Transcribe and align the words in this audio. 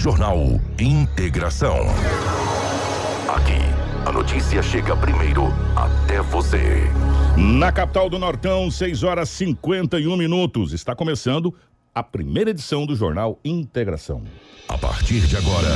Jornal 0.00 0.58
Integração. 0.78 1.76
Aqui, 3.28 3.60
a 4.06 4.10
notícia 4.10 4.62
chega 4.62 4.96
primeiro 4.96 5.48
até 5.76 6.22
você. 6.22 6.84
Na 7.36 7.70
capital 7.70 8.08
do 8.08 8.18
Nortão, 8.18 8.70
6 8.70 9.02
horas 9.02 9.28
51 9.28 10.16
minutos. 10.16 10.72
Está 10.72 10.96
começando 10.96 11.54
a 11.94 12.02
primeira 12.02 12.48
edição 12.48 12.86
do 12.86 12.96
Jornal 12.96 13.38
Integração. 13.44 14.22
A 14.70 14.78
partir 14.78 15.20
de 15.20 15.36
agora, 15.36 15.68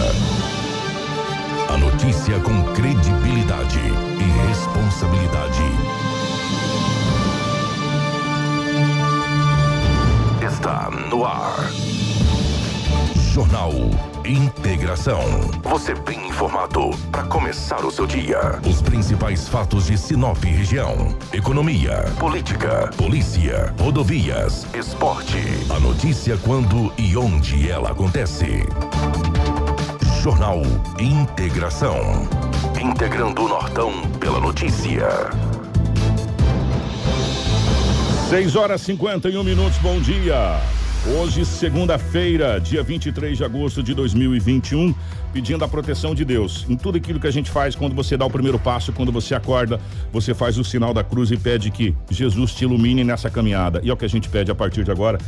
a 1.69 1.77
notícia 1.77 2.41
com 2.41 2.63
credibilidade 2.73 3.79
e 3.79 4.49
responsabilidade. 4.49 5.63
Está 10.43 10.91
no 11.11 11.27
ar. 11.27 11.94
Jornal 13.35 13.73
Integração. 14.25 15.21
Você 15.65 15.93
bem 15.93 16.29
informado 16.29 16.91
para 17.11 17.25
começar 17.25 17.85
o 17.85 17.91
seu 17.91 18.07
dia. 18.07 18.61
Os 18.65 18.81
principais 18.81 19.49
fatos 19.49 19.87
de 19.87 19.99
Sinop 19.99 20.39
região: 20.45 21.19
economia, 21.33 22.05
política, 22.17 22.93
polícia, 22.97 23.75
rodovias, 23.81 24.65
esporte. 24.73 25.43
A 25.69 25.81
notícia 25.81 26.37
quando 26.45 26.93
e 26.97 27.17
onde 27.17 27.69
ela 27.69 27.91
acontece. 27.91 28.69
Jornal 30.23 30.63
Integração. 31.01 32.29
Integrando 32.81 33.47
o 33.47 33.49
Nortão 33.49 33.91
pela 34.21 34.39
notícia. 34.39 35.09
6 38.31 38.55
horas 38.55 38.81
51 38.83 39.43
minutos, 39.43 39.79
bom 39.79 39.99
dia. 39.99 40.61
Hoje, 41.07 41.45
segunda-feira, 41.45 42.59
dia 42.59 42.83
23 42.83 43.37
de 43.37 43.45
agosto 43.45 43.83
de 43.83 43.93
2021, 43.93 44.95
pedindo 45.35 45.63
a 45.63 45.69
proteção 45.69 46.15
de 46.15 46.25
Deus. 46.25 46.65
Em 46.67 46.77
tudo 46.77 46.97
aquilo 46.97 47.21
que 47.21 47.27
a 47.27 47.31
gente 47.31 47.51
faz, 47.51 47.75
quando 47.75 47.95
você 47.95 48.17
dá 48.17 48.25
o 48.25 48.31
primeiro 48.31 48.59
passo, 48.59 48.91
quando 48.91 49.13
você 49.13 49.35
acorda, 49.35 49.79
você 50.11 50.33
faz 50.33 50.57
o 50.57 50.65
sinal 50.65 50.95
da 50.95 51.05
cruz 51.05 51.31
e 51.31 51.37
pede 51.37 51.71
que 51.71 51.95
Jesus 52.09 52.55
te 52.55 52.65
ilumine 52.65 53.05
nessa 53.05 53.29
caminhada. 53.29 53.83
E 53.85 53.91
é 53.91 53.93
o 53.93 53.99
que 53.99 54.07
a 54.07 54.09
gente 54.09 54.31
pede 54.31 54.51
a 54.51 54.55
partir 54.55 54.83
de 54.83 54.91
agora, 54.91 55.19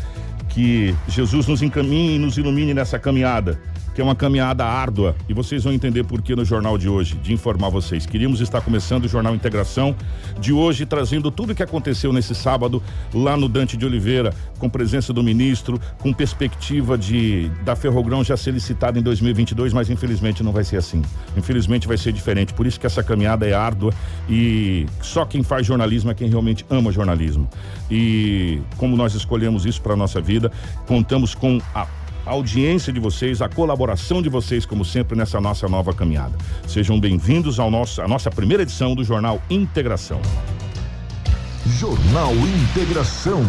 que 0.48 0.94
Jesus 1.08 1.46
nos 1.46 1.60
encaminhe 1.60 2.16
e 2.16 2.18
nos 2.18 2.38
ilumine 2.38 2.72
nessa 2.72 2.98
caminhada 2.98 3.60
que 3.96 4.02
é 4.02 4.04
uma 4.04 4.14
caminhada 4.14 4.62
árdua 4.62 5.16
e 5.26 5.32
vocês 5.32 5.64
vão 5.64 5.72
entender 5.72 6.04
por 6.04 6.20
que 6.20 6.36
no 6.36 6.44
jornal 6.44 6.76
de 6.76 6.86
hoje, 6.86 7.14
de 7.14 7.32
informar 7.32 7.70
vocês. 7.70 8.04
Queríamos 8.04 8.42
estar 8.42 8.60
começando 8.60 9.06
o 9.06 9.08
Jornal 9.08 9.34
Integração 9.34 9.96
de 10.38 10.52
hoje, 10.52 10.84
trazendo 10.84 11.30
tudo 11.30 11.54
o 11.54 11.54
que 11.54 11.62
aconteceu 11.62 12.12
nesse 12.12 12.34
sábado 12.34 12.82
lá 13.14 13.38
no 13.38 13.48
Dante 13.48 13.74
de 13.74 13.86
Oliveira, 13.86 14.34
com 14.58 14.68
presença 14.68 15.14
do 15.14 15.22
ministro, 15.22 15.80
com 15.98 16.12
perspectiva 16.12 16.98
de 16.98 17.50
da 17.64 17.74
Ferrogrão 17.74 18.22
já 18.22 18.36
ser 18.36 18.50
licitada 18.50 18.98
em 18.98 19.02
2022, 19.02 19.72
mas 19.72 19.88
infelizmente 19.88 20.42
não 20.42 20.52
vai 20.52 20.62
ser 20.62 20.76
assim. 20.76 21.00
Infelizmente 21.34 21.88
vai 21.88 21.96
ser 21.96 22.12
diferente. 22.12 22.52
Por 22.52 22.66
isso 22.66 22.78
que 22.78 22.84
essa 22.84 23.02
caminhada 23.02 23.46
é 23.46 23.54
árdua 23.54 23.94
e 24.28 24.84
só 25.00 25.24
quem 25.24 25.42
faz 25.42 25.66
jornalismo 25.66 26.10
é 26.10 26.14
quem 26.14 26.28
realmente 26.28 26.66
ama 26.68 26.92
jornalismo. 26.92 27.48
E 27.90 28.60
como 28.76 28.94
nós 28.94 29.14
escolhemos 29.14 29.64
isso 29.64 29.80
para 29.80 29.96
nossa 29.96 30.20
vida, 30.20 30.52
contamos 30.86 31.34
com 31.34 31.58
a 31.74 31.86
a 32.26 32.32
audiência 32.32 32.92
de 32.92 32.98
vocês, 32.98 33.40
a 33.40 33.48
colaboração 33.48 34.20
de 34.20 34.28
vocês, 34.28 34.66
como 34.66 34.84
sempre, 34.84 35.16
nessa 35.16 35.40
nossa 35.40 35.68
nova 35.68 35.94
caminhada. 35.94 36.36
Sejam 36.66 36.98
bem-vindos 36.98 37.60
ao 37.60 37.70
nosso, 37.70 38.02
à 38.02 38.08
nossa 38.08 38.30
primeira 38.30 38.64
edição 38.64 38.94
do 38.94 39.04
Jornal 39.04 39.40
Integração. 39.48 40.20
Jornal 41.78 42.32
Integração. 42.34 43.42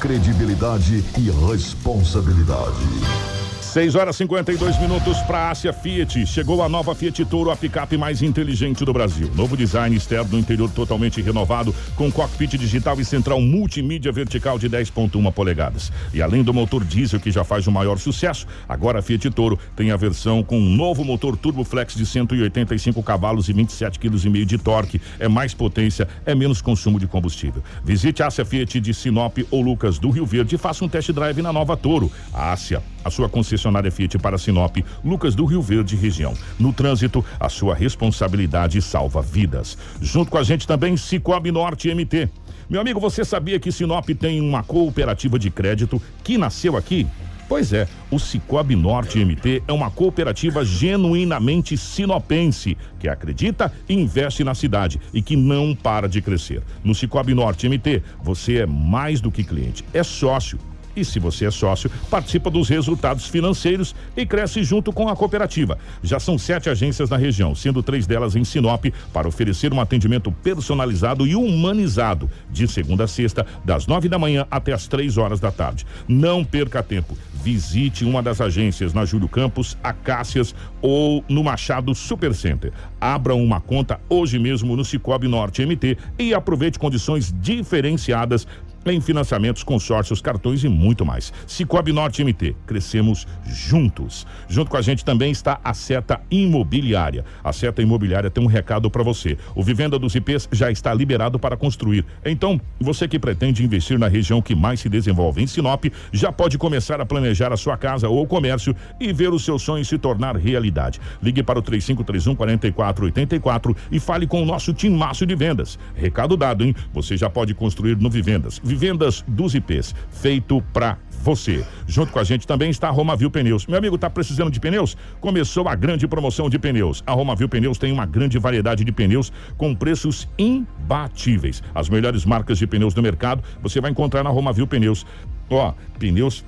Credibilidade 0.00 1.04
e 1.18 1.30
responsabilidade. 1.50 3.43
6 3.74 3.96
horas 3.96 4.14
52 4.14 4.78
minutos 4.78 5.18
para 5.22 5.50
Ásia 5.50 5.72
Fiat. 5.72 6.24
Chegou 6.26 6.62
a 6.62 6.68
nova 6.68 6.94
Fiat 6.94 7.24
Toro, 7.24 7.50
a 7.50 7.56
picape 7.56 7.96
mais 7.96 8.22
inteligente 8.22 8.84
do 8.84 8.92
Brasil. 8.92 9.28
Novo 9.34 9.56
design 9.56 9.96
externo 9.96 10.30
no 10.30 10.38
interior 10.38 10.70
totalmente 10.70 11.20
renovado, 11.20 11.74
com 11.96 12.08
cockpit 12.08 12.56
digital 12.56 13.00
e 13.00 13.04
central 13.04 13.40
multimídia 13.40 14.12
vertical 14.12 14.60
de 14.60 14.70
10,1 14.70 15.32
polegadas. 15.32 15.90
E 16.12 16.22
além 16.22 16.44
do 16.44 16.54
motor 16.54 16.84
diesel 16.84 17.18
que 17.18 17.32
já 17.32 17.42
faz 17.42 17.66
o 17.66 17.72
maior 17.72 17.98
sucesso, 17.98 18.46
agora 18.68 19.00
a 19.00 19.02
Fiat 19.02 19.28
Toro 19.30 19.58
tem 19.74 19.90
a 19.90 19.96
versão 19.96 20.44
com 20.44 20.56
um 20.56 20.76
novo 20.76 21.04
motor 21.04 21.36
Turbo 21.36 21.64
Flex 21.64 21.96
de 21.96 22.06
185 22.06 23.02
cavalos 23.02 23.48
e 23.48 23.52
27,5 23.52 23.98
kg 23.98 24.44
de 24.44 24.56
torque. 24.56 25.00
É 25.18 25.26
mais 25.26 25.52
potência, 25.52 26.06
é 26.24 26.32
menos 26.32 26.62
consumo 26.62 27.00
de 27.00 27.08
combustível. 27.08 27.60
Visite 27.84 28.22
a 28.22 28.28
Ásia 28.28 28.44
Fiat 28.44 28.78
de 28.78 28.94
Sinop 28.94 29.38
ou 29.50 29.60
Lucas 29.60 29.98
do 29.98 30.10
Rio 30.10 30.24
Verde 30.24 30.54
e 30.54 30.58
faça 30.58 30.84
um 30.84 30.88
test 30.88 31.10
drive 31.10 31.42
na 31.42 31.52
nova 31.52 31.76
Toro. 31.76 32.08
A 32.32 32.52
Ásia, 32.52 32.80
a 33.04 33.10
sua 33.10 33.28
concessionária 33.28 33.90
Fiat 33.90 34.18
para 34.18 34.38
Sinop, 34.38 34.78
Lucas 35.04 35.34
do 35.34 35.44
Rio 35.44 35.60
Verde 35.60 35.94
região. 35.94 36.34
No 36.58 36.72
trânsito, 36.72 37.24
a 37.38 37.48
sua 37.48 37.74
responsabilidade 37.74 38.80
salva 38.80 39.20
vidas. 39.20 39.76
Junto 40.00 40.30
com 40.30 40.38
a 40.38 40.42
gente 40.42 40.66
também 40.66 40.96
Cicobi 40.96 41.52
Norte 41.52 41.92
MT. 41.94 42.28
Meu 42.68 42.80
amigo, 42.80 42.98
você 42.98 43.24
sabia 43.24 43.60
que 43.60 43.70
Sinop 43.70 44.08
tem 44.08 44.40
uma 44.40 44.62
cooperativa 44.62 45.38
de 45.38 45.50
crédito 45.50 46.00
que 46.22 46.38
nasceu 46.38 46.76
aqui? 46.76 47.06
Pois 47.46 47.74
é, 47.74 47.86
o 48.10 48.18
Cicobi 48.18 48.74
Norte 48.74 49.22
MT 49.22 49.64
é 49.68 49.72
uma 49.72 49.90
cooperativa 49.90 50.64
genuinamente 50.64 51.76
sinopense, 51.76 52.76
que 52.98 53.06
acredita 53.06 53.70
e 53.86 53.94
investe 53.94 54.42
na 54.42 54.54
cidade 54.54 54.98
e 55.12 55.20
que 55.20 55.36
não 55.36 55.74
para 55.74 56.08
de 56.08 56.22
crescer. 56.22 56.62
No 56.82 56.94
Cicobi 56.94 57.34
Norte 57.34 57.68
MT, 57.68 58.02
você 58.22 58.60
é 58.60 58.66
mais 58.66 59.20
do 59.20 59.30
que 59.30 59.44
cliente, 59.44 59.84
é 59.92 60.02
sócio 60.02 60.58
e 60.96 61.04
se 61.04 61.18
você 61.18 61.46
é 61.46 61.50
sócio, 61.50 61.90
participa 62.10 62.50
dos 62.50 62.68
resultados 62.68 63.26
financeiros 63.26 63.94
e 64.16 64.24
cresce 64.26 64.62
junto 64.62 64.92
com 64.92 65.08
a 65.08 65.16
cooperativa. 65.16 65.78
Já 66.02 66.18
são 66.18 66.38
sete 66.38 66.68
agências 66.68 67.10
na 67.10 67.16
região, 67.16 67.54
sendo 67.54 67.82
três 67.82 68.06
delas 68.06 68.36
em 68.36 68.44
Sinop, 68.44 68.86
para 69.12 69.28
oferecer 69.28 69.72
um 69.72 69.80
atendimento 69.80 70.30
personalizado 70.30 71.26
e 71.26 71.34
humanizado, 71.34 72.30
de 72.50 72.66
segunda 72.68 73.04
a 73.04 73.08
sexta, 73.08 73.46
das 73.64 73.86
nove 73.86 74.08
da 74.08 74.18
manhã 74.18 74.46
até 74.50 74.72
as 74.72 74.86
três 74.86 75.16
horas 75.16 75.40
da 75.40 75.50
tarde. 75.50 75.86
Não 76.06 76.44
perca 76.44 76.82
tempo. 76.82 77.16
Visite 77.42 78.04
uma 78.04 78.22
das 78.22 78.40
agências 78.40 78.94
na 78.94 79.04
Júlio 79.04 79.28
Campos, 79.28 79.76
Acácias 79.82 80.54
ou 80.80 81.22
no 81.28 81.44
Machado 81.44 81.94
Supercenter. 81.94 82.72
Abra 83.00 83.34
uma 83.34 83.60
conta 83.60 84.00
hoje 84.08 84.38
mesmo 84.38 84.74
no 84.74 84.84
Cicobi 84.84 85.28
Norte 85.28 85.64
MT 85.64 85.98
e 86.18 86.32
aproveite 86.32 86.78
condições 86.78 87.34
diferenciadas 87.38 88.46
em 88.92 89.00
financiamentos, 89.00 89.62
consórcios, 89.62 90.20
cartões 90.20 90.62
e 90.64 90.68
muito 90.68 91.04
mais. 91.04 91.32
Cicobi 91.46 91.92
Norte 91.92 92.22
MT, 92.22 92.54
crescemos 92.66 93.26
juntos. 93.46 94.26
Junto 94.48 94.70
com 94.70 94.76
a 94.76 94.82
gente 94.82 95.04
também 95.04 95.30
está 95.30 95.60
a 95.62 95.72
Seta 95.72 96.20
Imobiliária. 96.30 97.24
A 97.42 97.52
Seta 97.52 97.82
Imobiliária 97.82 98.30
tem 98.30 98.42
um 98.42 98.46
recado 98.46 98.90
para 98.90 99.02
você. 99.02 99.38
O 99.54 99.62
Vivenda 99.62 99.98
dos 99.98 100.14
IPs 100.14 100.48
já 100.52 100.70
está 100.70 100.92
liberado 100.92 101.38
para 101.38 101.56
construir. 101.56 102.04
Então, 102.24 102.60
você 102.80 103.08
que 103.08 103.18
pretende 103.18 103.64
investir 103.64 103.98
na 103.98 104.08
região 104.08 104.42
que 104.42 104.54
mais 104.54 104.80
se 104.80 104.88
desenvolve 104.88 105.42
em 105.42 105.46
Sinop, 105.46 105.84
já 106.12 106.30
pode 106.30 106.58
começar 106.58 107.00
a 107.00 107.06
planejar 107.06 107.52
a 107.52 107.56
sua 107.56 107.76
casa 107.76 108.08
ou 108.08 108.26
comércio 108.26 108.74
e 109.00 109.12
ver 109.12 109.32
o 109.32 109.38
seu 109.38 109.58
sonho 109.58 109.84
se 109.84 109.98
tornar 109.98 110.36
realidade. 110.36 111.00
Ligue 111.22 111.42
para 111.42 111.58
o 111.58 111.62
3531 111.62 112.34
4484 112.34 113.76
e 113.90 114.00
fale 114.00 114.26
com 114.26 114.42
o 114.42 114.46
nosso 114.46 114.72
timaço 114.72 115.24
de 115.24 115.34
vendas. 115.34 115.78
Recado 115.94 116.36
dado, 116.36 116.64
hein? 116.64 116.74
Você 116.92 117.16
já 117.16 117.30
pode 117.30 117.54
construir 117.54 117.96
no 117.96 118.10
Vivendas 118.10 118.60
vendas 118.74 119.24
dos 119.26 119.54
IPs, 119.54 119.94
feito 120.10 120.62
para 120.72 120.98
você. 121.24 121.64
Junto 121.86 122.12
com 122.12 122.18
a 122.18 122.24
gente 122.24 122.46
também 122.46 122.70
está 122.70 122.88
a 122.88 122.90
Romavil 122.90 123.30
Pneus. 123.30 123.66
Meu 123.66 123.78
amigo, 123.78 123.96
tá 123.96 124.10
precisando 124.10 124.50
de 124.50 124.60
pneus? 124.60 124.96
Começou 125.20 125.66
a 125.68 125.74
grande 125.74 126.06
promoção 126.06 126.50
de 126.50 126.58
pneus. 126.58 127.02
A 127.06 127.12
Romavil 127.12 127.48
Pneus 127.48 127.78
tem 127.78 127.90
uma 127.90 128.04
grande 128.04 128.38
variedade 128.38 128.84
de 128.84 128.92
pneus 128.92 129.32
com 129.56 129.74
preços 129.74 130.28
imbatíveis. 130.38 131.62
As 131.74 131.88
melhores 131.88 132.26
marcas 132.26 132.58
de 132.58 132.66
pneus 132.66 132.92
do 132.92 133.02
mercado 133.02 133.42
você 133.62 133.80
vai 133.80 133.90
encontrar 133.90 134.22
na 134.22 134.30
Romavil 134.30 134.66
Pneus. 134.66 135.06
Ó, 135.48 135.72
pneus 135.98 136.44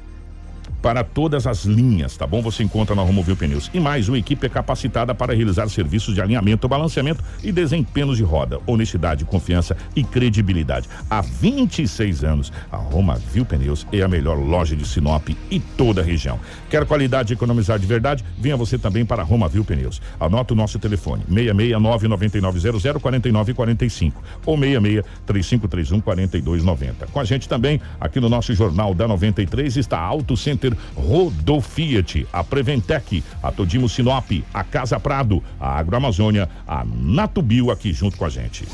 para 0.80 1.02
todas 1.02 1.46
as 1.46 1.64
linhas, 1.64 2.16
tá 2.16 2.26
bom? 2.26 2.42
Você 2.42 2.62
encontra 2.62 2.94
na 2.94 3.02
Romovil 3.02 3.36
Pneus. 3.36 3.70
E 3.74 3.80
mais, 3.80 4.08
uma 4.08 4.18
equipe 4.18 4.46
é 4.46 4.48
capacitada 4.48 5.14
para 5.14 5.34
realizar 5.34 5.68
serviços 5.68 6.14
de 6.14 6.20
alinhamento, 6.20 6.68
balanceamento 6.68 7.22
e 7.42 7.50
desempenhos 7.50 8.16
de 8.16 8.22
roda. 8.22 8.60
Honestidade, 8.66 9.24
confiança 9.24 9.76
e 9.94 10.04
credibilidade. 10.04 10.88
Há 11.10 11.20
26 11.20 12.24
anos, 12.24 12.52
a 12.70 12.76
Romavil 12.76 13.44
Pneus 13.44 13.86
é 13.92 14.02
a 14.02 14.08
melhor 14.08 14.38
loja 14.38 14.76
de 14.76 14.86
Sinop 14.86 15.28
e 15.50 15.60
toda 15.60 16.00
a 16.00 16.04
região. 16.04 16.38
Quer 16.70 16.84
qualidade 16.84 17.32
e 17.32 17.34
economizar 17.34 17.78
de 17.78 17.86
verdade? 17.86 18.24
Venha 18.38 18.56
você 18.56 18.78
também 18.78 19.04
para 19.04 19.22
a 19.22 19.24
Romavil 19.24 19.64
Pneus. 19.64 20.00
Anota 20.18 20.54
o 20.54 20.56
nosso 20.56 20.78
telefone: 20.78 21.24
669 21.28 22.08
9900 22.08 22.82
4945 23.02 24.22
ou 24.44 24.56
66 24.56 25.04
3531 25.26 26.00
4290. 26.00 27.06
Com 27.06 27.20
a 27.20 27.24
gente 27.24 27.48
também, 27.48 27.80
aqui 28.00 28.20
no 28.20 28.28
nosso 28.28 28.54
Jornal 28.54 28.94
da 28.94 29.08
93, 29.08 29.76
está 29.76 29.98
Auto 29.98 30.36
Center 30.36 30.65
Center, 30.66 30.76
Rodofiat, 30.94 32.26
a 32.32 32.42
Preventec, 32.42 33.22
a 33.42 33.52
Todimo 33.52 33.88
Sinop, 33.88 34.30
a 34.52 34.64
Casa 34.64 34.98
Prado, 34.98 35.42
a 35.60 35.78
Agroamazônia, 35.78 36.48
a 36.66 36.84
Natubio 36.84 37.70
aqui 37.70 37.92
junto 37.92 38.16
com 38.16 38.24
a 38.24 38.28
gente. 38.28 38.66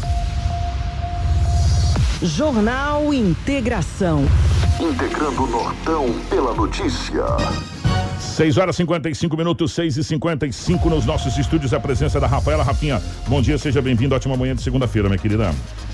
Jornal 2.23 3.12
Integração. 3.12 4.25
Integrando 4.81 5.44
o 5.44 5.47
Nortão 5.47 6.15
pela 6.31 6.55
notícia. 6.55 7.25
6 8.19 8.56
horas 8.56 8.77
55 8.77 9.37
minutos, 9.37 9.73
6 9.73 9.97
e 9.97 10.05
55 10.05 10.89
nos 10.89 11.05
nossos 11.05 11.37
estúdios. 11.37 11.75
A 11.75 11.81
presença 11.81 12.19
da 12.21 12.27
Rafaela 12.27 12.62
Rafinha. 12.62 13.03
Bom 13.27 13.43
dia, 13.43 13.59
seja 13.59 13.83
bem-vindo. 13.83 14.15
Ótima 14.15 14.37
manhã 14.37 14.55
de 14.55 14.62
segunda-feira, 14.62 15.09
minha 15.09 15.19
querida. 15.19 15.53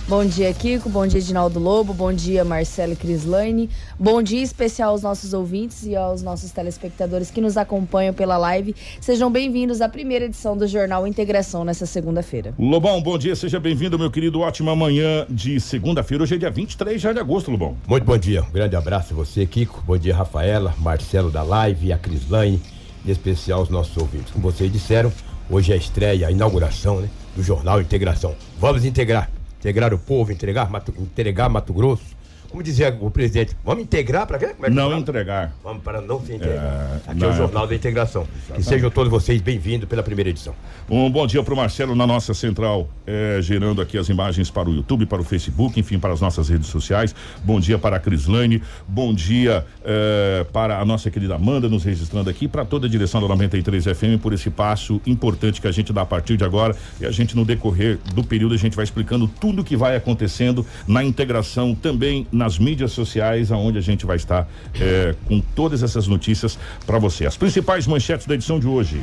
Bom 0.08 0.24
dia, 0.24 0.50
Kiko. 0.54 0.88
Bom 0.88 1.06
dia, 1.06 1.20
Edinaldo 1.20 1.60
Lobo. 1.60 1.92
Bom 1.92 2.10
dia, 2.10 2.42
Marcelo 2.42 2.96
Crislane. 2.96 3.68
Bom 4.00 4.22
dia 4.22 4.42
especial 4.42 4.92
aos 4.92 5.02
nossos 5.02 5.34
ouvintes 5.34 5.84
e 5.84 5.94
aos 5.94 6.22
nossos 6.22 6.50
telespectadores 6.50 7.30
que 7.30 7.42
nos 7.42 7.58
acompanham 7.58 8.14
pela 8.14 8.38
live. 8.38 8.74
Sejam 9.02 9.30
bem-vindos 9.30 9.82
à 9.82 9.88
primeira 9.88 10.24
edição 10.24 10.56
do 10.56 10.66
Jornal 10.66 11.06
Integração 11.06 11.62
nessa 11.62 11.84
segunda-feira. 11.84 12.54
Lobão, 12.58 13.02
bom 13.02 13.18
dia, 13.18 13.36
seja 13.36 13.60
bem-vindo, 13.60 13.98
meu 13.98 14.10
querido. 14.10 14.40
Ótima 14.40 14.74
manhã 14.74 15.26
de 15.28 15.60
segunda-feira. 15.60 16.24
Hoje 16.24 16.36
é 16.36 16.38
dia 16.38 16.50
23 16.50 16.98
já 16.98 17.12
de 17.12 17.18
agosto, 17.18 17.50
Lobão. 17.50 17.76
Muito 17.86 18.04
bom 18.04 18.16
dia. 18.16 18.42
Um 18.42 18.50
grande 18.50 18.76
abraço 18.76 19.12
a 19.12 19.16
você, 19.16 19.44
Kiko. 19.44 19.84
Bom 19.86 19.98
dia, 19.98 20.16
Rafaela, 20.16 20.74
Marcelo 20.78 21.30
da 21.30 21.42
live, 21.42 21.92
a 21.92 21.98
Crislane, 21.98 22.62
em 23.04 23.10
especial 23.10 23.60
os 23.60 23.68
nossos 23.68 23.94
ouvintes. 23.98 24.32
Como 24.32 24.50
vocês 24.50 24.72
disseram, 24.72 25.12
hoje 25.50 25.72
é 25.72 25.74
a 25.74 25.78
estreia, 25.78 26.28
a 26.28 26.30
inauguração 26.30 26.98
né, 26.98 27.10
do 27.36 27.42
Jornal 27.42 27.78
Integração. 27.78 28.34
Vamos 28.58 28.86
integrar 28.86 29.30
integrar 29.58 29.92
o 29.92 29.98
povo, 29.98 30.32
entregar 30.32 30.70
Mato, 30.70 30.94
entregar 30.98 31.48
Mato 31.48 31.72
Grosso, 31.72 32.16
como 32.50 32.62
dizia 32.62 32.96
o 33.00 33.10
presidente, 33.10 33.54
vamos 33.64 33.84
integrar 33.84 34.26
para 34.26 34.38
quê? 34.38 34.54
É 34.62 34.70
não 34.70 34.96
entregar. 34.96 35.52
Vamos 35.62 35.82
para 35.82 36.00
não 36.00 36.24
se 36.24 36.32
entregar. 36.32 37.00
É, 37.06 37.10
Aqui 37.10 37.24
é 37.24 37.26
o 37.26 37.32
Jornal 37.32 37.66
da 37.66 37.74
Integração. 37.74 38.22
Exatamente. 38.22 38.64
Que 38.64 38.68
sejam 38.68 38.90
todos 38.90 39.10
vocês 39.10 39.40
bem-vindos 39.42 39.88
pela 39.88 40.02
primeira 40.02 40.30
edição. 40.30 40.54
Um 40.88 41.10
bom 41.10 41.26
dia 41.26 41.42
para 41.42 41.52
o 41.52 41.56
Marcelo 41.56 41.94
na 41.94 42.06
nossa 42.06 42.32
central, 42.32 42.88
é, 43.06 43.38
gerando 43.42 43.82
aqui 43.82 43.98
as 43.98 44.08
imagens 44.08 44.50
para 44.50 44.68
o 44.68 44.74
YouTube, 44.74 45.04
para 45.04 45.20
o 45.20 45.24
Facebook, 45.24 45.78
enfim, 45.78 45.98
para 45.98 46.12
as 46.14 46.22
nossas 46.22 46.48
redes 46.48 46.68
sociais. 46.68 47.14
Bom 47.44 47.60
dia 47.60 47.78
para 47.78 47.96
a 47.96 48.00
Crislane, 48.00 48.62
bom 48.86 49.12
dia 49.12 49.66
é, 49.84 50.46
para 50.50 50.80
a 50.80 50.84
nossa 50.86 51.10
querida 51.10 51.34
Amanda 51.34 51.68
nos 51.68 51.84
registrando 51.84 52.30
aqui, 52.30 52.48
para 52.48 52.64
toda 52.64 52.86
a 52.86 52.90
direção 52.90 53.20
da 53.20 53.28
93 53.28 53.84
FM 53.84 54.22
por 54.22 54.32
esse 54.32 54.48
passo 54.48 55.02
importante 55.06 55.60
que 55.60 55.66
a 55.66 55.72
gente 55.72 55.92
dá 55.92 56.02
a 56.02 56.06
partir 56.06 56.38
de 56.38 56.44
agora. 56.44 56.74
E 56.98 57.04
a 57.04 57.10
gente, 57.10 57.36
no 57.36 57.44
decorrer 57.44 57.98
do 58.14 58.24
período, 58.24 58.54
a 58.54 58.58
gente 58.58 58.74
vai 58.74 58.84
explicando 58.84 59.28
tudo 59.28 59.60
o 59.60 59.64
que 59.64 59.76
vai 59.76 59.94
acontecendo 59.96 60.64
na 60.86 61.04
integração 61.04 61.74
também 61.74 62.26
nas 62.38 62.58
mídias 62.58 62.92
sociais, 62.92 63.52
aonde 63.52 63.76
a 63.76 63.82
gente 63.82 64.06
vai 64.06 64.16
estar 64.16 64.48
é, 64.80 65.14
com 65.26 65.40
todas 65.40 65.82
essas 65.82 66.06
notícias 66.06 66.58
para 66.86 66.98
você. 66.98 67.26
As 67.26 67.36
principais 67.36 67.86
manchetes 67.86 68.26
da 68.26 68.34
edição 68.34 68.58
de 68.58 68.66
hoje. 68.66 69.02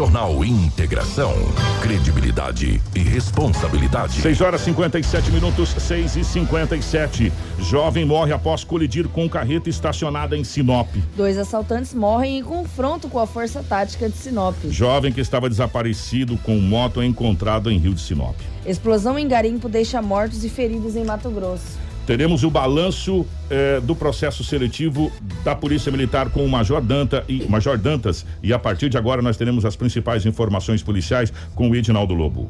Jornal 0.00 0.44
Integração. 0.44 1.34
Credibilidade 1.82 2.80
e 2.94 2.98
responsabilidade. 3.00 4.20
6 4.20 4.40
horas 4.40 4.60
57 4.62 5.30
minutos, 5.30 5.70
6 5.70 6.16
e 6.16 6.24
57. 6.24 7.32
Jovem 7.58 8.04
morre 8.04 8.32
após 8.32 8.64
colidir 8.64 9.08
com 9.08 9.28
carreta 9.28 9.68
estacionada 9.68 10.36
em 10.36 10.44
Sinop. 10.44 10.88
Dois 11.16 11.36
assaltantes 11.36 11.92
morrem 11.92 12.38
em 12.38 12.42
confronto 12.42 13.08
com 13.08 13.18
a 13.18 13.26
Força 13.26 13.62
Tática 13.62 14.08
de 14.08 14.16
Sinop. 14.16 14.56
Jovem 14.70 15.12
que 15.12 15.20
estava 15.20 15.48
desaparecido 15.48 16.38
com 16.38 16.58
moto 16.58 17.02
é 17.02 17.06
encontrado 17.06 17.70
em 17.70 17.78
Rio 17.78 17.92
de 17.92 18.00
Sinop. 18.00 18.36
Explosão 18.64 19.18
em 19.18 19.28
garimpo 19.28 19.68
deixa 19.68 20.00
mortos 20.00 20.44
e 20.44 20.48
feridos 20.48 20.96
em 20.96 21.04
Mato 21.04 21.30
Grosso. 21.30 21.89
Teremos 22.10 22.42
o 22.42 22.50
balanço 22.50 23.24
eh, 23.48 23.80
do 23.84 23.94
processo 23.94 24.42
seletivo 24.42 25.12
da 25.44 25.54
Polícia 25.54 25.92
Militar 25.92 26.28
com 26.28 26.44
o 26.44 26.48
Major 26.48 26.82
Danta 26.82 27.24
e 27.28 27.48
Major 27.48 27.78
Dantas 27.78 28.26
e 28.42 28.52
a 28.52 28.58
partir 28.58 28.88
de 28.88 28.98
agora 28.98 29.22
nós 29.22 29.36
teremos 29.36 29.64
as 29.64 29.76
principais 29.76 30.26
informações 30.26 30.82
policiais 30.82 31.32
com 31.54 31.70
o 31.70 31.76
Edinaldo 31.76 32.12
Lobo. 32.12 32.48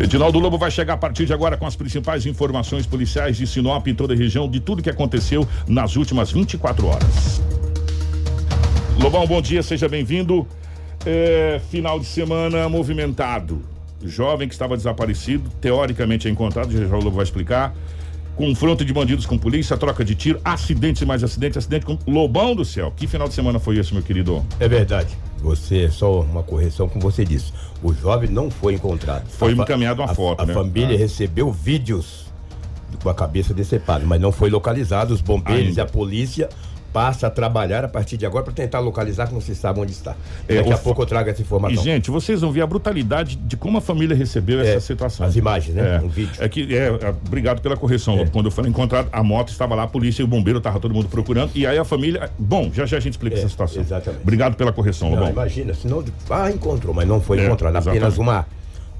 Edinaldo 0.00 0.40
Lobo 0.40 0.58
vai 0.58 0.72
chegar 0.72 0.94
a 0.94 0.96
partir 0.96 1.24
de 1.24 1.32
agora 1.32 1.56
com 1.56 1.66
as 1.66 1.76
principais 1.76 2.26
informações 2.26 2.84
policiais 2.84 3.36
de 3.36 3.46
Sinop 3.46 3.86
e 3.86 3.94
toda 3.94 4.12
a 4.12 4.16
região 4.16 4.50
de 4.50 4.58
tudo 4.58 4.82
que 4.82 4.90
aconteceu 4.90 5.46
nas 5.68 5.94
últimas 5.94 6.32
24 6.32 6.84
horas. 6.84 7.40
Lobão, 8.98 9.24
bom 9.24 9.40
dia, 9.40 9.62
seja 9.62 9.88
bem-vindo. 9.88 10.44
É, 11.06 11.60
final 11.70 12.00
de 12.00 12.06
semana 12.06 12.68
movimentado 12.68 13.62
jovem 14.02 14.48
que 14.48 14.54
estava 14.54 14.76
desaparecido, 14.76 15.50
teoricamente 15.60 16.28
é 16.28 16.30
encontrado, 16.30 16.72
já 16.72 16.96
o 16.96 17.00
Lobo 17.00 17.16
vai 17.16 17.24
explicar. 17.24 17.74
Confronto 18.36 18.84
de 18.84 18.92
bandidos 18.92 19.26
com 19.26 19.36
polícia, 19.36 19.76
troca 19.76 20.02
de 20.02 20.14
tiro, 20.14 20.40
acidentes 20.42 21.02
e 21.02 21.04
mais 21.04 21.22
acidentes, 21.22 21.58
acidente 21.58 21.84
com 21.84 21.98
Lobão 22.06 22.54
do 22.54 22.64
céu. 22.64 22.92
Que 22.96 23.06
final 23.06 23.28
de 23.28 23.34
semana 23.34 23.58
foi 23.58 23.76
esse, 23.76 23.92
meu 23.92 24.02
querido? 24.02 24.44
É 24.58 24.66
verdade. 24.66 25.14
Você, 25.42 25.90
só 25.90 26.20
uma 26.20 26.42
correção, 26.42 26.88
como 26.88 27.02
você 27.02 27.24
disse. 27.24 27.52
O 27.82 27.92
jovem 27.92 28.30
não 28.30 28.50
foi 28.50 28.74
encontrado. 28.74 29.28
Foi 29.28 29.52
encaminhado 29.52 30.00
uma 30.00 30.10
a, 30.10 30.14
foto, 30.14 30.40
a, 30.40 30.46
né? 30.46 30.52
A 30.52 30.56
família 30.56 30.94
ah. 30.94 30.98
recebeu 30.98 31.52
vídeos 31.52 32.26
com 33.02 33.10
a 33.10 33.14
cabeça 33.14 33.52
decepada, 33.52 34.04
mas 34.06 34.20
não 34.20 34.32
foi 34.32 34.48
localizado. 34.48 35.12
Os 35.12 35.20
bombeiros 35.20 35.68
Ainda. 35.68 35.80
e 35.80 35.82
a 35.82 35.86
polícia 35.86 36.48
passa 36.92 37.26
a 37.26 37.30
trabalhar 37.30 37.84
a 37.84 37.88
partir 37.88 38.16
de 38.16 38.26
agora 38.26 38.44
para 38.44 38.52
tentar 38.52 38.80
localizar 38.80 39.26
que 39.26 39.34
não 39.34 39.40
se 39.40 39.54
sabe 39.54 39.80
onde 39.80 39.92
está. 39.92 40.16
É, 40.48 40.56
Daqui 40.56 40.72
a 40.72 40.78
pouco 40.78 41.02
eu 41.02 41.06
trago 41.06 41.30
essa 41.30 41.40
informação. 41.40 41.80
E, 41.80 41.84
gente, 41.84 42.10
vocês 42.10 42.40
vão 42.40 42.52
ver 42.52 42.62
a 42.62 42.66
brutalidade 42.66 43.36
de 43.36 43.56
como 43.56 43.78
a 43.78 43.80
família 43.80 44.16
recebeu 44.16 44.60
é, 44.60 44.68
essa 44.68 44.86
situação. 44.86 45.26
As 45.26 45.36
imagens, 45.36 45.74
né? 45.74 45.96
É, 45.96 46.04
um 46.04 46.08
vídeo. 46.08 46.32
É 46.38 46.48
que, 46.48 46.76
é, 46.76 46.88
é 46.88 47.14
obrigado 47.26 47.60
pela 47.60 47.76
correção. 47.76 48.18
É. 48.18 48.26
Quando 48.26 48.46
eu 48.46 48.50
falei 48.50 48.70
encontrado, 48.70 49.08
a 49.12 49.22
moto 49.22 49.50
estava 49.50 49.74
lá, 49.74 49.84
a 49.84 49.88
polícia 49.88 50.22
e 50.22 50.24
o 50.24 50.28
bombeiro 50.28 50.58
estava 50.58 50.78
todo 50.80 50.92
mundo 50.92 51.08
procurando. 51.08 51.50
E 51.54 51.66
aí 51.66 51.78
a 51.78 51.84
família. 51.84 52.30
Bom, 52.38 52.70
já 52.72 52.86
já 52.86 52.96
a 52.96 53.00
gente 53.00 53.14
explica 53.14 53.36
é, 53.36 53.38
essa 53.40 53.48
situação. 53.48 53.80
Exatamente. 53.82 54.22
Obrigado 54.22 54.56
pela 54.56 54.72
correção, 54.72 55.10
não, 55.10 55.28
Imagina, 55.28 55.74
senão. 55.74 56.04
Ah, 56.28 56.50
encontrou, 56.50 56.94
mas 56.94 57.06
não 57.06 57.20
foi 57.20 57.44
encontrado. 57.44 57.76
Apenas 57.76 58.18
uma, 58.18 58.46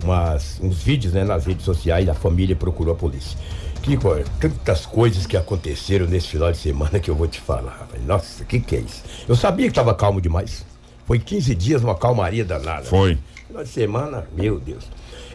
umas, 0.03 0.61
uns 0.63 0.83
vídeos 0.83 1.13
né, 1.13 1.25
nas 1.25 1.47
redes 1.47 1.65
sociais, 1.65 2.09
a 2.09 2.15
família 2.15 2.57
procurou 2.57 2.95
a 2.95 2.97
polícia. 2.97 3.39
Kiko, 3.83 4.11
tantas 4.39 4.85
coisas 4.85 5.27
que 5.27 5.37
aconteceram 5.37 6.07
nesse 6.07 6.29
final 6.29 6.53
de 6.53 6.59
semana 6.59 7.01
que 7.01 7.11
eu 7.11 7.15
vou 7.15 7.27
te 7.27 7.41
falar. 7.41 7.89
Nossa, 8.07 8.43
o 8.43 8.47
que, 8.47 8.61
que 8.61 8.77
é 8.77 8.81
isso? 8.81 9.03
Eu 9.27 9.35
sabia 9.35 9.67
que 9.67 9.71
estava 9.71 9.95
calmo 9.95 10.21
demais. 10.21 10.67
Foi 11.07 11.19
15 11.19 11.55
dias 11.55 11.83
uma 11.83 11.95
calmaria 11.95 12.45
danada. 12.45 12.85
Foi. 12.85 13.19
Final 13.47 13.65
de 13.65 13.69
semana, 13.71 14.29
meu 14.37 14.61
Deus. 14.61 14.85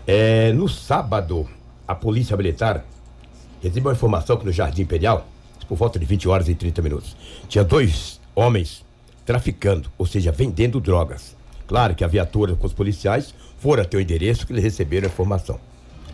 É, 0.06 0.54
no 0.54 0.70
sábado, 0.70 1.50
a 1.88 1.96
Polícia 1.96 2.38
Militar 2.38 2.86
recebeu 3.64 3.90
uma 3.90 3.96
informação 3.96 4.38
que 4.38 4.46
no 4.46 4.52
Jardim 4.52 4.84
Imperial, 4.84 5.28
por 5.68 5.76
volta 5.76 5.98
de 5.98 6.06
20 6.06 6.30
horas 6.30 6.48
e 6.48 6.54
30 6.54 6.82
minutos, 6.84 7.18
tinha 7.50 7.64
dois 7.64 8.22
homens 8.36 8.86
traficando, 9.26 9.90
ou 9.98 10.06
seja, 10.06 10.32
vendendo 10.32 10.80
drogas. 10.80 11.36
Claro 11.66 11.96
que 11.96 12.04
a 12.04 12.08
viatura 12.08 12.56
com 12.56 12.68
os 12.68 12.74
policiais 12.74 13.34
foram 13.58 13.82
até 13.82 13.98
o 13.98 14.00
endereço 14.02 14.46
que 14.46 14.54
eles 14.54 14.64
receberam 14.64 15.08
a 15.08 15.12
informação. 15.12 15.60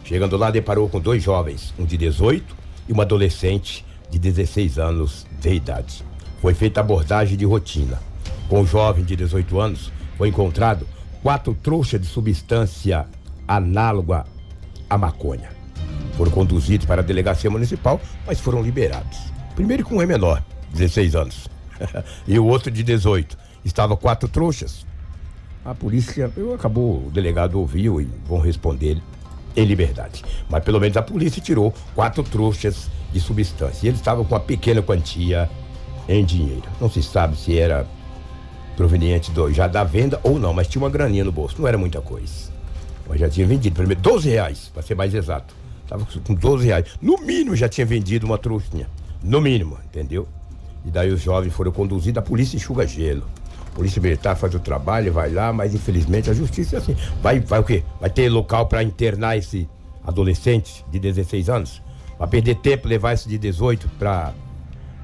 Chegando 0.03 0.37
lá, 0.37 0.51
deparou 0.51 0.89
com 0.89 0.99
dois 0.99 1.23
jovens, 1.23 1.73
um 1.77 1.85
de 1.85 1.97
18 1.97 2.55
e 2.87 2.91
uma 2.91 3.03
adolescente 3.03 3.85
de 4.09 4.19
16 4.19 4.77
anos 4.77 5.25
de 5.39 5.53
idade. 5.53 6.03
Foi 6.41 6.53
feita 6.53 6.81
abordagem 6.81 7.37
de 7.37 7.45
rotina. 7.45 8.01
Com 8.49 8.61
o 8.61 8.67
jovem 8.67 9.03
de 9.03 9.15
18 9.15 9.59
anos, 9.59 9.91
foi 10.17 10.27
encontrado 10.27 10.85
quatro 11.23 11.53
trouxas 11.53 12.01
de 12.01 12.07
substância 12.07 13.07
análoga 13.47 14.25
à 14.89 14.97
maconha. 14.97 15.49
Foram 16.17 16.31
conduzidos 16.31 16.85
para 16.85 17.01
a 17.01 17.05
delegacia 17.05 17.49
municipal, 17.49 18.01
mas 18.25 18.39
foram 18.39 18.61
liberados. 18.61 19.17
Primeiro 19.55 19.83
com 19.83 19.95
um 19.95 20.01
é 20.01 20.05
menor, 20.05 20.43
16 20.73 21.15
anos, 21.15 21.47
e 22.27 22.37
o 22.37 22.45
outro 22.45 22.71
de 22.71 22.83
18. 22.83 23.37
Estava 23.63 23.95
quatro 23.95 24.27
trouxas. 24.27 24.85
A 25.63 25.75
polícia, 25.75 26.31
eu 26.35 26.53
acabou, 26.53 27.05
o 27.07 27.11
delegado 27.11 27.59
ouviu 27.59 28.01
e 28.01 28.09
vão 28.27 28.39
responder 28.39 28.97
em 29.55 29.65
liberdade. 29.65 30.23
Mas 30.49 30.63
pelo 30.63 30.79
menos 30.79 30.97
a 30.97 31.01
polícia 31.01 31.41
tirou 31.41 31.73
quatro 31.95 32.23
trouxas 32.23 32.89
de 33.11 33.19
substância. 33.19 33.85
E 33.85 33.89
eles 33.89 33.99
estavam 33.99 34.23
com 34.23 34.33
uma 34.33 34.39
pequena 34.39 34.81
quantia 34.81 35.49
em 36.07 36.23
dinheiro. 36.23 36.63
Não 36.79 36.89
se 36.89 37.01
sabe 37.03 37.35
se 37.37 37.57
era 37.57 37.87
proveniente 38.75 39.31
do, 39.31 39.51
já 39.51 39.67
da 39.67 39.83
venda 39.83 40.19
ou 40.23 40.39
não, 40.39 40.53
mas 40.53 40.67
tinha 40.67 40.81
uma 40.81 40.89
graninha 40.89 41.23
no 41.23 41.31
bolso. 41.31 41.55
Não 41.59 41.67
era 41.67 41.77
muita 41.77 42.01
coisa. 42.01 42.51
Mas 43.07 43.19
já 43.19 43.29
tinha 43.29 43.45
vendido, 43.45 43.75
primeiro, 43.75 44.01
12 44.01 44.29
reais, 44.29 44.71
para 44.73 44.81
ser 44.81 44.95
mais 44.95 45.13
exato. 45.13 45.53
Estava 45.83 46.05
com 46.23 46.33
12 46.33 46.65
reais. 46.65 46.85
No 47.01 47.17
mínimo 47.17 47.55
já 47.55 47.67
tinha 47.67 47.85
vendido 47.85 48.25
uma 48.25 48.37
trouxinha. 48.37 48.87
No 49.21 49.41
mínimo, 49.41 49.77
entendeu? 49.85 50.27
E 50.85 50.89
daí 50.89 51.11
os 51.11 51.21
jovens 51.21 51.53
foram 51.53 51.71
conduzidos, 51.71 52.17
a 52.17 52.21
polícia 52.21 52.55
enxuga 52.55 52.87
gelo. 52.87 53.23
Polícia 53.73 54.01
Militar 54.01 54.35
faz 54.35 54.53
o 54.53 54.59
trabalho, 54.59 55.13
vai 55.13 55.31
lá, 55.31 55.53
mas 55.53 55.73
infelizmente 55.73 56.29
a 56.29 56.33
justiça 56.33 56.75
é 56.75 56.79
assim. 56.79 56.95
Vai, 57.21 57.39
vai 57.39 57.59
o 57.59 57.63
quê? 57.63 57.83
Vai 57.99 58.09
ter 58.09 58.29
local 58.29 58.67
para 58.67 58.83
internar 58.83 59.37
esse 59.37 59.67
adolescente 60.03 60.85
de 60.91 60.99
16 60.99 61.49
anos? 61.49 61.81
Vai 62.19 62.27
perder 62.27 62.55
tempo 62.55 62.87
levar 62.87 63.13
esse 63.13 63.27
de 63.27 63.37
18 63.37 63.89
para 63.97 64.33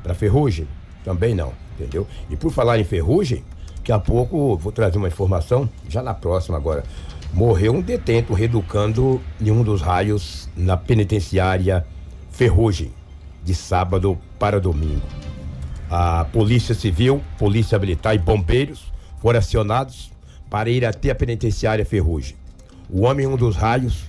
para 0.03 0.13
ferrugem? 0.13 0.67
Também 1.03 1.33
não, 1.33 1.53
entendeu? 1.75 2.07
E 2.29 2.35
por 2.35 2.51
falar 2.51 2.79
em 2.79 2.83
ferrugem, 2.83 3.43
daqui 3.77 3.91
a 3.91 3.99
pouco 3.99 4.55
vou 4.57 4.71
trazer 4.71 4.97
uma 4.97 5.07
informação, 5.07 5.69
já 5.89 6.03
na 6.03 6.13
próxima 6.13 6.57
agora. 6.57 6.83
Morreu 7.33 7.73
um 7.73 7.81
detento 7.81 8.33
reeducando 8.33 9.21
em 9.39 9.51
um 9.51 9.63
dos 9.63 9.81
raios 9.81 10.49
na 10.55 10.77
penitenciária 10.77 11.85
Ferrugem, 12.31 12.91
de 13.43 13.55
sábado 13.55 14.15
para 14.37 14.61
domingo. 14.61 15.01
A 15.89 16.25
Polícia 16.25 16.75
Civil, 16.75 17.23
Polícia 17.37 17.79
Militar 17.79 18.13
e 18.13 18.17
bombeiros 18.17 18.91
foram 19.21 19.39
acionados 19.39 20.11
para 20.49 20.69
ir 20.69 20.85
até 20.85 21.11
a 21.11 21.15
penitenciária 21.15 21.85
Ferrugem. 21.85 22.35
O 22.89 23.01
homem, 23.01 23.27
um 23.27 23.37
dos 23.37 23.55
raios, 23.55 24.03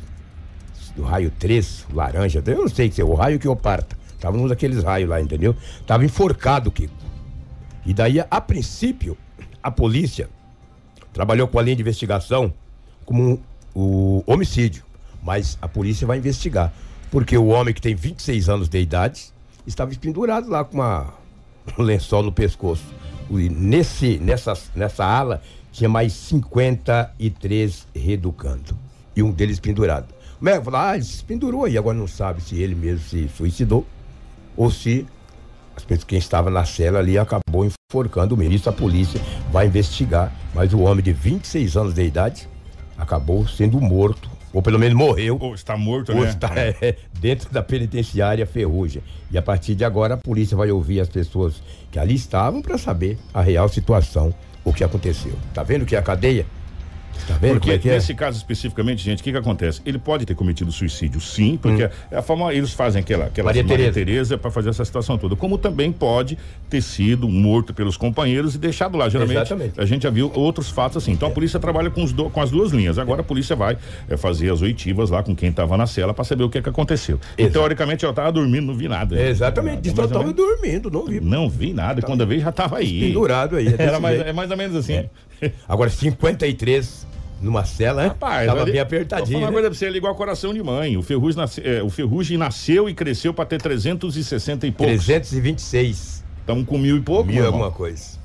do 0.96 1.02
raio 1.02 1.30
3, 1.38 1.86
laranja, 1.92 2.42
eu 2.44 2.58
não 2.58 2.68
sei 2.68 2.90
se 2.90 3.00
é 3.00 3.04
o 3.04 3.14
raio 3.14 3.38
que 3.38 3.48
o 3.48 3.54
parta, 3.54 3.96
Tava 4.20 4.36
num 4.36 4.48
daqueles 4.48 4.82
raios 4.82 5.08
lá, 5.08 5.20
entendeu? 5.20 5.54
Tava 5.86 6.04
enforcado, 6.04 6.70
Kiko. 6.70 6.92
E 7.86 7.94
daí, 7.94 8.18
a 8.18 8.40
princípio, 8.40 9.16
a 9.62 9.70
polícia 9.70 10.28
trabalhou 11.12 11.46
com 11.46 11.58
a 11.58 11.62
linha 11.62 11.76
de 11.76 11.82
investigação 11.82 12.52
como 13.04 13.40
o 13.74 14.22
homicídio. 14.26 14.82
Mas 15.22 15.56
a 15.62 15.68
polícia 15.68 16.06
vai 16.06 16.18
investigar. 16.18 16.72
Porque 17.10 17.38
o 17.38 17.46
homem 17.46 17.72
que 17.72 17.80
tem 17.80 17.94
26 17.94 18.48
anos 18.48 18.68
de 18.68 18.78
idade 18.78 19.32
estava 19.66 19.94
pendurado 19.94 20.50
lá 20.50 20.64
com 20.64 20.74
uma, 20.74 21.04
um 21.04 21.27
lençol 21.76 22.22
no 22.22 22.32
pescoço. 22.32 22.84
E 23.30 23.48
nesse, 23.48 24.18
nessa, 24.18 24.54
nessa 24.74 25.04
ala 25.04 25.42
tinha 25.70 25.88
mais 25.88 26.12
53 26.12 27.86
reeducando. 27.94 28.76
E 29.14 29.22
um 29.22 29.30
deles 29.30 29.60
pendurado. 29.60 30.14
O 30.40 30.44
médico 30.44 30.66
falou, 30.66 30.80
ah, 30.80 30.94
ele 30.94 31.04
se 31.04 31.24
pendurou 31.24 31.64
aí, 31.64 31.76
agora 31.76 31.96
não 31.96 32.06
sabe 32.06 32.40
se 32.40 32.60
ele 32.60 32.74
mesmo 32.74 33.00
se 33.00 33.28
suicidou 33.28 33.84
ou 34.56 34.70
se 34.70 35.06
quem 36.06 36.18
estava 36.18 36.50
na 36.50 36.64
cela 36.64 36.98
ali 36.98 37.18
acabou 37.18 37.64
enforcando 37.64 38.36
mesmo. 38.36 38.54
Isso 38.54 38.68
a 38.68 38.72
polícia 38.72 39.20
vai 39.52 39.66
investigar. 39.66 40.32
Mas 40.54 40.72
o 40.72 40.80
homem 40.80 41.02
de 41.04 41.12
26 41.12 41.76
anos 41.76 41.94
de 41.94 42.02
idade 42.02 42.48
acabou 42.96 43.46
sendo 43.46 43.80
morto 43.80 44.28
ou 44.52 44.62
pelo 44.62 44.78
menos 44.78 44.96
morreu. 44.96 45.36
Ou 45.40 45.54
está 45.54 45.76
morto, 45.76 46.12
ou 46.12 46.22
né? 46.22 46.28
está 46.28 46.50
é, 46.56 46.96
dentro 47.20 47.50
da 47.52 47.62
penitenciária 47.62 48.46
Ferrugem. 48.46 49.02
E 49.30 49.38
a 49.38 49.42
partir 49.42 49.74
de 49.74 49.84
agora 49.84 50.14
a 50.14 50.16
polícia 50.16 50.56
vai 50.56 50.70
ouvir 50.70 51.00
as 51.00 51.08
pessoas 51.08 51.62
que 51.90 51.98
ali 51.98 52.14
estavam 52.14 52.62
para 52.62 52.78
saber 52.78 53.18
a 53.32 53.40
real 53.40 53.68
situação, 53.68 54.34
o 54.64 54.72
que 54.72 54.84
aconteceu. 54.84 55.32
Tá 55.54 55.62
vendo 55.62 55.86
que 55.86 55.94
é 55.94 55.98
a 55.98 56.02
cadeia? 56.02 56.46
Tá 57.26 57.34
vendo 57.40 57.54
porque 57.60 57.70
é 57.70 57.74
é? 57.74 57.94
nesse 57.96 58.14
caso 58.14 58.36
especificamente, 58.36 59.02
gente, 59.02 59.20
o 59.20 59.24
que 59.24 59.32
que 59.32 59.38
acontece? 59.38 59.80
Ele 59.84 59.98
pode 59.98 60.24
ter 60.24 60.34
cometido 60.34 60.70
suicídio, 60.72 61.20
sim, 61.20 61.58
porque 61.60 61.82
é 62.10 62.16
a 62.16 62.22
forma 62.22 62.52
eles 62.52 62.72
fazem 62.72 63.00
aquela, 63.00 63.26
aquela 63.26 63.46
Maria 63.46 63.64
Tereza. 63.64 63.92
Tereza 63.92 64.38
para 64.38 64.50
fazer 64.50 64.70
essa 64.70 64.84
situação 64.84 65.18
toda. 65.18 65.36
Como 65.36 65.58
também 65.58 65.92
pode 65.92 66.38
ter 66.70 66.80
sido 66.82 67.28
morto 67.28 67.74
pelos 67.74 67.96
companheiros 67.96 68.54
e 68.54 68.58
deixado 68.58 68.96
lá. 68.96 69.08
Geralmente 69.08 69.36
Exatamente. 69.38 69.80
a 69.80 69.84
gente 69.84 70.02
já 70.02 70.10
viu 70.10 70.30
outros 70.34 70.68
fatos 70.70 70.96
assim. 71.02 71.12
Então 71.12 71.28
a 71.28 71.30
polícia 71.30 71.58
trabalha 71.58 71.90
com, 71.90 72.04
do- 72.04 72.30
com 72.30 72.40
as 72.40 72.50
duas 72.50 72.72
linhas. 72.72 72.98
Agora 72.98 73.20
a 73.20 73.24
polícia 73.24 73.56
vai 73.56 73.76
é, 74.08 74.16
fazer 74.16 74.50
as 74.52 74.62
oitivas 74.62 75.10
lá 75.10 75.22
com 75.22 75.34
quem 75.34 75.50
estava 75.50 75.76
na 75.76 75.86
cela 75.86 76.12
para 76.14 76.24
saber 76.24 76.44
o 76.44 76.48
que 76.50 76.60
que 76.62 76.68
aconteceu. 76.68 77.18
E, 77.36 77.48
teoricamente 77.48 78.04
eu 78.04 78.12
tava 78.12 78.30
dormindo, 78.32 78.66
não 78.66 78.74
vi 78.74 78.88
nada. 78.88 79.20
Exatamente, 79.20 79.82
disse 79.82 79.94
que 79.94 80.00
eu 80.00 80.04
estava 80.04 80.32
dormindo, 80.32 80.90
não 80.90 81.04
vi. 81.06 81.20
Não 81.20 81.48
vi 81.48 81.72
nada. 81.72 82.02
Quando 82.02 82.20
eu 82.22 82.26
vi 82.26 82.40
já 82.40 82.52
tava 82.52 82.78
aí. 82.78 83.00
Pendurado 83.00 83.56
aí. 83.56 83.68
é 83.78 83.82
Era 83.82 84.00
mais, 84.00 84.20
é 84.20 84.32
mais 84.32 84.50
ou 84.50 84.56
menos 84.56 84.76
assim. 84.76 85.04
Agora 85.68 85.88
53 85.88 87.06
numa 87.40 87.64
cela, 87.64 88.02
hein? 88.02 88.08
Rapaz, 88.08 88.46
Tava 88.46 88.62
ali- 88.62 88.72
bem 88.72 88.80
Vou 88.80 88.88
falar 88.88 88.98
apertadinho. 89.00 89.38
uma 89.38 89.46
né? 89.46 89.52
coisa 89.52 89.68
pra 89.70 89.78
você, 89.78 89.86
ele 89.86 89.94
é 89.94 89.98
igual 89.98 90.14
coração 90.14 90.52
de 90.54 90.62
mãe. 90.62 90.96
O 90.96 91.02
Ferrugem, 91.02 91.40
nasce- 91.40 91.62
é, 91.64 91.82
o 91.82 91.88
Ferrugem 91.90 92.36
nasceu 92.38 92.88
e 92.88 92.94
cresceu 92.94 93.32
pra 93.34 93.44
ter 93.44 93.60
360 93.60 94.66
e 94.66 94.70
poucos. 94.72 95.04
326 95.04 96.24
Estamos 96.40 96.66
com 96.66 96.78
mil 96.78 96.96
e 96.96 97.00
pouco. 97.00 97.30
mil 97.30 97.44
alguma 97.44 97.70
coisa. 97.70 98.18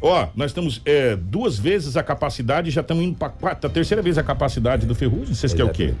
Ó, 0.00 0.28
nós 0.36 0.52
estamos 0.52 0.80
é, 0.84 1.16
duas 1.16 1.58
vezes 1.58 1.96
a 1.96 2.02
capacidade 2.04 2.70
já 2.70 2.80
estamos 2.82 3.02
indo 3.02 3.16
pra 3.18 3.28
quarta, 3.28 3.66
a 3.66 3.70
terceira 3.70 4.00
vez 4.00 4.16
a 4.16 4.22
capacidade 4.22 4.86
do 4.86 4.94
Ferrugem. 4.94 5.34
Vocês 5.34 5.52
querem 5.52 5.68
o 5.68 5.74
quê? 5.74 5.92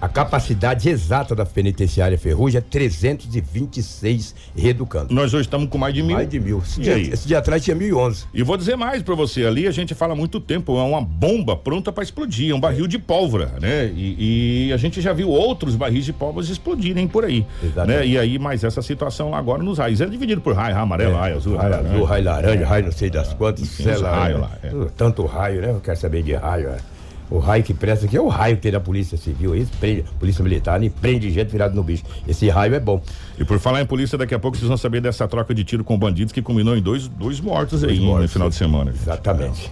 A 0.00 0.06
capacidade 0.08 0.88
exata 0.88 1.34
da 1.34 1.44
penitenciária 1.44 2.16
Ferrugem 2.16 2.58
é 2.58 2.60
326 2.60 4.32
reeducando. 4.56 5.12
Nós 5.12 5.34
hoje 5.34 5.42
estamos 5.46 5.68
com 5.68 5.76
mais 5.76 5.92
de 5.92 6.04
mil. 6.04 6.14
Mais 6.14 6.28
de 6.28 6.38
mil. 6.38 6.58
Esse 6.64 6.80
dia, 6.80 6.96
esse 6.98 7.26
dia 7.26 7.38
atrás 7.38 7.64
tinha 7.64 7.74
1011. 7.74 8.26
E 8.32 8.44
vou 8.44 8.56
dizer 8.56 8.76
mais 8.76 9.02
pra 9.02 9.16
você, 9.16 9.44
ali 9.44 9.66
a 9.66 9.72
gente 9.72 9.96
fala 9.96 10.12
há 10.12 10.16
muito 10.16 10.38
tempo, 10.38 10.78
é 10.78 10.82
uma 10.84 11.00
bomba 11.00 11.56
pronta 11.56 11.90
pra 11.90 12.04
explodir, 12.04 12.52
é 12.52 12.54
um 12.54 12.60
barril 12.60 12.86
de 12.86 12.96
pólvora, 12.96 13.54
né? 13.60 13.86
E, 13.86 14.68
e 14.68 14.72
a 14.72 14.76
gente 14.76 15.00
já 15.00 15.12
viu 15.12 15.28
outros 15.30 15.74
barris 15.74 16.04
de 16.04 16.12
pólvora 16.12 16.46
explodirem 16.46 17.08
por 17.08 17.24
aí, 17.24 17.44
Exatamente. 17.60 17.98
né? 17.98 18.06
E 18.06 18.16
aí, 18.16 18.38
mas 18.38 18.62
essa 18.62 18.80
situação 18.82 19.30
lá 19.30 19.38
agora 19.38 19.64
nos 19.64 19.78
raios, 19.78 20.00
é 20.00 20.06
dividido 20.06 20.40
por 20.40 20.54
raio, 20.54 20.74
raio 20.74 20.84
amarelo, 20.84 21.16
raio 21.16 21.36
azul, 21.36 21.56
Raio 21.56 21.72
raio 21.72 21.84
azul, 21.86 21.90
laranja. 21.92 22.08
raio 22.08 22.24
laranja, 22.24 22.66
raio 22.66 22.84
não 22.84 22.92
sei 22.92 23.10
das 23.10 23.34
quantas, 23.34 23.66
sei 23.68 23.96
lá. 23.96 24.14
raios 24.16 24.40
né? 24.40 24.46
lá, 24.46 24.58
é. 24.62 24.88
Tanto 24.96 25.26
raio, 25.26 25.60
né? 25.60 25.70
Eu 25.70 25.80
quero 25.80 25.98
saber 25.98 26.22
de 26.22 26.34
raio. 26.34 26.68
é. 26.68 26.97
O 27.30 27.38
raio 27.38 27.62
que 27.62 27.74
presta 27.74 28.06
aqui 28.06 28.16
é 28.16 28.20
o 28.20 28.28
raio 28.28 28.56
que 28.56 28.62
tem 28.62 28.72
da 28.72 28.80
Polícia 28.80 29.18
Civil. 29.18 29.54
Esse 29.54 29.70
prende, 29.72 30.04
Polícia 30.18 30.42
Militar, 30.42 30.80
nem 30.80 30.88
prende 30.88 31.30
gente 31.30 31.50
virado 31.50 31.74
no 31.74 31.82
bicho. 31.82 32.02
Esse 32.26 32.48
raio 32.48 32.74
é 32.74 32.80
bom. 32.80 33.02
E 33.38 33.44
por 33.44 33.58
falar 33.58 33.82
em 33.82 33.86
polícia, 33.86 34.16
daqui 34.16 34.34
a 34.34 34.38
pouco 34.38 34.56
vocês 34.56 34.66
vão 34.66 34.78
saber 34.78 35.00
dessa 35.02 35.28
troca 35.28 35.54
de 35.54 35.62
tiro 35.62 35.84
com 35.84 35.98
bandidos 35.98 36.32
que 36.32 36.40
culminou 36.40 36.74
em 36.76 36.80
dois, 36.80 37.06
dois 37.06 37.38
mortos 37.40 37.84
aí 37.84 37.98
no 37.98 38.06
mortos, 38.06 38.32
final 38.32 38.48
de 38.48 38.54
semana. 38.54 38.92
gente. 38.92 39.02
Exatamente. 39.02 39.70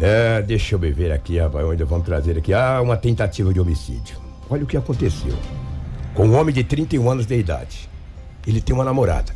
É, 0.00 0.42
deixa 0.42 0.74
eu 0.74 0.78
ver 0.78 1.12
aqui, 1.12 1.38
rapaz, 1.38 1.64
onde 1.64 1.84
vamos 1.84 2.04
trazer 2.04 2.36
aqui. 2.36 2.52
Ah, 2.52 2.80
uma 2.82 2.96
tentativa 2.96 3.52
de 3.52 3.60
homicídio. 3.60 4.16
Olha 4.50 4.64
o 4.64 4.66
que 4.66 4.76
aconteceu. 4.76 5.34
Com 6.14 6.26
um 6.26 6.36
homem 6.36 6.54
de 6.54 6.64
31 6.64 7.10
anos 7.10 7.26
de 7.26 7.36
idade. 7.36 7.88
Ele 8.46 8.60
tem 8.60 8.74
uma 8.74 8.84
namorada. 8.84 9.32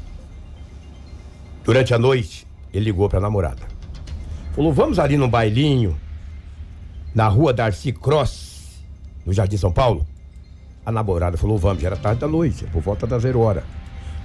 Durante 1.65 1.95
a 1.95 1.99
noite, 1.99 2.47
ele 2.73 2.87
ligou 2.87 3.09
pra 3.09 3.21
namorada. 3.21 3.63
Falou: 4.55 4.73
vamos 4.73 4.99
ali 4.99 5.17
num 5.17 5.29
bailinho, 5.29 5.97
na 7.15 7.29
rua 7.29 7.53
Darcy 7.53 7.93
Cross, 7.93 8.83
no 9.25 9.33
Jardim 9.33 9.57
São 9.57 9.73
Paulo. 9.73 10.07
A 10.85 10.91
namorada 10.91 11.37
falou: 11.37 11.59
vamos, 11.59 11.83
já 11.83 11.89
era 11.89 11.97
tarde 11.97 12.21
da 12.21 12.29
noite, 12.29 12.65
por 12.73 12.83
volta 12.83 13.07
das 13.07 13.23
zero 13.23 13.41
hora. 13.41 13.65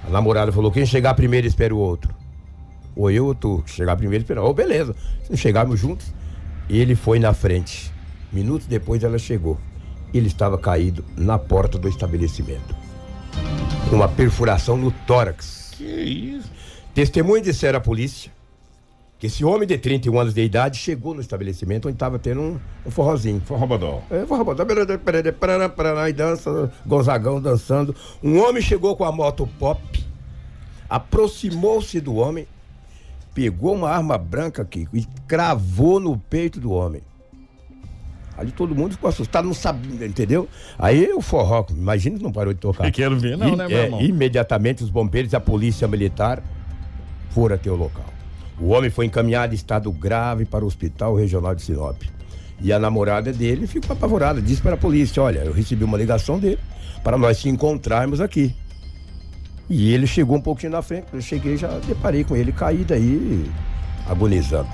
A 0.06 0.10
namorada 0.10 0.50
falou: 0.50 0.70
quem 0.70 0.86
chegar 0.86 1.14
primeiro 1.14 1.46
espera 1.46 1.74
o 1.74 1.78
outro. 1.78 2.14
Ou 2.96 3.10
eu 3.10 3.26
ou 3.26 3.34
tu, 3.34 3.62
chegar 3.66 3.96
primeiro 3.96 4.22
espera. 4.22 4.42
Ô, 4.42 4.52
beleza. 4.52 4.94
Se 5.24 5.36
chegarmos 5.36 5.78
juntos, 5.78 6.12
ele 6.68 6.96
foi 6.96 7.18
na 7.20 7.32
frente. 7.32 7.92
Minutos 8.32 8.66
depois 8.66 9.04
ela 9.04 9.18
chegou. 9.18 9.56
Ele 10.12 10.26
estava 10.26 10.58
caído 10.58 11.04
na 11.16 11.38
porta 11.38 11.78
do 11.78 11.88
estabelecimento. 11.88 12.74
Com 13.88 13.96
uma 13.96 14.08
perfuração 14.08 14.76
no 14.76 14.90
tórax. 14.90 15.74
Que 15.76 15.84
isso? 15.84 16.50
Testemunhas 16.92 17.44
disseram 17.44 17.78
à 17.78 17.80
polícia 17.80 18.32
que 19.18 19.26
esse 19.26 19.44
homem 19.44 19.66
de 19.66 19.76
31 19.76 20.18
anos 20.20 20.32
de 20.34 20.42
idade 20.42 20.78
chegou 20.78 21.12
no 21.12 21.20
estabelecimento 21.20 21.88
onde 21.88 21.96
estava 21.96 22.18
tendo 22.18 22.40
um, 22.40 22.60
um 22.86 22.90
forrozinho. 22.90 23.40
Forrobadol. 23.44 24.04
É, 24.10 24.24
parará, 25.68 26.08
e 26.08 26.12
dança, 26.12 26.72
Gonzagão 26.86 27.40
dançando. 27.40 27.94
Um 28.22 28.38
homem 28.38 28.62
chegou 28.62 28.96
com 28.96 29.04
a 29.04 29.10
moto 29.10 29.48
pop, 29.58 29.80
aproximou-se 30.88 32.00
do 32.00 32.14
homem, 32.14 32.46
pegou 33.34 33.74
uma 33.74 33.90
arma 33.90 34.16
branca 34.16 34.62
aqui 34.62 34.86
e 34.94 35.04
cravou 35.26 35.98
no 35.98 36.16
peito 36.16 36.60
do 36.60 36.70
homem. 36.70 37.02
Ali 38.36 38.52
todo 38.52 38.72
mundo 38.72 38.92
ficou 38.92 39.08
assustado, 39.08 39.46
não 39.46 39.54
sabia, 39.54 40.06
entendeu? 40.06 40.48
Aí 40.78 41.12
o 41.12 41.20
forró, 41.20 41.66
imagina 41.70 42.18
que 42.18 42.22
não 42.22 42.30
parou 42.30 42.54
de 42.54 42.60
tocar. 42.60 42.86
Eu 42.86 42.92
quero 42.92 43.18
ver, 43.18 43.36
não, 43.36 43.48
I- 43.48 43.56
né, 43.56 43.66
meu 43.66 43.78
é, 43.78 43.84
irmão? 43.86 44.00
Imediatamente 44.00 44.84
os 44.84 44.90
bombeiros 44.90 45.32
e 45.32 45.36
a 45.36 45.40
polícia 45.40 45.88
militar 45.88 46.40
foram 47.30 47.56
até 47.56 47.68
o 47.68 47.74
local. 47.74 48.04
O 48.60 48.68
homem 48.68 48.90
foi 48.90 49.06
encaminhado 49.06 49.54
em 49.54 49.56
estado 49.56 49.90
grave 49.92 50.44
para 50.44 50.64
o 50.64 50.66
Hospital 50.66 51.14
Regional 51.14 51.54
de 51.54 51.62
Sinop. 51.62 52.02
E 52.60 52.72
a 52.72 52.78
namorada 52.78 53.32
dele 53.32 53.66
ficou 53.66 53.92
apavorada, 53.92 54.42
disse 54.42 54.60
para 54.60 54.74
a 54.74 54.78
polícia: 54.78 55.22
Olha, 55.22 55.40
eu 55.40 55.52
recebi 55.52 55.84
uma 55.84 55.96
ligação 55.96 56.38
dele 56.38 56.58
para 57.04 57.16
nós 57.16 57.38
se 57.38 57.48
encontrarmos 57.48 58.20
aqui. 58.20 58.54
E 59.70 59.92
ele 59.92 60.06
chegou 60.06 60.36
um 60.36 60.40
pouquinho 60.40 60.72
na 60.72 60.82
frente, 60.82 61.06
eu 61.12 61.20
cheguei 61.20 61.56
já 61.56 61.68
deparei 61.86 62.24
com 62.24 62.34
ele 62.34 62.50
caído 62.52 62.94
aí, 62.94 63.48
agonizando. 64.08 64.68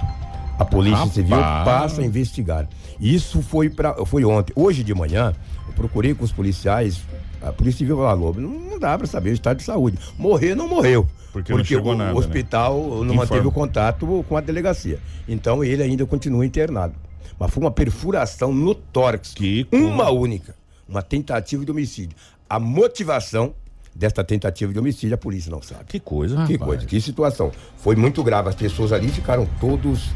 A 0.59 0.65
Polícia 0.65 0.99
Rapaz. 0.99 1.15
Civil 1.15 1.37
passa 1.37 2.01
a 2.01 2.05
investigar. 2.05 2.69
Isso 3.01 3.43
foi, 3.43 3.69
pra, 3.69 4.07
foi 4.07 4.25
ontem. 4.25 4.53
Hoje 4.55 4.85
de 4.85 4.95
manhã, 4.95 5.35
eu 5.67 5.75
procurei 5.75 6.15
com 6.15 6.25
os 6.25 6.31
policiais. 6.31 7.03
A 7.45 7.53
Polícia 7.53 7.79
Civil 7.79 7.97
falou, 7.97 8.27
Lobo, 8.27 8.41
não, 8.41 8.79
dá 8.79 8.97
para 8.97 9.07
saber 9.07 9.31
o 9.31 9.33
estado 9.35 9.59
de 9.59 9.65
saúde. 9.65 9.99
Morrer 10.19 10.55
não 10.55 10.67
morreu. 10.67 11.07
Porque 11.33 11.65
chegou 11.65 11.93
o, 11.93 11.97
nada, 11.97 12.13
né? 12.13 12.19
hospital 12.19 12.79
não 12.79 13.05
Informa. 13.05 13.15
manteve 13.15 13.47
o 13.47 13.53
contato 13.53 14.25
com 14.29 14.37
a 14.37 14.41
delegacia. 14.41 15.01
Então 15.29 15.63
ele 15.65 15.83
ainda 15.83 16.07
continua 16.07 16.47
internado. 16.47 16.95
Mas 17.39 17.51
foi 17.51 17.63
uma 17.63 17.71
perfuração 17.71 18.53
no 18.53 18.75
tórax. 18.75 19.35
Que 19.35 19.67
uma 19.73 20.11
única. 20.11 20.55
Uma 20.89 21.03
tentativa 21.03 21.65
de 21.65 21.71
homicídio. 21.71 22.17
A 22.49 22.61
motivação 22.61 23.53
desta 23.95 24.23
tentativa 24.23 24.73
de 24.73 24.79
homicídio 24.79 25.15
a 25.15 25.19
polícia 25.19 25.51
não 25.51 25.61
sabe. 25.61 25.85
Que 25.89 25.99
coisa, 26.01 26.37
Que 26.47 26.53
rapaz. 26.55 26.61
coisa, 26.61 26.87
que 26.87 27.01
situação. 27.01 27.51
Foi 27.77 27.97
muito 27.97 28.23
grave. 28.23 28.49
As 28.49 28.55
pessoas 28.55 28.93
ali 28.93 29.09
ficaram 29.09 29.49
todos 29.61 30.11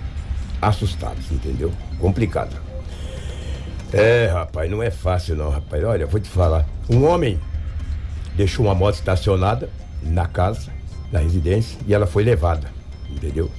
assustados, 0.63 1.31
entendeu? 1.33 1.73
Complicado. 1.99 2.57
É, 3.93 4.27
rapaz, 4.27 4.71
não 4.71 4.83
é 4.83 4.91
fácil 4.91 5.37
não, 5.37 5.49
rapaz. 5.51 5.83
Olha, 5.83 6.07
vou 6.07 6.21
te 6.21 6.29
falar. 6.29 6.67
Um 6.91 7.05
homem 7.05 7.39
deixou 8.35 8.67
uma 8.67 8.75
moto 8.75 8.95
estacionada 8.95 9.69
na 10.03 10.27
casa, 10.27 10.71
na 11.11 11.21
residência, 11.21 11.79
e 11.87 11.95
ela 11.95 12.07
foi 12.07 12.23
levada, 12.23 12.71
entendeu? 13.11 13.51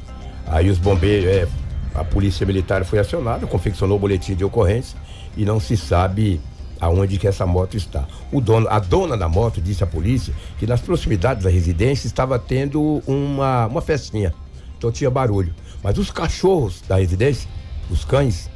Aí 0.45 0.69
os 0.69 0.77
bombeiros, 0.77 1.29
é, 1.29 1.47
a 1.93 2.03
polícia 2.03 2.45
militar 2.45 2.85
foi 2.85 2.99
acionada, 2.99 3.45
confeccionou 3.47 3.97
o 3.97 3.99
boletim 3.99 4.35
de 4.35 4.43
ocorrência 4.43 4.97
e 5.35 5.43
não 5.43 5.59
se 5.59 5.75
sabe 5.75 6.39
aonde 6.79 7.17
que 7.17 7.27
essa 7.27 7.45
moto 7.45 7.75
está. 7.75 8.07
O 8.31 8.39
dono, 8.39 8.67
a 8.69 8.79
dona 8.79 9.17
da 9.17 9.27
moto 9.27 9.59
disse 9.59 9.83
à 9.83 9.87
polícia 9.87 10.33
que 10.57 10.65
nas 10.65 10.79
proximidades 10.79 11.43
da 11.43 11.49
residência 11.49 12.07
estava 12.07 12.39
tendo 12.39 13.01
uma, 13.05 13.65
uma 13.65 13.81
festinha. 13.81 14.33
Então 14.77 14.91
tinha 14.91 15.09
barulho. 15.09 15.53
Mas 15.83 15.97
os 15.97 16.09
cachorros 16.09 16.81
da 16.87 16.97
residência, 16.97 17.49
os 17.89 18.05
cães, 18.05 18.49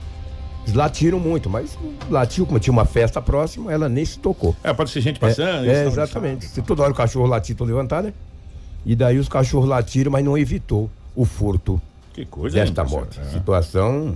Eles 0.63 0.73
latiram 0.75 1.19
muito, 1.19 1.49
mas 1.49 1.77
latiu, 2.09 2.45
como 2.45 2.59
tinha 2.59 2.71
uma 2.71 2.85
festa 2.85 3.21
próxima, 3.21 3.71
ela 3.71 3.89
nem 3.89 4.03
se 4.05 4.17
tocou. 4.17 4.55
É, 4.63 4.73
pode 4.73 4.89
ser 4.89 5.01
gente 5.01 5.19
passando. 5.19 5.65
É, 5.69 5.83
é 5.83 5.87
exatamente. 5.87 6.45
Se 6.45 6.61
toda 6.61 6.83
hora 6.83 6.91
o 6.91 6.95
cachorro 6.95 7.25
latir, 7.25 7.55
tô 7.55 7.65
levantar, 7.65 8.01
né? 8.01 8.13
E 8.85 8.95
daí 8.95 9.17
os 9.17 9.27
cachorros 9.27 9.67
latiram, 9.67 10.11
mas 10.11 10.23
não 10.23 10.37
evitou 10.37 10.89
o 11.15 11.25
furto 11.25 11.81
que 12.13 12.25
coisa, 12.25 12.55
desta 12.55 12.83
moto. 12.83 13.19
É. 13.19 13.23
Situação 13.25 14.15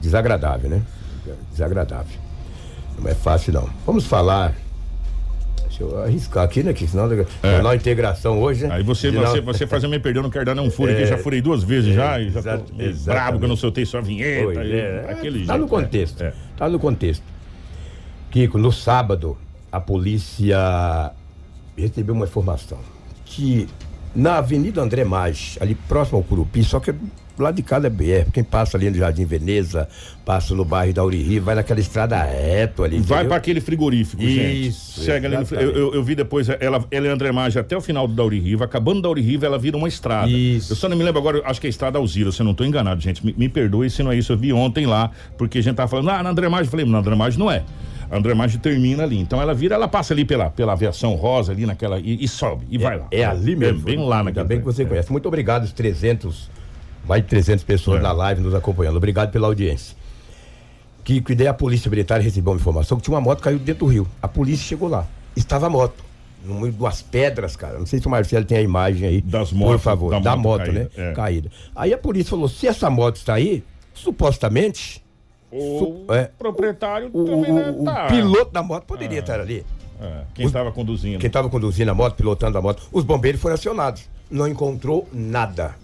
desagradável, 0.00 0.70
né? 0.70 0.82
Desagradável. 1.50 2.18
Não 2.98 3.10
é 3.10 3.14
fácil, 3.14 3.52
não. 3.52 3.68
Vamos 3.84 4.06
falar 4.06 4.54
Deixa 5.78 5.94
eu 5.94 6.02
arriscar 6.02 6.44
aqui, 6.44 6.62
né? 6.62 6.72
Que 6.72 6.86
senão 6.86 7.06
é. 7.42 7.60
na 7.60 7.74
integração 7.74 8.40
hoje, 8.40 8.66
né? 8.66 8.76
Aí 8.76 8.82
você, 8.82 9.10
senão... 9.10 9.26
você, 9.26 9.40
você 9.42 9.66
faz 9.66 9.84
eu 9.84 9.90
me 9.90 9.98
perder, 9.98 10.20
eu 10.20 10.22
não 10.22 10.30
quero 10.30 10.46
dar 10.46 10.58
um 10.58 10.70
furo 10.70 10.90
é, 10.90 10.94
aqui, 10.94 11.06
já 11.06 11.18
furei 11.18 11.42
duas 11.42 11.62
vezes 11.62 11.90
é, 11.90 11.94
já, 11.94 12.20
e 12.20 12.30
já 12.30 12.58
tô 12.58 12.72
brabo 13.04 13.38
que 13.38 13.44
eu 13.44 13.48
não 13.48 13.56
soltei 13.56 13.84
sua 13.84 14.00
vinheta. 14.00 14.44
Pois, 14.44 14.58
e, 14.58 14.72
é, 14.72 15.06
aquele 15.08 15.40
tá 15.44 15.52
jeito, 15.52 15.58
no 15.58 15.68
contexto. 15.68 16.22
É. 16.22 16.32
Tá 16.56 16.68
no 16.68 16.78
contexto. 16.78 17.22
Kiko, 18.30 18.56
no 18.56 18.72
sábado, 18.72 19.36
a 19.70 19.78
polícia 19.78 21.12
recebeu 21.76 22.14
uma 22.14 22.24
informação 22.24 22.78
que 23.26 23.68
na 24.14 24.38
Avenida 24.38 24.80
André 24.80 25.04
Maggi, 25.04 25.58
ali 25.60 25.74
próximo 25.74 26.16
ao 26.16 26.24
Curupi, 26.24 26.64
só 26.64 26.80
que 26.80 26.94
lá 27.38 27.50
de 27.50 27.62
cada 27.62 27.86
é 27.86 27.90
BR. 27.90 28.30
Quem 28.32 28.42
passa 28.42 28.76
ali 28.76 28.90
no 28.90 28.96
Jardim 28.96 29.24
Veneza, 29.24 29.88
passa 30.24 30.54
no 30.54 30.64
bairro 30.64 30.92
da 30.92 31.04
Uri 31.04 31.38
vai 31.38 31.54
naquela 31.54 31.80
estrada 31.80 32.22
reto 32.22 32.82
ali. 32.82 32.98
Vai 32.98 33.26
para 33.26 33.36
aquele 33.36 33.60
frigorífico, 33.60 34.22
Isso, 34.22 35.00
gente. 35.00 35.04
Chega 35.04 35.28
ali 35.28 35.36
no, 35.36 35.58
eu, 35.58 35.70
eu, 35.70 35.94
eu, 35.94 36.02
vi 36.02 36.14
depois, 36.14 36.48
ela, 36.48 36.84
ela 36.90 37.06
é 37.06 37.10
André 37.10 37.30
Maggi 37.32 37.58
até 37.58 37.76
o 37.76 37.80
final 37.80 38.08
do 38.08 38.14
Dauri 38.14 38.40
Riva, 38.40 38.64
acabando 38.64 39.02
da 39.02 39.08
Uri 39.08 39.38
ela 39.42 39.58
vira 39.58 39.76
uma 39.76 39.88
estrada. 39.88 40.30
Isso. 40.30 40.72
Eu 40.72 40.76
só 40.76 40.88
não 40.88 40.96
me 40.96 41.04
lembro 41.04 41.20
agora, 41.20 41.42
acho 41.44 41.60
que 41.60 41.66
é 41.66 41.68
a 41.68 41.70
estrada 41.70 41.98
Alzira, 41.98 42.32
se 42.32 42.40
eu 42.40 42.44
não 42.44 42.52
estou 42.52 42.66
enganado, 42.66 43.00
gente. 43.00 43.24
Me, 43.24 43.34
me, 43.36 43.48
perdoe 43.48 43.90
se 43.90 44.02
não 44.02 44.10
é 44.10 44.16
isso, 44.16 44.32
eu 44.32 44.36
vi 44.36 44.52
ontem 44.52 44.86
lá, 44.86 45.10
porque 45.36 45.58
a 45.58 45.62
gente 45.62 45.76
tava 45.76 45.88
falando, 45.88 46.10
ah, 46.10 46.22
na 46.22 46.30
André 46.30 46.48
Maggi, 46.48 46.66
eu 46.66 46.70
falei, 46.70 46.86
na 46.86 46.98
André 46.98 47.14
Maggi 47.14 47.38
não 47.38 47.50
é. 47.50 47.62
A 48.10 48.16
André 48.16 48.34
Maggi 48.34 48.58
termina 48.58 49.02
ali. 49.02 49.18
Então 49.18 49.40
ela 49.40 49.52
vira, 49.52 49.74
ela 49.74 49.88
passa 49.88 50.14
ali 50.14 50.24
pela, 50.24 50.48
pela 50.48 50.72
aviação 50.72 51.14
rosa 51.14 51.52
ali 51.52 51.66
naquela 51.66 51.98
e, 51.98 52.22
e 52.22 52.28
sobe 52.28 52.64
e 52.70 52.76
é, 52.76 52.78
vai 52.78 52.98
lá. 52.98 53.08
É 53.10 53.24
ali 53.24 53.56
mesmo. 53.56 53.80
É 53.80 53.82
bem 53.82 53.98
lá 53.98 54.22
naquela. 54.22 54.44
Ainda 54.44 54.44
bem 54.44 54.58
que 54.58 54.64
você 54.64 54.82
é. 54.82 54.86
conhece. 54.86 55.10
Muito 55.10 55.26
obrigado, 55.26 55.64
os 55.64 55.72
300 55.72 56.48
mais 57.06 57.22
de 57.22 57.28
300 57.28 57.64
pessoas 57.64 58.00
é. 58.00 58.02
na 58.02 58.12
live 58.12 58.40
nos 58.40 58.54
acompanhando. 58.54 58.96
Obrigado 58.96 59.30
pela 59.30 59.46
audiência. 59.46 59.96
Que, 61.04 61.20
que 61.20 61.34
daí 61.34 61.46
a 61.46 61.54
polícia 61.54 61.88
militar 61.88 62.20
recebeu 62.20 62.52
uma 62.52 62.58
informação 62.58 62.98
que 62.98 63.04
tinha 63.04 63.14
uma 63.14 63.20
moto 63.20 63.40
caiu 63.40 63.58
dentro 63.58 63.86
do 63.86 63.92
rio. 63.92 64.08
A 64.20 64.26
polícia 64.26 64.66
chegou 64.66 64.88
lá. 64.88 65.06
Estava 65.36 65.66
a 65.66 65.70
moto. 65.70 66.04
No 66.44 66.60
meio 66.60 66.72
das 66.72 67.02
pedras, 67.02 67.54
cara. 67.56 67.78
Não 67.78 67.86
sei 67.86 68.00
se 68.00 68.06
o 68.06 68.10
Marcelo 68.10 68.44
tem 68.44 68.58
a 68.58 68.60
imagem 68.60 69.08
aí. 69.08 69.20
Das 69.20 69.52
motos. 69.52 69.76
Por 69.76 69.80
favor. 69.80 70.10
Da, 70.10 70.18
da 70.18 70.36
moto, 70.36 70.60
moto 70.60 70.66
caída, 70.66 70.90
né? 70.96 71.10
É. 71.10 71.12
Caída. 71.12 71.50
Aí 71.74 71.92
a 71.92 71.98
polícia 71.98 72.30
falou: 72.30 72.48
se 72.48 72.66
essa 72.66 72.90
moto 72.90 73.16
está 73.16 73.34
aí, 73.34 73.64
supostamente. 73.94 75.04
O 75.50 76.04
su 76.06 76.12
é, 76.12 76.28
proprietário 76.36 77.08
o, 77.12 77.24
também 77.24 77.52
o, 77.52 77.84
tá. 77.84 78.06
o 78.06 78.08
piloto 78.08 78.52
da 78.52 78.62
moto 78.64 78.84
poderia 78.84 79.18
é. 79.18 79.20
estar 79.20 79.40
ali. 79.40 79.64
É. 80.00 80.22
Quem 80.34 80.46
estava 80.46 80.72
conduzindo. 80.72 81.18
Quem 81.18 81.28
estava 81.28 81.48
conduzindo 81.48 81.90
a 81.90 81.94
moto, 81.94 82.14
pilotando 82.14 82.58
a 82.58 82.62
moto. 82.62 82.82
Os 82.92 83.04
bombeiros 83.04 83.40
foram 83.40 83.54
acionados. 83.54 84.08
Não 84.30 84.46
encontrou 84.46 85.08
nada. 85.12 85.76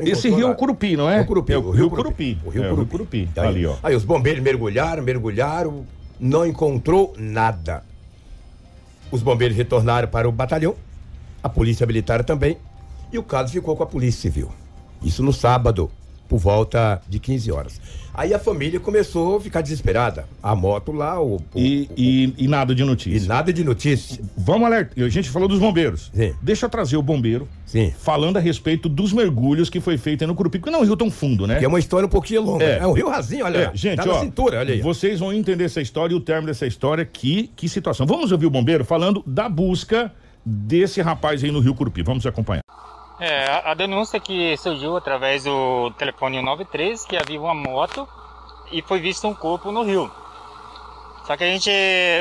Esse 0.00 0.28
rio 0.30 0.46
é 0.48 0.50
o 0.50 0.54
Curupi, 0.54 0.96
não 0.96 1.08
é? 1.08 1.18
É 1.18 1.20
o 1.20 1.26
Curupi. 1.26 1.52
É 1.52 1.58
o, 1.58 1.70
rio 1.70 1.90
Curupi. 1.90 2.38
O 2.44 2.50
rio 2.50 2.64
é, 2.64 2.68
Curupi. 2.68 2.90
Curupi. 2.90 3.28
Aí, 3.36 3.46
ali, 3.46 3.66
ó. 3.66 3.76
Aí 3.82 3.96
os 3.96 4.04
bombeiros 4.04 4.42
mergulharam, 4.42 5.02
mergulharam, 5.02 5.86
não 6.20 6.46
encontrou 6.46 7.14
nada. 7.18 7.82
Os 9.10 9.22
bombeiros 9.22 9.56
retornaram 9.56 10.08
para 10.08 10.28
o 10.28 10.32
batalhão, 10.32 10.74
a 11.42 11.48
polícia 11.48 11.86
militar 11.86 12.22
também, 12.24 12.58
e 13.12 13.18
o 13.18 13.22
caso 13.22 13.52
ficou 13.52 13.74
com 13.76 13.82
a 13.82 13.86
polícia 13.86 14.20
civil. 14.20 14.50
Isso 15.02 15.22
no 15.22 15.32
sábado, 15.32 15.90
por 16.28 16.38
volta 16.38 17.00
de 17.08 17.18
15 17.18 17.50
horas. 17.50 17.80
Aí 18.18 18.34
a 18.34 18.38
família 18.38 18.80
começou 18.80 19.36
a 19.36 19.40
ficar 19.40 19.60
desesperada. 19.60 20.26
A 20.42 20.52
moto 20.56 20.90
lá, 20.90 21.22
o. 21.22 21.36
o 21.36 21.42
e, 21.54 21.88
e, 21.96 22.34
e, 22.36 22.48
nada 22.48 22.74
de 22.74 22.82
notícia. 22.82 23.24
E 23.24 23.28
nada 23.28 23.52
de 23.52 23.62
notícia. 23.62 24.20
Vamos 24.36 24.66
alertar. 24.66 25.04
A 25.04 25.08
gente 25.08 25.30
falou 25.30 25.46
dos 25.46 25.60
bombeiros. 25.60 26.10
Sim. 26.12 26.34
Deixa 26.42 26.66
eu 26.66 26.70
trazer 26.70 26.96
o 26.96 27.02
bombeiro. 27.02 27.46
Sim. 27.64 27.94
Falando 27.96 28.36
a 28.36 28.40
respeito 28.40 28.88
dos 28.88 29.12
mergulhos 29.12 29.70
que 29.70 29.78
foi 29.78 29.96
feito 29.96 30.26
no 30.26 30.34
Curupi. 30.34 30.58
Porque 30.58 30.68
não 30.68 30.80
é 30.80 30.82
um 30.82 30.84
rio 30.84 30.96
tão 30.96 31.12
fundo, 31.12 31.46
né? 31.46 31.60
Que 31.60 31.64
é 31.64 31.68
uma 31.68 31.78
história 31.78 32.06
um 32.06 32.10
pouquinho 32.10 32.42
longa. 32.42 32.64
É, 32.64 32.78
é 32.78 32.86
um 32.88 32.92
rio 32.92 33.08
rasinho, 33.08 33.44
olha. 33.44 33.58
É, 33.58 33.70
gente, 33.72 34.02
tá 34.02 34.10
ó, 34.10 34.20
cintura, 34.20 34.58
olha 34.58 34.74
aí. 34.74 34.80
Vocês 34.80 35.20
vão 35.20 35.32
entender 35.32 35.62
essa 35.62 35.80
história 35.80 36.12
e 36.12 36.16
o 36.16 36.20
termo 36.20 36.48
dessa 36.48 36.66
história. 36.66 37.04
Que, 37.04 37.52
que 37.54 37.68
situação. 37.68 38.04
Vamos 38.04 38.32
ouvir 38.32 38.46
o 38.46 38.50
bombeiro 38.50 38.84
falando 38.84 39.22
da 39.24 39.48
busca 39.48 40.12
desse 40.44 41.00
rapaz 41.00 41.44
aí 41.44 41.52
no 41.52 41.60
rio 41.60 41.72
Curupi. 41.72 42.02
Vamos 42.02 42.26
acompanhar. 42.26 42.62
É, 43.20 43.62
a, 43.64 43.74
denúncia 43.74 44.20
que 44.20 44.56
surgiu 44.56 44.96
através 44.96 45.42
do 45.42 45.90
telefone 45.98 46.40
93 46.40 47.04
que 47.04 47.16
havia 47.16 47.40
uma 47.40 47.52
moto 47.52 48.08
e 48.70 48.80
foi 48.80 49.00
visto 49.00 49.26
um 49.26 49.34
corpo 49.34 49.72
no 49.72 49.82
rio. 49.82 50.08
Só 51.24 51.36
que 51.36 51.42
a 51.42 51.48
gente 51.48 51.68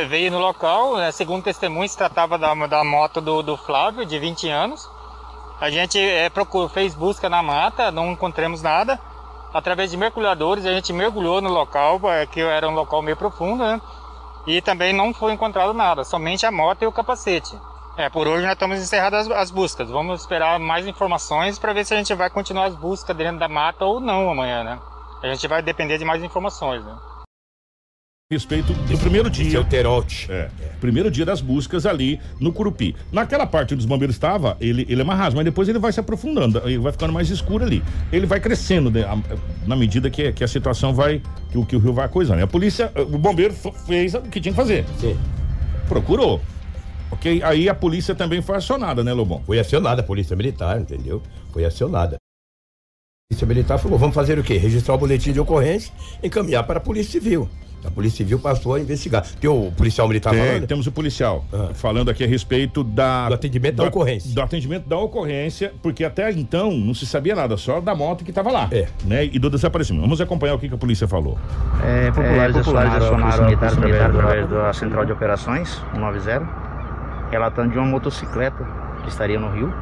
veio 0.09 0.31
no 0.31 0.39
local, 0.39 0.97
né, 0.97 1.11
segundo 1.11 1.43
testemunho, 1.43 1.87
se 1.87 1.95
tratava 1.95 2.37
da, 2.37 2.53
da 2.67 2.83
moto 2.83 3.21
do, 3.21 3.43
do 3.43 3.55
Flávio, 3.55 4.05
de 4.05 4.17
20 4.17 4.49
anos. 4.49 4.89
A 5.61 5.69
gente 5.69 5.99
é, 5.99 6.29
procurou, 6.29 6.67
fez 6.67 6.95
busca 6.95 7.29
na 7.29 7.43
mata, 7.43 7.91
não 7.91 8.11
encontramos 8.11 8.63
nada. 8.63 8.99
Através 9.53 9.91
de 9.91 9.97
mergulhadores, 9.97 10.65
a 10.65 10.73
gente 10.73 10.91
mergulhou 10.91 11.41
no 11.41 11.49
local, 11.49 11.99
é, 12.11 12.25
que 12.25 12.41
era 12.41 12.67
um 12.67 12.73
local 12.73 13.03
meio 13.03 13.15
profundo, 13.15 13.63
né? 13.63 13.79
E 14.47 14.61
também 14.61 14.93
não 14.93 15.13
foi 15.13 15.31
encontrado 15.31 15.73
nada, 15.73 16.03
somente 16.03 16.45
a 16.45 16.51
moto 16.51 16.81
e 16.81 16.87
o 16.87 16.91
capacete. 16.91 17.55
É, 17.97 18.09
por 18.09 18.27
hoje 18.27 18.43
nós 18.43 18.53
estamos 18.53 18.79
encerrando 18.79 19.15
as, 19.15 19.27
as 19.31 19.49
buscas. 19.49 19.89
Vamos 19.89 20.21
esperar 20.21 20.59
mais 20.59 20.85
informações 20.85 21.57
para 21.57 21.73
ver 21.73 21.83
se 21.83 21.95
a 21.95 21.97
gente 21.97 22.13
vai 22.13 22.29
continuar 22.29 22.65
as 22.65 22.75
buscas 22.75 23.17
dentro 23.17 23.39
da 23.39 23.47
mata 23.47 23.83
ou 23.85 23.99
não 23.99 24.29
amanhã, 24.29 24.63
né? 24.63 24.79
A 25.23 25.27
gente 25.33 25.47
vai 25.47 25.63
depender 25.63 25.97
de 25.97 26.05
mais 26.05 26.23
informações, 26.23 26.85
né? 26.85 26.95
respeito 28.29 28.73
do 28.73 28.97
primeiro 28.97 29.29
dia. 29.29 29.49
Seu 29.49 29.63
Terote. 29.63 30.29
É, 30.29 30.49
primeiro 30.81 31.09
dia 31.09 31.25
das 31.25 31.39
buscas 31.39 31.85
ali 31.85 32.19
no 32.41 32.51
Curupi. 32.51 32.93
Naquela 33.09 33.47
parte 33.47 33.73
onde 33.73 33.79
os 33.79 33.85
bombeiros 33.85 34.17
estavam, 34.17 34.53
ele, 34.59 34.85
ele 34.89 34.99
é 34.99 35.03
mais 35.03 35.17
raso, 35.17 35.37
mas 35.37 35.45
depois 35.45 35.69
ele 35.69 35.79
vai 35.79 35.93
se 35.93 35.99
aprofundando, 36.01 36.61
ele 36.65 36.77
vai 36.77 36.91
ficando 36.91 37.13
mais 37.13 37.29
escuro 37.29 37.63
ali. 37.63 37.81
Ele 38.11 38.25
vai 38.25 38.41
crescendo 38.41 38.91
né, 38.91 39.05
na 39.65 39.77
medida 39.77 40.09
que, 40.09 40.33
que 40.33 40.43
a 40.43 40.47
situação 40.47 40.93
vai, 40.93 41.21
que, 41.49 41.65
que 41.65 41.75
o 41.77 41.79
rio 41.79 41.93
vai 41.93 42.09
coisando. 42.09 42.43
A 42.43 42.47
polícia, 42.47 42.91
o 42.97 43.17
bombeiro 43.17 43.53
fez 43.85 44.13
o 44.13 44.21
que 44.23 44.41
tinha 44.41 44.51
que 44.51 44.57
fazer. 44.57 44.85
Sim. 44.99 45.17
Procurou. 45.87 46.41
Ok? 47.17 47.41
Aí 47.43 47.67
a 47.67 47.75
polícia 47.75 48.15
também 48.15 48.41
foi 48.41 48.55
acionada, 48.55 49.03
né, 49.03 49.11
Lobão? 49.11 49.41
Foi 49.45 49.59
acionada, 49.59 50.01
a 50.01 50.03
polícia 50.03 50.35
militar, 50.35 50.79
entendeu? 50.79 51.21
Foi 51.51 51.65
acionada. 51.65 52.15
A 52.15 53.33
polícia 53.33 53.47
militar 53.47 53.77
falou: 53.77 53.97
vamos 53.97 54.15
fazer 54.15 54.39
o 54.39 54.43
quê? 54.43 54.57
Registrar 54.57 54.95
o 54.95 54.97
boletim 54.97 55.33
de 55.33 55.39
ocorrência 55.39 55.91
e 56.23 56.27
encaminhar 56.27 56.63
para 56.65 56.77
a 56.77 56.81
Polícia 56.81 57.19
Civil. 57.19 57.49
A 57.83 57.91
Polícia 57.91 58.17
Civil 58.17 58.39
passou 58.39 58.73
a 58.73 58.79
investigar. 58.79 59.25
Tem 59.39 59.49
o 59.49 59.71
policial 59.71 60.07
militar 60.07 60.31
Tem, 60.31 60.39
falando? 60.39 60.67
Temos 60.67 60.87
o 60.87 60.91
policial 60.91 61.45
ah. 61.53 61.69
falando 61.73 62.09
aqui 62.09 62.23
a 62.23 62.27
respeito 62.27 62.83
da. 62.83 63.27
Do 63.29 63.35
atendimento 63.35 63.75
da, 63.75 63.83
da, 63.83 63.89
ocorrência. 63.89 64.33
Do 64.33 64.41
atendimento 64.41 64.89
da 64.89 64.97
ocorrência, 64.97 65.73
porque 65.81 66.03
até 66.03 66.31
então 66.31 66.71
não 66.71 66.93
se 66.93 67.05
sabia 67.05 67.35
nada, 67.35 67.55
só 67.55 67.79
da 67.79 67.95
moto 67.95 68.23
que 68.23 68.31
estava 68.31 68.51
lá. 68.51 68.67
É. 68.71 68.87
Né, 69.05 69.25
e 69.25 69.39
do 69.39 69.49
desaparecimento. 69.49 70.01
Vamos 70.01 70.19
acompanhar 70.19 70.55
o 70.55 70.59
que, 70.59 70.67
que 70.67 70.75
a 70.75 70.77
polícia 70.77 71.07
falou. 71.07 71.37
É, 71.83 72.11
populares, 72.11 72.55
é, 72.55 72.59
populares 72.59 72.93
acionaram, 72.93 73.45
a 73.45 73.57
Polícia 73.57 73.79
Militar 73.79 74.09
através 74.09 74.49
da 74.49 74.73
Central 74.73 75.05
de 75.05 75.11
Operações 75.11 75.69
190, 75.93 76.66
relatando 77.29 77.71
de 77.71 77.77
uma 77.77 77.87
motocicleta 77.87 78.65
que 79.03 79.09
estaria 79.09 79.39
no 79.39 79.49
rio 79.49 79.73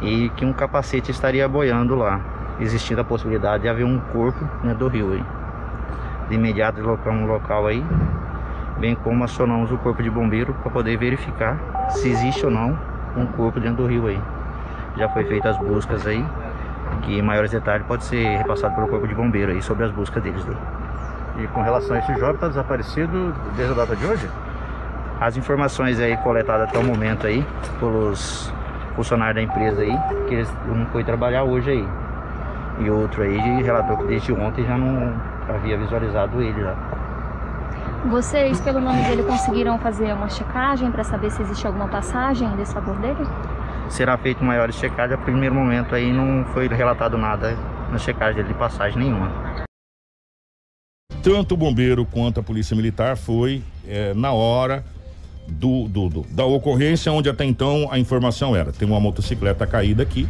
e 0.00 0.28
que 0.30 0.44
um 0.44 0.52
capacete 0.52 1.10
estaria 1.10 1.48
boiando 1.48 1.94
lá 1.94 2.20
existindo 2.60 3.00
a 3.00 3.04
possibilidade 3.04 3.62
de 3.62 3.68
haver 3.68 3.84
um 3.84 3.98
corpo 3.98 4.44
né, 4.62 4.74
do 4.74 4.88
rio 4.88 5.12
aí. 5.12 5.24
De 6.28 6.36
imediato 6.36 6.76
deslocamos 6.76 7.22
um 7.22 7.26
local 7.26 7.66
aí, 7.66 7.84
bem 8.78 8.94
como 8.94 9.24
acionamos 9.24 9.70
o 9.70 9.78
corpo 9.78 10.02
de 10.02 10.10
bombeiro 10.10 10.54
para 10.54 10.70
poder 10.70 10.96
verificar 10.96 11.58
se 11.90 12.08
existe 12.08 12.44
ou 12.44 12.50
não 12.50 12.78
um 13.16 13.26
corpo 13.26 13.60
dentro 13.60 13.82
do 13.82 13.86
rio 13.86 14.06
aí. 14.06 14.20
Já 14.96 15.08
foi 15.08 15.24
feitas 15.24 15.56
as 15.56 15.62
buscas 15.62 16.06
aí, 16.06 16.24
que 17.02 17.20
maiores 17.20 17.50
detalhes 17.50 17.86
pode 17.86 18.04
ser 18.04 18.38
repassado 18.38 18.74
pelo 18.74 18.88
corpo 18.88 19.06
de 19.06 19.14
bombeiro 19.14 19.52
aí 19.52 19.60
sobre 19.60 19.84
as 19.84 19.90
buscas 19.90 20.22
deles. 20.22 20.44
E 21.38 21.46
com 21.48 21.62
relação 21.62 21.96
a 21.96 21.98
esse 21.98 22.14
jovem, 22.14 22.36
está 22.36 22.48
desaparecido 22.48 23.34
desde 23.56 23.72
a 23.72 23.76
data 23.76 23.96
de 23.96 24.06
hoje? 24.06 24.28
As 25.24 25.38
informações 25.38 25.98
aí 25.98 26.18
coletadas 26.18 26.68
até 26.68 26.78
o 26.78 26.84
momento 26.84 27.26
aí, 27.26 27.42
pelos 27.80 28.52
funcionários 28.94 29.36
da 29.36 29.42
empresa 29.42 29.80
aí, 29.80 29.98
que 30.28 30.34
eles 30.34 30.52
não 30.66 30.84
foi 30.88 31.02
trabalhar 31.02 31.44
hoje 31.44 31.70
aí. 31.70 31.88
E 32.80 32.90
outro 32.90 33.22
aí 33.22 33.62
relatou 33.62 33.96
que 33.96 34.04
desde 34.04 34.34
ontem 34.34 34.66
já 34.66 34.76
não 34.76 35.18
havia 35.48 35.78
visualizado 35.78 36.42
ele 36.42 36.62
lá. 36.62 36.76
Vocês, 38.10 38.60
pelo 38.60 38.82
nome 38.82 39.02
dele, 39.04 39.22
conseguiram 39.22 39.78
fazer 39.78 40.12
uma 40.12 40.28
checagem 40.28 40.92
para 40.92 41.02
saber 41.02 41.30
se 41.30 41.40
existe 41.40 41.66
alguma 41.66 41.88
passagem 41.88 42.46
desse 42.56 42.74
favor 42.74 42.94
dele? 42.98 43.26
Será 43.88 44.18
feito 44.18 44.44
maiores 44.44 44.74
checagens. 44.74 45.18
A 45.18 45.22
primeiro 45.22 45.54
momento 45.54 45.94
aí 45.94 46.12
não 46.12 46.44
foi 46.52 46.68
relatado 46.68 47.16
nada 47.16 47.56
na 47.90 47.96
checagem 47.96 48.36
dele 48.36 48.48
de 48.48 48.58
passagem 48.58 48.98
nenhuma. 48.98 49.32
Tanto 51.22 51.54
o 51.54 51.56
bombeiro 51.56 52.04
quanto 52.04 52.40
a 52.40 52.42
polícia 52.42 52.76
militar 52.76 53.16
foi 53.16 53.62
é, 53.88 54.12
na 54.12 54.30
hora 54.30 54.84
do, 55.46 55.88
do, 55.88 56.08
do, 56.08 56.26
da 56.30 56.44
ocorrência, 56.44 57.12
onde 57.12 57.28
até 57.28 57.44
então 57.44 57.88
a 57.90 57.98
informação 57.98 58.54
era: 58.54 58.72
tem 58.72 58.86
uma 58.86 59.00
motocicleta 59.00 59.66
caída 59.66 60.02
aqui, 60.02 60.28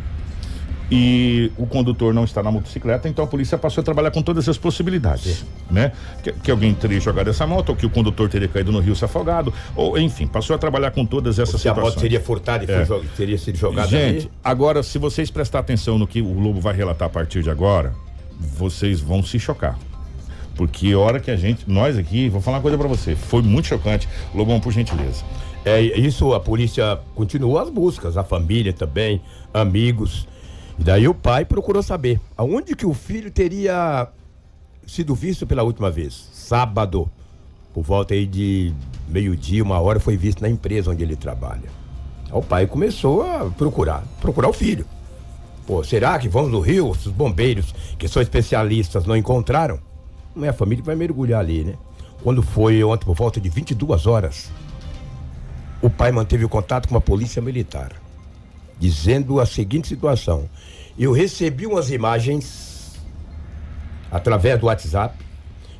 e 0.90 1.50
o 1.56 1.66
condutor 1.66 2.12
não 2.12 2.24
está 2.24 2.42
na 2.42 2.50
motocicleta, 2.50 3.08
então 3.08 3.24
a 3.24 3.28
polícia 3.28 3.56
passou 3.56 3.80
a 3.80 3.84
trabalhar 3.84 4.10
com 4.10 4.22
todas 4.22 4.48
as 4.48 4.58
possibilidades, 4.58 5.44
né? 5.70 5.92
Que, 6.22 6.32
que, 6.32 6.50
alguém 6.50 6.74
teria 6.74 7.00
jogado 7.00 7.28
essa 7.30 7.46
moto, 7.46 7.70
ou 7.70 7.76
que 7.76 7.86
o 7.86 7.90
condutor 7.90 8.28
teria 8.28 8.48
caído 8.48 8.70
no 8.70 8.80
rio 8.80 8.94
se 8.94 9.04
afogado, 9.04 9.52
ou 9.74 9.98
enfim, 9.98 10.26
passou 10.26 10.54
a 10.54 10.58
trabalhar 10.58 10.90
com 10.90 11.06
todas 11.06 11.38
essas 11.38 11.54
ou 11.54 11.58
se 11.58 11.62
situações. 11.68 11.86
a 11.86 11.90
moto 11.90 12.00
seria 12.00 12.20
furtada 12.20 12.64
e 12.64 12.70
é. 12.70 12.86
teria 13.16 13.38
sido 13.38 13.56
jogada 13.56 13.88
Gente, 13.88 14.26
ali. 14.26 14.30
agora 14.42 14.82
se 14.82 14.98
vocês 14.98 15.30
prestar 15.30 15.60
atenção 15.60 15.98
no 15.98 16.06
que 16.06 16.20
o 16.20 16.38
Lobo 16.38 16.60
vai 16.60 16.74
relatar 16.74 17.06
a 17.06 17.10
partir 17.10 17.42
de 17.42 17.50
agora, 17.50 17.92
vocês 18.38 19.00
vão 19.00 19.22
se 19.22 19.38
chocar. 19.38 19.78
Porque 20.54 20.92
a 20.92 20.98
hora 20.98 21.20
que 21.20 21.30
a 21.30 21.36
gente, 21.36 21.68
nós 21.68 21.98
aqui, 21.98 22.28
vou 22.28 22.40
falar 22.40 22.58
uma 22.58 22.62
coisa 22.62 22.78
para 22.78 22.88
você, 22.88 23.16
foi 23.16 23.42
muito 23.42 23.68
chocante. 23.68 24.08
Lobão, 24.34 24.60
por 24.60 24.72
gentileza. 24.72 25.24
É 25.64 25.80
isso, 25.80 26.34
a 26.34 26.40
polícia 26.40 26.98
continuou 27.14 27.58
as 27.58 27.70
buscas, 27.70 28.16
a 28.16 28.22
família 28.22 28.72
também, 28.72 29.20
amigos. 29.52 30.28
E 30.78 30.84
daí 30.84 31.08
o 31.08 31.14
pai 31.14 31.44
procurou 31.44 31.82
saber 31.82 32.20
aonde 32.36 32.76
que 32.76 32.84
o 32.84 32.92
filho 32.92 33.30
teria 33.30 34.08
sido 34.86 35.14
visto 35.14 35.46
pela 35.46 35.62
última 35.62 35.90
vez. 35.90 36.28
Sábado, 36.32 37.10
por 37.72 37.82
volta 37.82 38.14
aí 38.14 38.26
de 38.26 38.72
meio-dia, 39.08 39.62
uma 39.62 39.80
hora, 39.80 39.98
foi 39.98 40.16
visto 40.16 40.42
na 40.42 40.48
empresa 40.48 40.90
onde 40.90 41.02
ele 41.02 41.16
trabalha. 41.16 41.68
O 42.30 42.42
pai 42.42 42.66
começou 42.66 43.22
a 43.22 43.50
procurar, 43.50 44.04
procurar 44.20 44.48
o 44.48 44.52
filho. 44.52 44.84
Pô, 45.66 45.82
será 45.82 46.18
que 46.18 46.28
vamos 46.28 46.50
no 46.50 46.60
rio? 46.60 46.90
Os 46.90 47.06
bombeiros, 47.06 47.74
que 47.98 48.06
são 48.06 48.20
especialistas, 48.20 49.06
não 49.06 49.16
encontraram? 49.16 49.78
Não 50.34 50.44
é 50.44 50.48
a 50.48 50.52
família 50.52 50.84
vai 50.84 50.96
mergulhar 50.96 51.40
ali, 51.40 51.64
né? 51.64 51.74
Quando 52.22 52.42
foi 52.42 52.82
ontem, 52.82 53.04
por 53.04 53.14
volta 53.14 53.40
de 53.40 53.48
22 53.48 54.06
horas, 54.06 54.50
o 55.80 55.90
pai 55.90 56.10
manteve 56.10 56.44
o 56.44 56.48
contato 56.48 56.88
com 56.88 56.96
a 56.96 57.00
polícia 57.00 57.42
militar, 57.42 57.92
dizendo 58.78 59.38
a 59.38 59.46
seguinte 59.46 59.86
situação: 59.86 60.48
Eu 60.98 61.12
recebi 61.12 61.66
umas 61.66 61.90
imagens 61.90 62.98
através 64.10 64.58
do 64.58 64.66
WhatsApp 64.66 65.22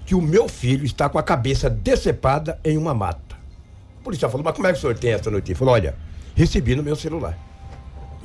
que 0.05 0.15
o 0.15 0.21
meu 0.21 0.49
filho 0.49 0.85
está 0.85 1.09
com 1.09 1.19
a 1.19 1.23
cabeça 1.23 1.71
decepada 1.71 2.61
em 2.63 2.77
uma 2.77 2.93
mata. 2.93 3.37
O 4.01 4.05
policial 4.05 4.31
falou: 4.31 4.45
Mas 4.45 4.55
como 4.55 4.67
é 4.67 4.73
que 4.73 4.79
o 4.79 4.81
senhor 4.81 4.99
tem 4.99 5.13
essa 5.13 5.31
notícia? 5.31 5.53
Ele 5.53 5.59
falou: 5.59 5.75
Olha, 5.75 5.97
recebi 6.35 6.77
no 6.77 6.83
meu 6.83 6.95
celular. 6.95 7.39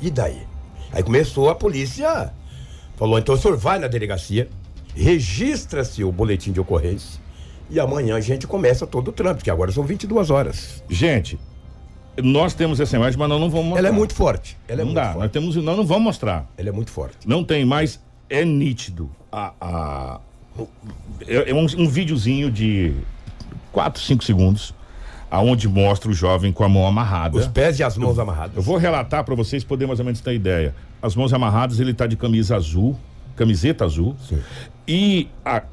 E 0.01 0.11
daí? 0.11 0.45
Aí 0.91 1.03
começou 1.03 1.49
a 1.49 1.55
polícia. 1.55 2.33
Falou: 2.97 3.17
Então 3.17 3.35
o 3.35 3.37
senhor 3.37 3.55
vai 3.55 3.79
na 3.79 3.87
delegacia, 3.87 4.49
registra-se 4.95 6.03
o 6.03 6.11
boletim 6.11 6.51
de 6.51 6.59
ocorrência 6.59 7.19
e 7.69 7.79
amanhã 7.79 8.15
a 8.15 8.21
gente 8.21 8.47
começa 8.47 8.87
todo 8.87 9.09
o 9.09 9.11
trâmite, 9.11 9.43
que 9.43 9.51
agora 9.51 9.71
são 9.71 9.83
22 9.83 10.29
horas. 10.31 10.83
Gente, 10.89 11.39
nós 12.17 12.53
temos 12.53 12.79
essa 12.79 12.95
imagem, 12.95 13.17
mas 13.17 13.29
nós 13.29 13.39
não 13.39 13.49
vamos 13.49 13.67
mostrar. 13.67 13.79
Ela 13.79 13.87
é 13.87 13.91
muito 13.91 14.13
forte. 14.13 14.57
Ela 14.67 14.81
é 14.81 14.85
não 14.85 14.93
dá, 14.93 15.05
forte. 15.05 15.19
nós 15.19 15.31
temos, 15.31 15.55
nós 15.55 15.77
não 15.77 15.85
vamos 15.85 16.03
mostrar. 16.03 16.49
Ela 16.57 16.69
é 16.69 16.71
muito 16.71 16.91
forte. 16.91 17.27
Não 17.27 17.43
tem, 17.43 17.63
mas 17.65 17.99
é 18.29 18.43
nítido. 18.43 19.09
A, 19.31 19.53
a, 19.61 20.19
é, 21.27 21.51
é 21.51 21.53
um, 21.53 21.65
um 21.77 21.87
videozinho 21.87 22.51
de 22.51 22.93
4, 23.71 24.01
5 24.01 24.23
segundos 24.23 24.73
aonde 25.31 25.67
mostra 25.67 26.09
o 26.09 26.13
jovem 26.13 26.51
com 26.51 26.63
a 26.63 26.69
mão 26.69 26.87
amarrada. 26.87 27.37
Os 27.37 27.47
pés 27.47 27.79
e 27.79 27.83
as 27.83 27.95
mãos 27.97 28.17
eu, 28.17 28.23
amarradas. 28.23 28.55
Eu 28.55 28.63
vou 28.63 28.77
relatar 28.77 29.23
para 29.23 29.35
vocês 29.35 29.63
poderem 29.63 29.87
mais 29.87 29.99
ou 29.99 30.05
menos 30.05 30.21
ter 30.21 30.33
ideia. 30.33 30.73
As 31.01 31.15
mãos 31.15 31.31
amarradas, 31.33 31.79
ele 31.79 31.91
está 31.91 32.07
de 32.07 32.15
camisa 32.15 32.55
azul, 32.55 32.97
camiseta 33.39 33.85
azul. 33.85 34.15
Sim. 34.27 34.39
E 34.85 35.29
a 35.45 35.63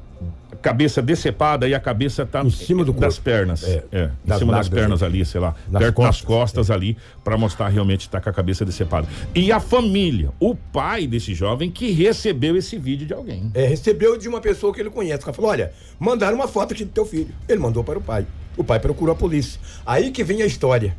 cabeça 0.61 1.01
decepada 1.01 1.67
e 1.67 1.75
a 1.75 1.79
cabeça 1.79 2.25
tá 2.25 2.41
em 2.43 2.49
cima 2.49 2.83
do 2.83 2.93
das 2.93 3.19
pernas. 3.19 3.63
É, 3.63 3.83
é 3.91 4.09
em 4.25 4.37
cima 4.37 4.53
das 4.53 4.69
pernas 4.69 5.03
ali, 5.03 5.23
sei 5.25 5.41
lá, 5.41 5.53
nas 5.69 5.81
perto 5.81 5.95
costas, 5.95 6.17
das 6.17 6.25
costas 6.25 6.69
é. 6.69 6.73
ali, 6.73 6.97
para 7.23 7.37
mostrar 7.37 7.67
realmente 7.67 8.09
tá 8.09 8.19
com 8.21 8.29
a 8.29 8.33
cabeça 8.33 8.65
decepada. 8.65 9.07
E 9.35 9.51
a 9.51 9.59
família, 9.59 10.31
o 10.39 10.55
pai 10.55 11.05
desse 11.05 11.33
jovem 11.33 11.69
que 11.69 11.91
recebeu 11.91 12.55
esse 12.55 12.77
vídeo 12.77 13.05
de 13.05 13.13
alguém. 13.13 13.51
É, 13.53 13.65
recebeu 13.65 14.17
de 14.17 14.27
uma 14.27 14.39
pessoa 14.39 14.73
que 14.73 14.79
ele 14.79 14.89
conhece. 14.89 15.23
Que 15.23 15.33
falou: 15.33 15.51
olha, 15.51 15.71
mandaram 15.99 16.35
uma 16.35 16.47
foto 16.47 16.73
aqui 16.73 16.85
do 16.85 16.91
teu 16.91 17.05
filho. 17.05 17.29
Ele 17.47 17.59
mandou 17.59 17.83
para 17.83 17.99
o 17.99 18.01
pai. 18.01 18.25
O 18.55 18.63
pai 18.63 18.79
procurou 18.79 19.13
a 19.13 19.15
polícia. 19.15 19.59
Aí 19.85 20.09
que 20.09 20.23
vem 20.23 20.41
a 20.41 20.45
história. 20.45 20.95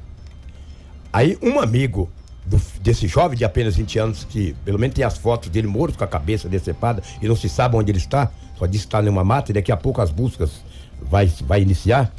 Aí 1.12 1.38
um 1.42 1.58
amigo 1.58 2.10
do, 2.48 2.60
desse 2.80 3.06
jovem 3.06 3.36
de 3.36 3.44
apenas 3.44 3.76
20 3.76 3.98
anos, 3.98 4.24
que 4.24 4.54
pelo 4.64 4.78
menos 4.78 4.94
tem 4.94 5.04
as 5.04 5.18
fotos 5.18 5.50
dele 5.50 5.66
morto 5.66 5.98
com 5.98 6.04
a 6.04 6.08
cabeça 6.08 6.48
decepada 6.48 7.02
e 7.20 7.28
não 7.28 7.36
se 7.36 7.48
sabe 7.48 7.76
onde 7.76 7.90
ele 7.90 7.98
está, 7.98 8.30
só 8.58 8.66
diz 8.66 8.82
que 8.82 8.86
está 8.86 9.02
numa 9.02 9.22
mata 9.22 9.50
e 9.50 9.54
daqui 9.54 9.70
a 9.70 9.76
pouco 9.76 10.00
as 10.00 10.10
buscas 10.10 10.62
vai, 11.00 11.26
vai 11.42 11.60
iniciar. 11.62 12.12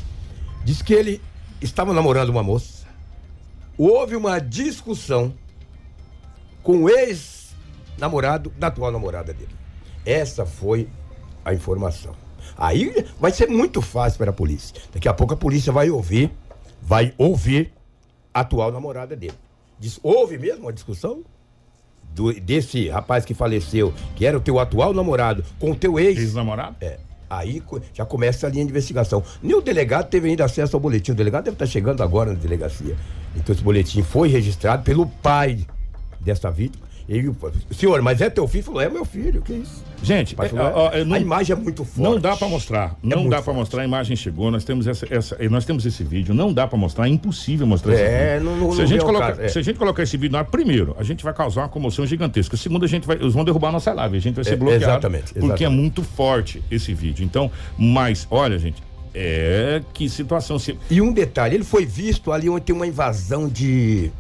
Diz 0.64 0.82
que 0.82 0.94
ele 0.94 1.22
estava 1.62 1.94
namorando 1.94 2.30
uma 2.30 2.44
moça. 2.44 2.88
Houve 3.78 4.16
uma 4.16 4.40
discussão 4.40 5.34
com 6.62 6.84
o 6.84 6.90
ex-namorado 6.90 8.54
da 8.58 8.68
atual 8.68 8.92
namorada 8.92 9.34
dele. 9.34 9.56
Essa 10.06 10.46
foi 10.46 10.88
a 11.44 11.54
informação. 11.54 12.14
Aí 12.58 13.06
vai 13.20 13.32
ser 13.32 13.48
muito 13.48 13.82
fácil 13.82 14.18
para 14.18 14.32
a 14.32 14.34
polícia. 14.34 14.76
Daqui 14.94 15.08
a 15.08 15.14
pouco 15.14 15.34
a 15.34 15.38
polícia 15.38 15.72
vai 15.72 15.90
ouvir, 15.90 16.32
vai 16.82 17.14
ouvir 17.18 17.72
a 18.34 18.42
atual 18.42 18.72
namorada 18.72 19.16
dele. 19.16 19.34
Houve 20.04 20.38
mesmo 20.38 20.64
uma 20.64 20.74
discussão? 20.74 21.24
Do, 22.14 22.34
desse 22.34 22.90
rapaz 22.90 23.24
que 23.24 23.34
faleceu, 23.34 23.94
que 24.16 24.26
era 24.26 24.36
o 24.36 24.42
teu 24.42 24.60
atual 24.60 24.94
namorado, 24.94 25.44
com 25.60 25.72
o 25.72 25.76
teu 25.76 26.00
ex. 26.00 26.18
Ex-namorado? 26.18 26.76
É. 26.82 26.98
Aí 27.30 27.62
já 27.94 28.04
começa 28.04 28.48
a 28.48 28.50
linha 28.50 28.66
de 28.66 28.72
investigação. 28.72 29.24
Nem 29.44 29.56
o 29.56 29.62
delegado 29.62 30.10
teve 30.10 30.30
ainda 30.30 30.44
acesso 30.46 30.76
ao 30.76 30.80
boletim. 30.80 31.12
O 31.12 31.16
delegado 31.16 31.44
deve 31.46 31.56
estar 31.56 31.68
chegando 31.68 32.02
agora 32.02 32.34
na 32.34 32.40
delegacia. 32.40 32.98
Então 33.36 33.54
esse 33.54 33.64
boletim 33.64 34.02
foi 34.02 34.28
registrado 34.30 34.84
pelo 34.84 35.06
pai 35.06 35.66
dessa 36.20 36.50
vítima 36.50 36.89
ele, 37.10 37.36
senhor, 37.72 38.00
mas 38.04 38.22
é 38.22 38.30
teu 38.30 38.48
filho? 38.48 38.64
Falou, 38.64 38.82
é 38.82 38.88
meu 38.88 39.04
filho, 39.04 39.42
que 39.42 39.54
isso? 39.54 39.84
Gente, 40.04 40.36
é, 40.40 40.48
falou, 40.48 40.92
é, 40.94 41.04
não, 41.04 41.16
a 41.16 41.20
imagem 41.20 41.56
é 41.56 41.60
muito 41.60 41.84
forte. 41.84 42.02
Não 42.02 42.20
dá 42.20 42.38
para 42.38 42.48
mostrar, 42.48 42.96
é 43.04 43.08
não 43.08 43.28
dá 43.28 43.42
para 43.42 43.52
mostrar. 43.52 43.82
A 43.82 43.86
imagem 43.86 44.16
chegou, 44.16 44.52
nós 44.52 44.64
temos 44.64 44.86
essa, 44.86 45.08
essa 45.10 45.36
nós 45.50 45.66
temos 45.66 45.86
esse 45.86 46.04
vídeo. 46.04 46.36
Não 46.36 46.54
dá 46.54 46.68
para 46.68 46.78
mostrar, 46.78 47.08
é 47.08 47.10
impossível 47.10 47.66
mostrar 47.66 47.94
esse 47.94 48.04
é, 48.04 48.38
vídeo. 48.38 48.50
Não, 48.52 48.58
não, 48.58 48.72
se, 48.74 48.82
a 48.84 48.86
gente 48.86 49.04
colocar, 49.04 49.40
é. 49.40 49.48
se 49.48 49.58
a 49.58 49.62
gente 49.64 49.80
colocar 49.80 50.04
esse 50.04 50.18
vídeo 50.18 50.34
no 50.34 50.38
ar, 50.38 50.46
primeiro, 50.46 50.96
a 51.00 51.04
gente 51.04 51.24
vai 51.24 51.34
causar 51.34 51.62
uma 51.62 51.70
comoção 51.70 52.06
gigantesca. 52.06 52.56
Segundo, 52.56 52.86
a 52.86 52.88
gente 52.88 53.08
vai, 53.08 53.16
eles 53.16 53.34
vão 53.34 53.44
derrubar 53.44 53.70
a 53.70 53.72
nossa 53.72 53.92
live, 53.92 54.18
a 54.18 54.22
gente 54.22 54.36
vai 54.36 54.44
ser 54.44 54.54
é, 54.54 54.56
bloqueado. 54.56 54.84
Exatamente, 54.84 55.24
exatamente. 55.24 55.48
Porque 55.48 55.66
é 55.66 55.70
muito 55.70 56.04
forte 56.04 56.62
esse 56.70 56.94
vídeo. 56.94 57.26
Então, 57.26 57.52
mas, 57.76 58.28
olha, 58.30 58.60
gente, 58.60 58.84
é 59.16 59.82
que 59.94 60.08
situação. 60.08 60.60
Se... 60.60 60.78
E 60.90 61.02
um 61.02 61.12
detalhe, 61.12 61.56
ele 61.56 61.64
foi 61.64 61.86
visto 61.86 62.32
ali 62.32 62.48
onde 62.50 62.62
tem 62.62 62.76
uma 62.76 62.86
invasão 62.86 63.50
de 63.50 64.12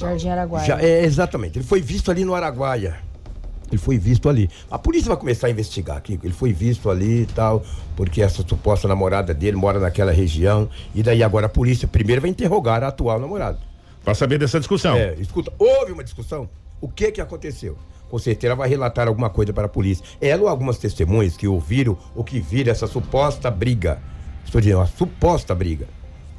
Jardim 0.00 0.28
Araguaia. 0.28 0.66
Já, 0.66 0.80
é, 0.80 1.04
exatamente. 1.04 1.58
Ele 1.58 1.64
foi 1.64 1.80
visto 1.80 2.10
ali 2.10 2.24
no 2.24 2.34
Araguaia. 2.34 2.98
Ele 3.70 3.78
foi 3.78 3.98
visto 3.98 4.28
ali. 4.28 4.50
A 4.70 4.78
polícia 4.78 5.08
vai 5.08 5.16
começar 5.16 5.46
a 5.46 5.50
investigar 5.50 5.96
aqui. 5.96 6.18
Ele 6.22 6.32
foi 6.32 6.52
visto 6.52 6.90
ali 6.90 7.22
e 7.22 7.26
tal, 7.26 7.62
porque 7.96 8.20
essa 8.20 8.44
suposta 8.46 8.88
namorada 8.88 9.32
dele 9.32 9.56
mora 9.56 9.78
naquela 9.78 10.10
região. 10.10 10.68
E 10.94 11.02
daí 11.02 11.22
agora 11.22 11.46
a 11.46 11.48
polícia 11.48 11.86
primeiro 11.86 12.20
vai 12.20 12.30
interrogar 12.30 12.82
a 12.82 12.88
atual 12.88 13.20
namorada. 13.20 13.58
Para 14.04 14.14
saber 14.14 14.38
dessa 14.38 14.58
discussão. 14.58 14.96
É, 14.96 15.14
escuta, 15.14 15.52
houve 15.58 15.92
uma 15.92 16.02
discussão. 16.02 16.48
O 16.80 16.88
que 16.88 17.12
que 17.12 17.20
aconteceu? 17.20 17.76
Com 18.08 18.18
certeza 18.18 18.48
ela 18.48 18.56
vai 18.56 18.68
relatar 18.68 19.06
alguma 19.06 19.30
coisa 19.30 19.52
para 19.52 19.66
a 19.66 19.68
polícia. 19.68 20.04
Ela 20.20 20.42
ou 20.42 20.48
algumas 20.48 20.78
testemunhas 20.78 21.36
que 21.36 21.46
ouviram 21.46 21.96
ou 22.16 22.24
que 22.24 22.40
viram 22.40 22.72
essa 22.72 22.88
suposta 22.88 23.50
briga. 23.50 24.02
Estou 24.44 24.60
dizendo, 24.60 24.78
uma 24.78 24.86
suposta 24.86 25.54
briga. 25.54 25.86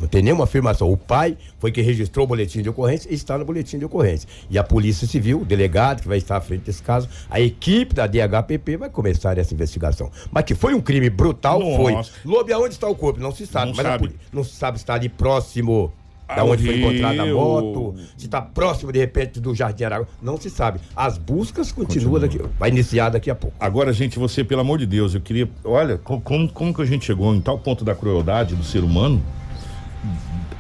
Não 0.02 0.08
tem 0.08 0.24
nenhuma 0.24 0.46
afirmação. 0.46 0.92
O 0.92 0.98
pai 0.98 1.38
foi 1.60 1.72
quem 1.72 1.84
registrou 1.84 2.26
o 2.26 2.28
boletim 2.28 2.62
de 2.62 2.70
ocorrência 2.70 3.10
e 3.10 3.14
está 3.14 3.38
no 3.38 3.46
boletim 3.46 3.78
de 3.78 3.86
ocorrência. 3.86 4.28
E 4.50 4.58
a 4.58 4.64
Polícia 4.64 5.08
Civil, 5.08 5.42
o 5.42 5.46
delegado 5.46 6.02
que 6.02 6.08
vai 6.08 6.18
estar 6.18 6.38
à 6.38 6.42
frente 6.42 6.62
desse 6.62 6.82
caso, 6.82 7.08
a 7.30 7.40
equipe 7.40 7.94
da 7.94 8.08
DHPP 8.08 8.78
vai 8.78 8.90
começar 8.90 9.38
essa 9.38 9.54
investigação. 9.54 10.12
Mas 10.32 10.44
que 10.44 10.56
foi 10.56 10.74
um 10.74 10.82
crime 10.82 11.10
brutal, 11.10 11.60
Nossa. 11.60 12.12
foi. 12.12 12.32
Lobe, 12.32 12.52
aonde 12.52 12.74
está 12.74 12.88
o 12.88 12.96
corpo? 12.96 13.20
Não 13.20 13.32
se 13.32 13.46
sabe. 13.46 13.68
Não 13.68 13.76
mas 13.76 13.86
sabe. 13.86 14.16
não 14.34 14.44
se 14.44 14.56
sabe 14.56 14.80
se 14.80 14.84
está 14.84 14.96
ali 14.96 15.08
próximo 15.08 15.94
da 16.36 16.44
onde 16.44 16.66
foi 16.66 16.80
encontrada 16.80 17.24
a 17.24 17.26
moto, 17.26 17.96
se 18.18 18.26
está 18.26 18.42
próximo 18.42 18.92
de 18.92 19.00
repente 19.00 19.40
do 19.40 19.54
Jardim 19.54 19.84
Aragua, 19.84 20.08
não 20.22 20.38
se 20.38 20.50
sabe. 20.50 20.80
As 20.96 21.18
buscas 21.18 21.72
continuam 21.72 22.20
Continua. 22.22 22.46
daqui, 22.46 22.56
vai 22.58 22.70
iniciar 22.70 23.10
daqui 23.10 23.30
a 23.30 23.36
pouco. 23.36 23.56
Agora, 23.60 23.92
gente, 23.92 24.18
você, 24.18 24.44
pelo 24.44 24.62
amor 24.62 24.80
de 24.80 24.86
Deus, 24.86 25.14
eu 25.14 25.22
queria, 25.22 25.50
olha, 25.64 25.98
como, 25.98 26.50
como 26.50 26.74
que 26.74 26.82
a 26.82 26.86
gente 26.86 27.06
chegou 27.06 27.34
em 27.36 27.42
tal 27.42 27.60
ponto 27.60 27.84
da 27.84 27.94
crueldade 27.94 28.56
do 28.56 28.64
ser 28.64 28.84
humano? 28.84 29.22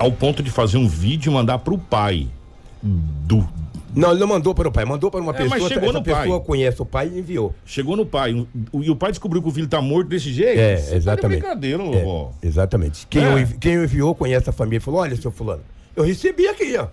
Ao 0.01 0.11
ponto 0.11 0.41
de 0.41 0.49
fazer 0.49 0.77
um 0.77 0.87
vídeo 0.87 1.31
e 1.31 1.33
mandar 1.33 1.59
pro 1.59 1.77
pai 1.77 2.27
do. 2.81 3.47
Não, 3.93 4.11
ele 4.11 4.19
não 4.19 4.27
mandou 4.27 4.55
para 4.55 4.67
o 4.67 4.71
pai, 4.71 4.85
mandou 4.85 5.11
para 5.11 5.19
uma 5.19 5.31
é, 5.31 5.35
pessoa. 5.35 5.59
Mas 5.59 5.67
chegou 5.67 5.93
no 5.93 6.01
pessoa 6.01 6.39
pai. 6.39 6.47
conhece 6.47 6.81
o 6.81 6.85
pai 6.85 7.11
e 7.13 7.19
enviou. 7.19 7.53
Chegou 7.65 7.95
no 7.95 8.05
pai. 8.05 8.33
O, 8.71 8.81
e 8.81 8.89
o 8.89 8.95
pai 8.95 9.11
descobriu 9.11 9.41
que 9.41 9.49
o 9.49 9.51
filho 9.51 9.67
tá 9.67 9.81
morto 9.81 10.07
desse 10.07 10.31
jeito? 10.31 10.59
É, 10.59 10.77
Você 10.77 10.95
exatamente. 10.95 11.41
Tá 11.41 11.53
de 11.53 11.67
brincadeira, 11.69 11.83
é, 11.83 12.47
Exatamente. 12.47 13.05
Quem, 13.07 13.23
é. 13.23 13.47
quem 13.59 13.73
enviou 13.75 14.15
conhece 14.15 14.49
a 14.49 14.53
família 14.53 14.81
falou: 14.81 15.01
olha, 15.01 15.15
seu 15.15 15.29
fulano, 15.29 15.61
eu 15.95 16.03
recebi 16.03 16.47
aqui, 16.47 16.75
ó. 16.77 16.87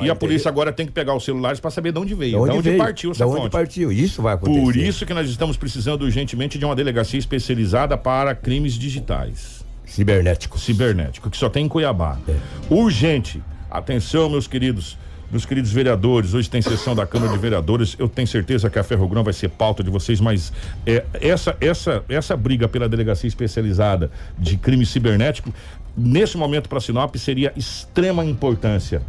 E 0.00 0.10
a 0.10 0.16
polícia 0.16 0.48
agora 0.48 0.72
tem 0.72 0.86
que 0.86 0.92
pegar 0.92 1.14
os 1.14 1.24
celulares 1.24 1.60
para 1.60 1.70
saber 1.70 1.92
de 1.92 2.00
onde 2.00 2.14
veio, 2.14 2.30
de 2.32 2.36
onde, 2.36 2.50
de 2.50 2.58
onde 2.58 2.68
veio, 2.70 2.78
partiu 2.78 3.12
essa 3.12 3.24
de 3.24 3.30
onde 3.30 3.42
fonte. 3.42 3.52
partiu, 3.52 3.92
isso 3.92 4.20
vai 4.20 4.34
acontecer. 4.34 4.60
Por 4.60 4.76
isso 4.76 5.06
que 5.06 5.14
nós 5.14 5.28
estamos 5.28 5.56
precisando 5.56 6.02
urgentemente 6.02 6.58
de 6.58 6.64
uma 6.64 6.74
delegacia 6.74 7.18
especializada 7.18 7.96
para 7.96 8.34
crimes 8.34 8.72
digitais. 8.74 9.63
Cibernético. 9.94 10.58
Cibernético, 10.58 11.30
que 11.30 11.36
só 11.36 11.48
tem 11.48 11.66
em 11.66 11.68
Cuiabá. 11.68 12.18
É. 12.28 12.34
Urgente. 12.68 13.40
Atenção, 13.70 14.28
meus 14.28 14.46
queridos 14.46 14.98
Meus 15.30 15.44
queridos 15.44 15.72
vereadores, 15.72 16.32
hoje 16.32 16.48
tem 16.48 16.62
sessão 16.62 16.94
da 16.94 17.04
Câmara 17.04 17.32
de 17.32 17.38
Vereadores. 17.38 17.96
Eu 17.98 18.08
tenho 18.08 18.28
certeza 18.28 18.70
que 18.70 18.78
a 18.78 18.84
Ferrogrão 18.84 19.24
vai 19.24 19.32
ser 19.32 19.48
pauta 19.48 19.82
de 19.82 19.90
vocês, 19.90 20.20
mas 20.20 20.52
é, 20.86 21.04
essa, 21.20 21.56
essa, 21.60 22.04
essa 22.08 22.36
briga 22.36 22.68
pela 22.68 22.88
delegacia 22.88 23.26
especializada 23.26 24.12
de 24.38 24.56
crime 24.56 24.86
cibernético, 24.86 25.52
nesse 25.96 26.36
momento 26.36 26.68
para 26.68 26.78
Sinop, 26.78 27.16
seria 27.16 27.52
extrema 27.56 28.24
importância 28.24 29.02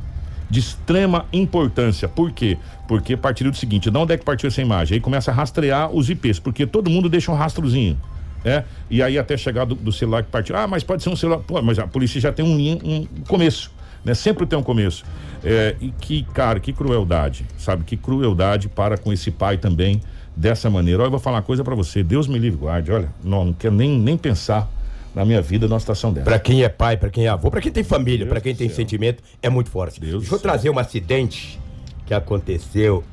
de 0.50 0.60
extrema 0.60 1.26
importância. 1.34 2.08
Por 2.08 2.32
quê? 2.32 2.58
Porque 2.88 3.16
partiu 3.16 3.52
do 3.52 3.58
seguinte, 3.58 3.92
de 3.92 3.98
onde 3.98 4.14
é 4.14 4.18
que 4.18 4.26
partiu 4.26 4.48
essa 4.48 4.62
imagem? 4.62 4.96
Aí 4.96 5.02
começa 5.02 5.30
a 5.32 5.34
rastrear 5.34 5.92
os 5.92 6.10
IPs, 6.10 6.40
porque 6.40 6.66
todo 6.66 6.90
mundo 6.90 7.10
deixa 7.10 7.32
um 7.32 7.36
rastrozinho. 7.36 8.00
É, 8.46 8.64
e 8.92 9.02
aí 9.02 9.18
até 9.18 9.36
chegar 9.36 9.66
do, 9.66 9.74
do 9.74 9.92
celular 9.92 10.24
que 10.24 10.30
partiu. 10.30 10.56
Ah, 10.56 10.68
mas 10.68 10.84
pode 10.84 11.02
ser 11.02 11.10
um 11.10 11.16
celular. 11.16 11.40
Pô, 11.40 11.60
mas 11.64 11.80
a 11.80 11.88
polícia 11.88 12.22
já 12.22 12.32
tem 12.32 12.46
um, 12.46 12.56
um 12.84 13.08
começo, 13.28 13.72
né? 14.04 14.14
Sempre 14.14 14.46
tem 14.46 14.58
um 14.58 14.64
começo. 14.64 15.04
É, 15.44 15.76
e 15.82 15.90
que, 15.90 16.24
cara, 16.34 16.60
que 16.60 16.72
crueldade, 16.72 17.46
sabe? 17.58 17.84
Que 17.84 17.98
crueldade 17.98 18.70
para 18.70 18.98
com 18.98 19.12
esse 19.12 19.32
pai 19.32 19.58
também 19.58 20.00
dessa 20.36 20.70
maneira. 20.70 21.02
Olha, 21.02 21.08
eu 21.08 21.12
vou 21.12 21.20
falar 21.20 21.38
uma 21.38 21.44
coisa 21.44 21.64
para 21.64 21.74
você. 21.74 22.04
Deus 22.04 22.28
me 22.28 22.38
livre, 22.38 22.60
guarde. 22.60 22.92
Olha, 22.92 23.10
não, 23.24 23.46
não 23.46 23.54
quero 23.54 23.74
nem, 23.74 23.98
nem 23.98 24.16
pensar 24.16 24.70
na 25.16 25.26
minha 25.26 25.42
vida 25.42 25.68
numa 25.68 25.80
situação 25.80 26.14
dessa. 26.14 26.26
Para 26.26 26.38
quem 26.38 26.64
é 26.64 26.70
pai, 26.70 26.98
para 26.98 27.10
quem 27.10 27.26
é 27.26 27.30
avô, 27.30 27.50
para 27.50 27.62
quem 27.62 27.72
tem 27.72 27.84
família, 27.84 28.28
para 28.28 28.42
quem 28.42 28.54
tem 28.54 28.68
céu. 28.68 28.76
sentimento, 28.76 29.24
é 29.42 29.50
muito 29.50 29.72
forte. 29.72 30.00
Deus 30.00 30.22
Deixa 30.22 30.36
eu 30.36 30.40
trazer 30.40 30.70
um 30.70 30.78
acidente 30.78 31.60
que 32.06 32.14
aconteceu 32.14 33.04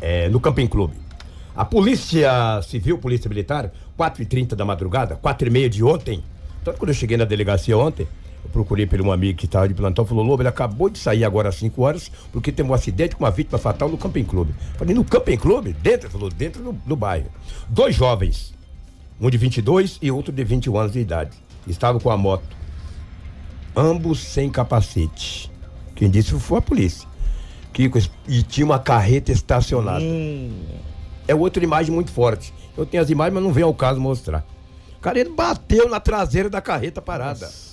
é, 0.00 0.28
no 0.28 0.40
Camping 0.40 0.66
Clube. 0.66 1.01
A 1.54 1.64
Polícia 1.64 2.62
Civil, 2.62 2.96
Polícia 2.96 3.28
Militar, 3.28 3.70
4h30 3.98 4.54
da 4.54 4.64
madrugada, 4.64 5.16
4h30 5.22 5.68
de 5.68 5.84
ontem. 5.84 6.22
Então, 6.60 6.72
quando 6.74 6.88
eu 6.88 6.94
cheguei 6.94 7.16
na 7.16 7.24
delegacia 7.24 7.76
ontem, 7.76 8.08
eu 8.42 8.50
procurei 8.50 8.86
por 8.86 9.00
um 9.02 9.12
amigo 9.12 9.38
que 9.38 9.44
estava 9.44 9.68
de 9.68 9.74
plantão, 9.74 10.06
falou, 10.06 10.24
Lobo, 10.24 10.42
ele 10.42 10.48
acabou 10.48 10.88
de 10.88 10.98
sair 10.98 11.24
agora 11.24 11.50
às 11.50 11.56
5 11.56 11.82
horas, 11.82 12.10
porque 12.32 12.50
teve 12.50 12.68
um 12.70 12.74
acidente 12.74 13.14
com 13.14 13.24
uma 13.24 13.30
vítima 13.30 13.58
fatal 13.58 13.88
no 13.90 13.98
Camping 13.98 14.24
Clube. 14.24 14.54
Falei, 14.78 14.94
no 14.94 15.04
Camping 15.04 15.36
Clube? 15.36 15.74
Dentro? 15.74 16.06
Ele 16.06 16.12
falou, 16.12 16.30
dentro 16.30 16.62
do, 16.62 16.72
do 16.72 16.96
bairro. 16.96 17.28
Dois 17.68 17.94
jovens, 17.94 18.54
um 19.20 19.28
de 19.28 19.36
22 19.36 19.98
e 20.00 20.10
outro 20.10 20.32
de 20.32 20.42
21 20.42 20.78
anos 20.78 20.92
de 20.92 21.00
idade 21.00 21.36
estavam 21.66 22.00
com 22.00 22.10
a 22.10 22.16
moto, 22.16 22.56
ambos 23.76 24.20
sem 24.20 24.48
capacete. 24.48 25.50
Quem 25.94 26.10
disse 26.10 26.32
foi 26.40 26.58
a 26.58 26.62
polícia. 26.62 27.06
Que, 27.72 27.90
e 28.28 28.42
tinha 28.42 28.64
uma 28.64 28.78
carreta 28.78 29.32
estacionada. 29.32 30.04
Hum. 30.04 30.50
É 31.26 31.34
outra 31.34 31.62
imagem 31.62 31.94
muito 31.94 32.10
forte. 32.10 32.52
Eu 32.76 32.86
tenho 32.86 33.02
as 33.02 33.10
imagens, 33.10 33.34
mas 33.34 33.42
não 33.42 33.52
vem 33.52 33.64
ao 33.64 33.74
caso 33.74 34.00
mostrar. 34.00 34.44
O 34.96 35.00
cara 35.00 35.18
ele 35.18 35.30
bateu 35.30 35.88
na 35.88 36.00
traseira 36.00 36.48
da 36.48 36.60
carreta 36.60 37.02
parada. 37.02 37.46
Nossa. 37.46 37.72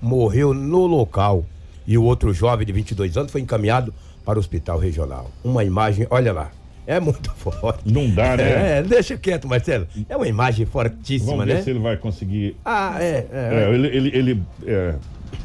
Morreu 0.00 0.54
no 0.54 0.86
local. 0.86 1.44
E 1.86 1.98
o 1.98 2.02
outro 2.02 2.32
jovem 2.32 2.66
de 2.66 2.72
22 2.72 3.16
anos 3.16 3.32
foi 3.32 3.40
encaminhado 3.40 3.92
para 4.24 4.38
o 4.38 4.40
hospital 4.40 4.78
regional. 4.78 5.30
Uma 5.42 5.64
imagem, 5.64 6.06
olha 6.10 6.32
lá. 6.32 6.50
É 6.86 7.00
muito 7.00 7.30
forte. 7.36 7.82
Não 7.90 8.08
dá, 8.10 8.36
né? 8.36 8.78
É, 8.78 8.82
deixa 8.82 9.16
quieto, 9.16 9.48
Marcelo. 9.48 9.86
É 10.08 10.16
uma 10.16 10.28
imagem 10.28 10.66
fortíssima, 10.66 11.32
Vamos 11.32 11.46
né? 11.46 11.56
ver 11.56 11.62
se 11.64 11.70
ele 11.70 11.78
vai 11.78 11.96
conseguir. 11.96 12.56
Ah, 12.64 12.96
é. 13.00 13.26
é, 13.30 13.64
é 13.70 13.74
ele, 13.74 13.88
ele, 13.88 14.16
ele 14.16 14.42
é... 14.66 14.94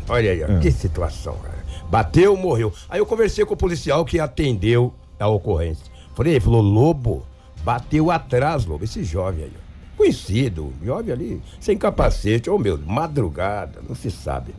Olha 0.07 0.31
aí, 0.31 0.41
é. 0.41 0.59
que 0.59 0.71
situação, 0.71 1.35
cara. 1.37 1.59
Bateu, 1.89 2.35
morreu. 2.35 2.73
Aí 2.89 2.99
eu 2.99 3.05
conversei 3.05 3.45
com 3.45 3.53
o 3.53 3.57
policial 3.57 4.05
que 4.05 4.19
atendeu 4.19 4.93
a 5.19 5.27
ocorrência. 5.27 5.85
Ele 6.27 6.39
falou, 6.39 6.61
Lobo, 6.61 7.25
bateu 7.63 8.11
atrás, 8.11 8.65
Lobo, 8.65 8.83
esse 8.83 9.03
jovem 9.03 9.45
aí, 9.45 9.51
ó. 9.55 9.69
Conhecido, 9.97 10.73
jovem 10.83 11.13
ali, 11.13 11.41
sem 11.59 11.77
capacete, 11.77 12.49
ô 12.49 12.55
oh, 12.55 12.57
meu, 12.57 12.77
madrugada, 12.77 13.81
não 13.87 13.93
se 13.93 14.09
sabe. 14.09 14.53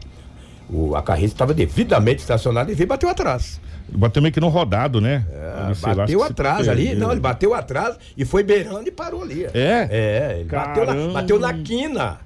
O, 0.68 0.94
a 0.94 1.02
carreta 1.02 1.32
estava 1.32 1.54
devidamente 1.54 2.20
estacionada 2.20 2.70
e 2.70 2.74
veio 2.74 2.86
bateu 2.86 3.08
atrás. 3.08 3.60
Bateu 3.88 4.22
meio 4.22 4.32
que 4.32 4.40
no 4.40 4.48
rodado, 4.48 5.00
né? 5.00 5.26
É, 5.32 5.96
bateu 5.96 6.22
atrás 6.22 6.68
ali. 6.68 6.94
Não, 6.94 7.10
ele 7.10 7.20
bateu 7.20 7.54
atrás 7.54 7.96
e 8.16 8.24
foi 8.24 8.42
beirando 8.42 8.86
e 8.86 8.92
parou 8.92 9.22
ali. 9.22 9.44
É? 9.46 9.88
É, 9.90 10.36
ele 10.40 10.48
bateu 10.48 10.86
na, 10.86 11.12
bateu 11.12 11.38
na 11.40 11.54
quina. 11.54 12.20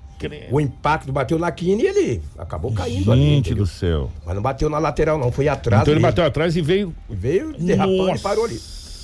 O 0.50 0.60
impacto 0.60 1.12
bateu 1.12 1.38
na 1.38 1.50
quina 1.52 1.82
e 1.82 1.86
ele 1.86 2.22
acabou 2.38 2.72
caindo 2.72 3.04
Gente 3.04 3.10
ali. 3.10 3.22
Gente 3.22 3.54
do 3.54 3.66
céu. 3.66 4.10
Mas 4.24 4.34
não 4.34 4.42
bateu 4.42 4.70
na 4.70 4.78
lateral, 4.78 5.18
não. 5.18 5.30
Foi 5.30 5.48
atrás. 5.48 5.82
Então 5.82 5.92
ele 5.92 6.00
bateu 6.00 6.24
atrás 6.24 6.56
e 6.56 6.62
veio. 6.62 6.94
Veio 7.08 7.52
derrapando 7.58 8.06
Nossa. 8.06 8.18
e 8.18 8.22
parou 8.22 8.44
ali. 8.44 8.60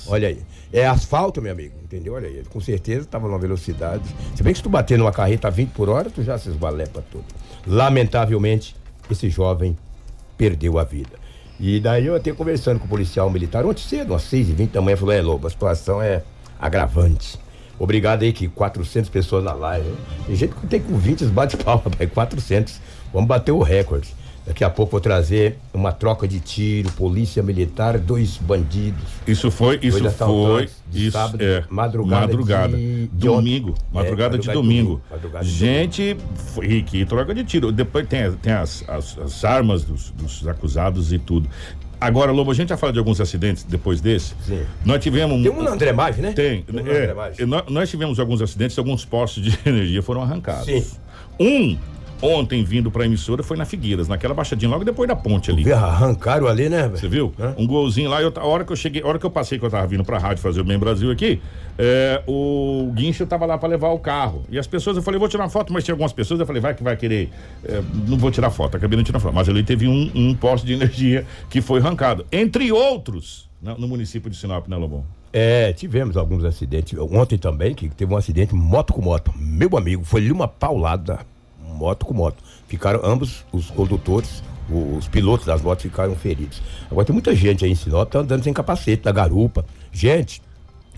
Olha 0.07 0.27
aí. 0.27 0.39
É 0.71 0.87
asfalto, 0.87 1.41
meu 1.41 1.51
amigo, 1.51 1.75
entendeu? 1.83 2.13
Olha 2.13 2.27
aí. 2.27 2.43
Com 2.49 2.59
certeza 2.59 3.01
estava 3.01 3.27
numa 3.27 3.39
velocidade. 3.39 4.03
Se 4.35 4.43
bem 4.43 4.53
que 4.53 4.57
se 4.57 4.63
tu 4.63 4.69
bater 4.69 4.97
numa 4.97 5.11
carreta 5.11 5.47
a 5.47 5.51
20 5.51 5.69
por 5.69 5.89
hora, 5.89 6.09
tu 6.09 6.23
já 6.23 6.37
se 6.37 6.49
esvalepa 6.49 7.03
tudo. 7.11 7.25
Lamentavelmente, 7.65 8.75
esse 9.09 9.29
jovem 9.29 9.77
perdeu 10.37 10.79
a 10.79 10.83
vida. 10.83 11.21
E 11.59 11.79
daí 11.79 12.07
eu 12.07 12.15
até 12.15 12.31
conversando 12.31 12.79
com 12.79 12.85
o 12.85 12.89
policial 12.89 13.29
militar, 13.29 13.65
ontem 13.65 13.83
cedo, 13.83 14.15
às 14.15 14.23
6h20 14.23 14.71
da 14.71 14.81
manhã, 14.81 14.97
falou: 14.97 15.13
é, 15.13 15.21
Lobo, 15.21 15.45
a 15.45 15.49
situação 15.49 16.01
é 16.01 16.23
agravante. 16.59 17.39
Obrigado 17.77 18.23
aí 18.23 18.31
que 18.31 18.47
400 18.47 19.09
pessoas 19.09 19.43
na 19.43 19.53
live. 19.53 19.91
Tem 20.25 20.35
gente 20.35 20.53
que 20.53 20.67
tem 20.67 20.79
com 20.79 20.97
20 20.97 21.25
bate 21.25 21.57
palma, 21.57 21.83
pai, 21.95 22.07
400. 22.07 22.79
Vamos 23.11 23.27
bater 23.27 23.51
o 23.51 23.61
recorde. 23.61 24.13
Daqui 24.45 24.63
a 24.63 24.69
pouco 24.69 24.93
vou 24.93 25.01
trazer 25.01 25.57
uma 25.71 25.91
troca 25.91 26.27
de 26.27 26.39
tiro, 26.39 26.91
polícia 26.93 27.43
militar, 27.43 27.99
dois 27.99 28.37
bandidos. 28.37 29.03
Isso 29.27 29.51
foi, 29.51 29.79
isso 29.83 30.09
foi, 30.11 30.67
isso 30.91 31.11
sábado, 31.11 31.43
é, 31.43 31.63
madrugada, 31.69 32.27
madrugada 32.27 32.77
de, 32.77 33.07
domingo, 33.13 33.73
de 33.73 33.79
madrugada, 33.93 34.35
é, 34.35 34.37
madrugada, 34.37 34.37
de 34.39 34.51
domingo. 34.51 35.01
Madrugada 35.11 35.45
Gente, 35.45 36.17
foi, 36.53 36.81
que 36.81 37.05
troca 37.05 37.35
de 37.35 37.43
tiro. 37.43 37.71
Depois 37.71 38.07
tem, 38.07 38.31
tem 38.33 38.53
as, 38.53 38.83
as, 38.89 39.17
as 39.19 39.45
armas 39.45 39.83
dos, 39.83 40.09
dos 40.11 40.47
acusados 40.47 41.13
e 41.13 41.19
tudo. 41.19 41.47
Agora, 42.01 42.31
Lobo, 42.31 42.49
a 42.49 42.53
gente 42.55 42.69
já 42.69 42.77
fala 42.77 42.91
de 42.91 42.97
alguns 42.97 43.21
acidentes 43.21 43.63
depois 43.63 44.01
desse. 44.01 44.33
Sim. 44.43 44.63
Nós 44.83 45.03
tivemos. 45.03 45.39
Tem 45.43 45.51
um 45.51 45.61
no 45.61 45.69
André 45.69 45.93
Mais, 45.93 46.17
né? 46.17 46.33
Tem. 46.33 46.65
Um 46.67 46.79
é, 46.79 47.45
nós, 47.45 47.63
nós, 47.69 47.89
tivemos 47.91 48.19
alguns 48.19 48.41
acidentes, 48.41 48.75
alguns 48.79 49.05
postos 49.05 49.43
de 49.43 49.55
energia 49.69 50.01
foram 50.01 50.23
arrancados. 50.23 50.65
Sim. 50.65 50.83
Um 51.39 51.77
ontem 52.21 52.63
vindo 52.63 52.91
para 52.91 53.03
a 53.03 53.05
emissora 53.05 53.43
foi 53.43 53.57
na 53.57 53.65
Figueiras, 53.65 54.07
naquela 54.07 54.33
baixadinha 54.33 54.69
logo 54.69 54.83
depois 54.83 55.07
da 55.07 55.15
ponte 55.15 55.51
ali. 55.51 55.71
Arrancaram 55.71 56.47
ali, 56.47 56.69
né? 56.69 56.87
Você 56.89 57.07
viu? 57.07 57.33
Um 57.57 57.65
golzinho 57.65 58.09
lá, 58.09 58.21
eu, 58.21 58.31
a 58.35 58.45
hora 58.45 58.63
que 58.63 58.71
eu 58.71 58.75
cheguei, 58.75 59.01
a 59.01 59.07
hora 59.07 59.19
que 59.19 59.25
eu 59.25 59.31
passei 59.31 59.57
que 59.57 59.65
eu 59.65 59.69
tava 59.69 59.85
vindo 59.87 60.03
para 60.03 60.17
a 60.17 60.19
rádio 60.19 60.41
fazer 60.41 60.61
o 60.61 60.63
Bem 60.63 60.77
Brasil 60.77 61.11
aqui, 61.11 61.41
é, 61.77 62.21
o 62.27 62.91
guincho 62.93 63.25
tava 63.25 63.45
lá 63.45 63.57
para 63.57 63.69
levar 63.69 63.89
o 63.89 63.99
carro. 63.99 64.43
E 64.49 64.59
as 64.59 64.67
pessoas, 64.67 64.97
eu 64.97 65.03
falei, 65.03 65.19
vou 65.19 65.27
tirar 65.27 65.43
uma 65.43 65.49
foto, 65.49 65.73
mas 65.73 65.83
tinha 65.83 65.93
algumas 65.93 66.13
pessoas, 66.13 66.39
eu 66.39 66.45
falei, 66.45 66.61
vai 66.61 66.73
que 66.73 66.83
vai 66.83 66.95
querer. 66.95 67.29
É, 67.63 67.81
não 68.07 68.17
vou 68.17 68.31
tirar 68.31 68.49
foto, 68.51 68.77
acabei 68.77 68.97
não 68.97 69.03
tirando 69.03 69.21
foto. 69.21 69.33
Mas 69.33 69.49
ali 69.49 69.63
teve 69.63 69.87
um, 69.87 70.11
um 70.13 70.35
poste 70.35 70.65
de 70.65 70.73
energia 70.73 71.25
que 71.49 71.61
foi 71.61 71.79
arrancado. 71.79 72.25
Entre 72.31 72.71
outros, 72.71 73.49
no, 73.61 73.77
no 73.77 73.87
município 73.87 74.29
de 74.29 74.37
Sinop, 74.37 74.67
né, 74.67 74.75
Lobão? 74.75 75.03
É, 75.33 75.71
tivemos 75.71 76.17
alguns 76.17 76.43
acidentes. 76.43 76.97
Ontem 76.99 77.37
também, 77.37 77.73
que 77.73 77.89
teve 77.89 78.13
um 78.13 78.17
acidente 78.17 78.53
moto 78.53 78.93
com 78.93 79.01
moto. 79.01 79.33
Meu 79.37 79.77
amigo, 79.77 80.03
foi 80.03 80.21
ali 80.21 80.31
uma 80.31 80.47
paulada 80.47 81.19
moto 81.81 82.05
com 82.05 82.13
moto. 82.13 82.43
Ficaram 82.67 83.01
ambos 83.03 83.43
os 83.51 83.69
condutores, 83.69 84.43
os 84.69 85.07
pilotos 85.07 85.45
das 85.45 85.61
motos 85.61 85.83
ficaram 85.83 86.15
feridos. 86.15 86.61
Agora 86.89 87.05
tem 87.05 87.13
muita 87.13 87.35
gente 87.35 87.65
aí 87.65 87.71
em 87.71 87.75
Sinop 87.75 88.09
tá 88.09 88.19
andando 88.19 88.43
sem 88.43 88.53
capacete, 88.53 89.03
na 89.03 89.11
garupa. 89.11 89.65
Gente, 89.91 90.41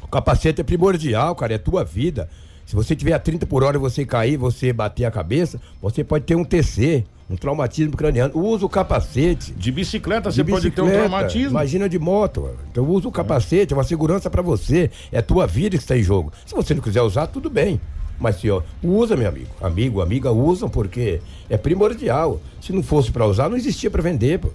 o 0.01 0.07
capacete 0.07 0.61
é 0.61 0.63
primordial, 0.63 1.35
cara, 1.35 1.53
é 1.53 1.57
tua 1.57 1.83
vida. 1.83 2.29
Se 2.65 2.75
você 2.75 2.95
tiver 2.95 3.13
a 3.13 3.19
30 3.19 3.45
por 3.45 3.63
hora 3.63 3.77
e 3.77 3.79
você 3.79 4.05
cair, 4.05 4.37
você 4.37 4.71
bater 4.71 5.05
a 5.05 5.11
cabeça, 5.11 5.59
você 5.81 6.03
pode 6.03 6.25
ter 6.25 6.35
um 6.35 6.45
TC, 6.45 7.03
um 7.29 7.35
traumatismo 7.35 7.95
craniano. 7.97 8.37
Usa 8.37 8.65
o 8.65 8.69
capacete. 8.69 9.53
De 9.53 9.71
bicicleta 9.71 10.29
de 10.29 10.35
você 10.35 10.43
bicicleta, 10.43 10.75
pode 10.75 10.75
ter 10.75 10.81
um 10.81 10.89
traumatismo. 10.89 11.49
Imagina 11.51 11.89
de 11.89 11.99
moto. 11.99 12.49
Então 12.71 12.85
usa 12.85 13.07
o 13.07 13.11
capacete, 13.11 13.73
é 13.73 13.75
uma 13.75 13.83
segurança 13.83 14.29
para 14.29 14.41
você. 14.41 14.89
É 15.11 15.21
tua 15.21 15.45
vida 15.45 15.77
que 15.77 15.83
está 15.83 15.97
em 15.97 16.03
jogo. 16.03 16.31
Se 16.45 16.53
você 16.53 16.73
não 16.73 16.81
quiser 16.81 17.01
usar, 17.01 17.27
tudo 17.27 17.49
bem. 17.49 17.81
Mas, 18.19 18.39
senhor, 18.39 18.63
usa, 18.81 19.15
meu 19.15 19.27
amigo. 19.27 19.49
Amigo, 19.61 20.01
amiga, 20.01 20.31
usam 20.31 20.69
porque 20.69 21.19
é 21.49 21.57
primordial. 21.57 22.39
Se 22.61 22.71
não 22.71 22.83
fosse 22.83 23.11
para 23.11 23.25
usar, 23.25 23.49
não 23.49 23.57
existia 23.57 23.89
para 23.91 24.01
vender, 24.01 24.39
pô. 24.39 24.49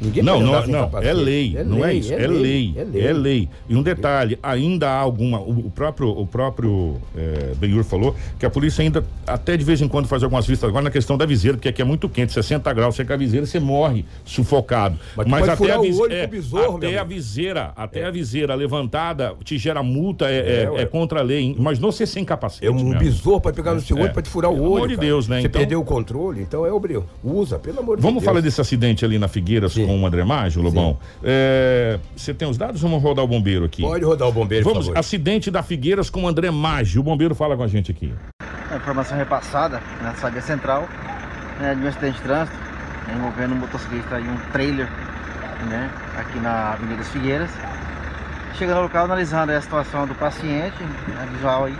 Ninguém 0.00 0.22
não, 0.22 0.40
não, 0.40 0.66
não, 0.66 0.90
é 1.00 1.12
lei, 1.12 1.56
é 1.56 1.64
não 1.64 1.78
é 1.78 1.88
lei, 1.88 1.96
é 1.96 1.98
isso, 1.98 2.12
é, 2.12 2.22
é, 2.22 2.26
lei, 2.26 2.74
é, 2.76 2.84
lei, 2.84 3.06
é 3.06 3.12
lei. 3.12 3.48
E 3.66 3.74
um 3.74 3.82
detalhe, 3.82 4.38
ainda 4.42 4.90
há 4.90 4.98
alguma, 4.98 5.40
o, 5.40 5.70
próprio, 5.74 6.08
o 6.10 6.26
próprio 6.26 6.96
é, 7.16 7.54
Benhur 7.56 7.82
falou 7.82 8.14
que 8.38 8.44
a 8.44 8.50
polícia 8.50 8.82
ainda, 8.82 9.02
até 9.26 9.56
de 9.56 9.64
vez 9.64 9.80
em 9.80 9.88
quando 9.88 10.06
faz 10.06 10.22
algumas 10.22 10.46
vistas 10.46 10.68
agora 10.68 10.84
na 10.84 10.90
questão 10.90 11.16
da 11.16 11.24
viseira, 11.24 11.56
porque 11.56 11.68
aqui 11.68 11.80
é 11.80 11.84
muito 11.84 12.10
quente, 12.10 12.32
60 12.32 12.70
graus, 12.74 12.94
você 12.94 13.06
com 13.06 13.12
a 13.14 13.16
viseira, 13.16 13.46
você 13.46 13.58
morre 13.58 14.04
sufocado. 14.22 14.98
Mas, 15.16 15.26
Mas 15.26 15.48
até, 15.48 15.72
a, 15.72 15.80
vis, 15.80 15.98
é, 16.10 16.26
besouro, 16.26 16.76
até 16.76 16.98
a 16.98 17.04
viseira, 17.04 17.72
até 17.74 18.00
é. 18.00 18.04
a 18.04 18.10
viseira 18.10 18.54
levantada 18.54 19.34
te 19.44 19.56
gera 19.56 19.82
multa, 19.82 20.28
é, 20.28 20.68
é, 20.76 20.82
é 20.82 20.86
contra 20.86 21.20
a 21.20 21.22
lei. 21.22 21.56
Mas 21.58 21.78
não 21.78 21.90
ser 21.90 22.06
sem 22.06 22.24
capacete. 22.24 22.66
É 22.66 22.70
um 22.70 22.74
mesmo. 22.74 22.98
besouro 22.98 23.40
para 23.40 23.52
pegar 23.52 23.72
no 23.72 23.80
seu 23.80 23.96
olho, 23.96 24.12
para 24.12 24.22
te 24.22 24.28
furar 24.28 24.50
o 24.50 24.54
olho. 24.54 24.62
Pelo 24.62 24.76
amor 24.76 24.88
de 24.88 24.96
Deus, 24.96 25.26
né? 25.26 25.40
Você 25.40 25.46
então... 25.46 25.58
perdeu 25.58 25.80
o 25.80 25.84
controle, 25.84 26.42
então 26.42 26.66
é 26.66 26.72
obrigado. 26.72 27.06
Usa, 27.24 27.58
pelo 27.58 27.80
amor 27.80 27.96
de 27.96 28.02
Deus. 28.02 28.12
Vamos 28.12 28.24
falar 28.24 28.40
desse 28.40 28.60
acidente 28.60 29.04
ali 29.04 29.18
na 29.18 29.28
Figueiras 29.28 29.72
Sim 29.72 29.85
com 29.86 30.02
o 30.02 30.06
André 30.06 30.24
Mágio, 30.24 30.62
Lobão. 30.62 30.98
É, 31.22 31.98
você 32.16 32.34
tem 32.34 32.48
os 32.48 32.58
dados? 32.58 32.80
Vamos 32.80 33.02
rodar 33.02 33.24
o 33.24 33.28
bombeiro 33.28 33.64
aqui. 33.64 33.82
Pode 33.82 34.04
rodar 34.04 34.28
o 34.28 34.32
bombeiro, 34.32 34.64
Vamos, 34.64 34.90
acidente 34.94 35.50
da 35.50 35.62
Figueiras 35.62 36.10
com 36.10 36.24
o 36.24 36.28
André 36.28 36.50
Mágio. 36.50 37.00
O 37.00 37.04
bombeiro 37.04 37.34
fala 37.34 37.56
com 37.56 37.62
a 37.62 37.68
gente 37.68 37.90
aqui. 37.90 38.12
A 38.70 38.76
informação 38.76 39.16
repassada 39.16 39.80
na 40.02 40.14
saga 40.14 40.40
central 40.40 40.88
né, 41.60 41.74
de 41.74 41.82
um 41.82 41.88
acidente 41.88 42.16
de 42.16 42.22
trânsito 42.22 42.56
né, 43.06 43.14
envolvendo 43.16 43.54
um 43.54 43.58
motociclista 43.58 44.18
e 44.18 44.28
um 44.28 44.36
trailer 44.52 44.88
né, 45.68 45.90
aqui 46.18 46.38
na 46.38 46.72
Avenida 46.72 46.98
das 46.98 47.08
Figueiras. 47.08 47.50
Chegando 48.54 48.76
no 48.76 48.82
local, 48.84 49.04
analisando 49.04 49.52
a 49.52 49.60
situação 49.60 50.06
do 50.06 50.14
paciente, 50.14 50.82
né, 50.82 51.28
visual 51.32 51.66
aí, 51.66 51.76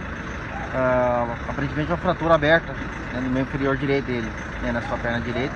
ah, 0.74 1.34
aparentemente 1.48 1.90
uma 1.90 1.96
fratura 1.96 2.34
aberta 2.34 2.72
né, 3.12 3.20
no 3.22 3.30
meio 3.30 3.44
inferior 3.44 3.76
direito 3.76 4.06
dele, 4.06 4.28
né, 4.62 4.72
na 4.72 4.82
sua 4.82 4.98
perna 4.98 5.20
direita, 5.20 5.54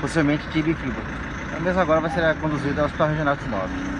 possivelmente 0.00 0.46
tibia 0.48 0.72
e 0.72 0.76
fibra. 0.76 1.02
Então, 1.46 1.60
mesmo 1.60 1.80
agora 1.80 2.00
vai 2.00 2.10
ser 2.10 2.34
conduzido 2.36 2.80
ao 2.80 2.86
Hospital 2.86 3.08
Regional 3.08 3.36
de 3.36 3.42
Sinop. 3.42 3.95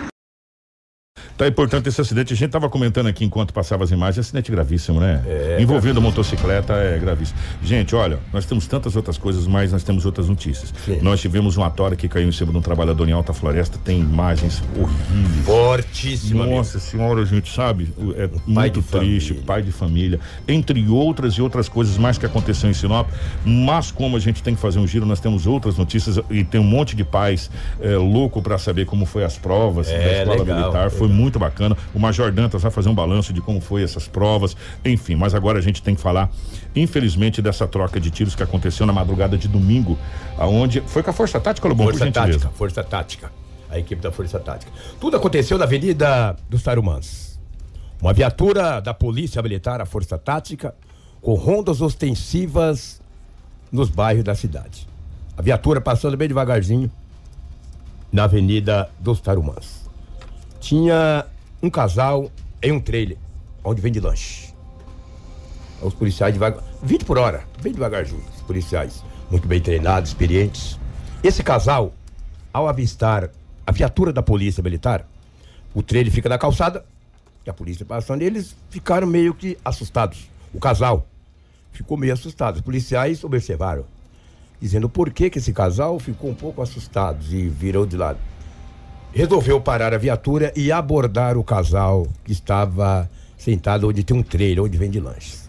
Tá 1.36 1.46
importante 1.46 1.88
esse 1.88 2.00
acidente. 2.00 2.32
A 2.32 2.36
gente 2.36 2.50
tava 2.50 2.68
comentando 2.68 3.08
aqui 3.08 3.24
enquanto 3.24 3.52
passava 3.52 3.84
as 3.84 3.90
imagens, 3.90 4.26
acidente 4.26 4.50
gravíssimo, 4.50 4.98
né? 4.98 5.22
É, 5.26 5.58
Envolvendo 5.60 6.00
motocicleta 6.00 6.72
é 6.72 6.98
gravíssimo. 6.98 7.38
Gente, 7.62 7.94
olha, 7.94 8.18
nós 8.32 8.46
temos 8.46 8.66
tantas 8.66 8.96
outras 8.96 9.18
coisas, 9.18 9.46
mas 9.46 9.72
nós 9.72 9.82
temos 9.82 10.06
outras 10.06 10.28
notícias. 10.28 10.72
Sim. 10.84 11.00
Nós 11.02 11.20
tivemos 11.20 11.56
uma 11.56 11.68
tora 11.70 11.94
que 11.94 12.08
caiu 12.08 12.26
em 12.26 12.32
cima 12.32 12.52
de 12.52 12.58
um 12.58 12.62
trabalhador 12.62 13.06
em 13.06 13.12
Alta 13.12 13.34
Floresta, 13.34 13.78
tem 13.84 14.00
imagens 14.00 14.62
horríveis. 14.74 15.44
Fortíssima. 15.44 16.46
Nossa 16.46 16.78
amigo. 16.78 16.90
senhora, 16.90 17.20
a 17.20 17.24
gente 17.26 17.52
sabe, 17.52 17.92
é 18.16 18.30
muito 18.46 18.82
triste, 18.82 19.28
família. 19.28 19.46
pai 19.46 19.62
de 19.62 19.72
família, 19.72 20.20
entre 20.48 20.88
outras 20.88 21.34
e 21.34 21.42
outras 21.42 21.68
coisas 21.68 21.98
mais 21.98 22.16
que 22.16 22.24
aconteceu 22.24 22.70
em 22.70 22.74
Sinop. 22.74 23.08
Mas 23.44 23.90
como 23.90 24.16
a 24.16 24.20
gente 24.20 24.42
tem 24.42 24.54
que 24.54 24.60
fazer 24.60 24.78
um 24.78 24.86
giro, 24.86 25.04
nós 25.04 25.20
temos 25.20 25.46
outras 25.46 25.76
notícias 25.76 26.18
e 26.30 26.44
tem 26.44 26.60
um 26.60 26.64
monte 26.64 26.96
de 26.96 27.04
pais 27.04 27.50
é, 27.80 27.94
louco 27.96 28.40
para 28.40 28.56
saber 28.56 28.86
como 28.86 29.04
foi 29.04 29.22
as 29.22 29.36
provas 29.36 29.88
é, 29.88 29.98
da 29.98 30.12
escola 30.20 30.38
legal, 30.38 30.60
militar. 30.60 30.90
Foi 30.90 31.08
muito 31.08 31.25
muito 31.26 31.38
bacana. 31.38 31.76
O 31.92 31.98
Major 31.98 32.30
Dantas 32.30 32.62
vai 32.62 32.70
fazer 32.70 32.88
um 32.88 32.94
balanço 32.94 33.32
de 33.32 33.40
como 33.40 33.60
foi 33.60 33.82
essas 33.82 34.06
provas, 34.06 34.56
enfim. 34.84 35.16
Mas 35.16 35.34
agora 35.34 35.58
a 35.58 35.62
gente 35.62 35.82
tem 35.82 35.94
que 35.94 36.00
falar, 36.00 36.30
infelizmente, 36.74 37.42
dessa 37.42 37.66
troca 37.66 38.00
de 38.00 38.10
tiros 38.10 38.34
que 38.34 38.42
aconteceu 38.42 38.86
na 38.86 38.92
madrugada 38.92 39.36
de 39.36 39.48
domingo, 39.48 39.98
aonde 40.38 40.80
foi 40.86 41.02
com 41.02 41.10
a 41.10 41.12
Força 41.12 41.40
Tática, 41.40 41.66
Lobão, 41.68 41.86
Força 41.86 42.10
Tática, 42.10 42.48
Força 42.50 42.84
Tática. 42.84 43.32
A 43.68 43.78
equipe 43.78 44.00
da 44.00 44.12
Força 44.12 44.38
Tática. 44.38 44.70
Tudo 45.00 45.16
aconteceu 45.16 45.58
na 45.58 45.64
Avenida 45.64 46.36
dos 46.48 46.62
Tarumãs. 46.62 47.40
Uma 48.00 48.12
viatura 48.12 48.80
da 48.80 48.94
Polícia 48.94 49.42
Militar, 49.42 49.80
a 49.80 49.86
Força 49.86 50.16
Tática, 50.16 50.72
com 51.20 51.34
rondas 51.34 51.80
ostensivas 51.80 53.02
nos 53.72 53.90
bairros 53.90 54.22
da 54.22 54.36
cidade. 54.36 54.86
A 55.36 55.42
viatura 55.42 55.80
passando 55.80 56.16
bem 56.16 56.28
devagarzinho 56.28 56.88
na 58.12 58.24
Avenida 58.24 58.88
dos 59.00 59.20
Tarumãs 59.20 59.85
tinha 60.66 61.24
um 61.62 61.70
casal 61.70 62.28
em 62.60 62.72
um 62.72 62.80
trailer, 62.80 63.16
onde 63.62 63.80
vende 63.80 64.00
lanche. 64.00 64.52
Os 65.80 65.94
policiais 65.94 66.34
devagar, 66.34 66.60
20 66.82 67.04
por 67.04 67.18
hora, 67.18 67.44
bem 67.62 67.72
devagarzinho, 67.72 68.24
os 68.34 68.42
policiais, 68.42 69.04
muito 69.30 69.46
bem 69.46 69.60
treinados, 69.60 70.10
experientes. 70.10 70.76
Esse 71.22 71.44
casal, 71.44 71.94
ao 72.52 72.66
avistar 72.66 73.30
a 73.64 73.70
viatura 73.70 74.12
da 74.12 74.22
polícia 74.22 74.60
militar, 74.60 75.06
o 75.72 75.84
trailer 75.84 76.12
fica 76.12 76.28
na 76.28 76.36
calçada, 76.36 76.84
e 77.46 77.50
a 77.50 77.54
polícia 77.54 77.86
passando, 77.86 78.22
eles 78.22 78.56
ficaram 78.68 79.06
meio 79.06 79.34
que 79.34 79.56
assustados. 79.64 80.28
O 80.52 80.58
casal 80.58 81.06
ficou 81.70 81.96
meio 81.96 82.12
assustado. 82.12 82.56
Os 82.56 82.62
policiais 82.62 83.22
observaram, 83.22 83.84
dizendo 84.60 84.88
por 84.88 85.12
que, 85.12 85.30
que 85.30 85.38
esse 85.38 85.52
casal 85.52 86.00
ficou 86.00 86.28
um 86.28 86.34
pouco 86.34 86.60
assustado 86.60 87.24
e 87.30 87.48
virou 87.48 87.86
de 87.86 87.96
lado 87.96 88.18
resolveu 89.12 89.60
parar 89.60 89.94
a 89.94 89.98
viatura 89.98 90.52
e 90.56 90.70
abordar 90.70 91.36
o 91.36 91.44
casal 91.44 92.06
que 92.24 92.32
estava 92.32 93.10
sentado 93.36 93.88
onde 93.88 94.04
tem 94.04 94.16
um 94.16 94.22
trailer, 94.22 94.64
onde 94.64 94.76
vende 94.76 95.00
lanches. 95.00 95.48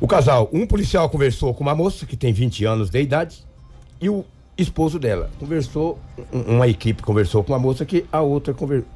O 0.00 0.06
casal, 0.06 0.50
um 0.52 0.66
policial 0.66 1.08
conversou 1.08 1.54
com 1.54 1.62
uma 1.62 1.74
moça 1.74 2.04
que 2.04 2.16
tem 2.16 2.32
20 2.32 2.64
anos 2.64 2.90
de 2.90 3.00
idade 3.00 3.44
e 4.00 4.10
o 4.10 4.24
esposo 4.58 4.98
dela 4.98 5.30
conversou, 5.38 5.98
uma 6.32 6.68
equipe 6.68 7.02
conversou 7.02 7.42
com 7.42 7.52
uma 7.52 7.58
moça 7.58 7.84
que 7.84 8.04
a 8.12 8.20
outra 8.20 8.52
conversou, 8.52 8.88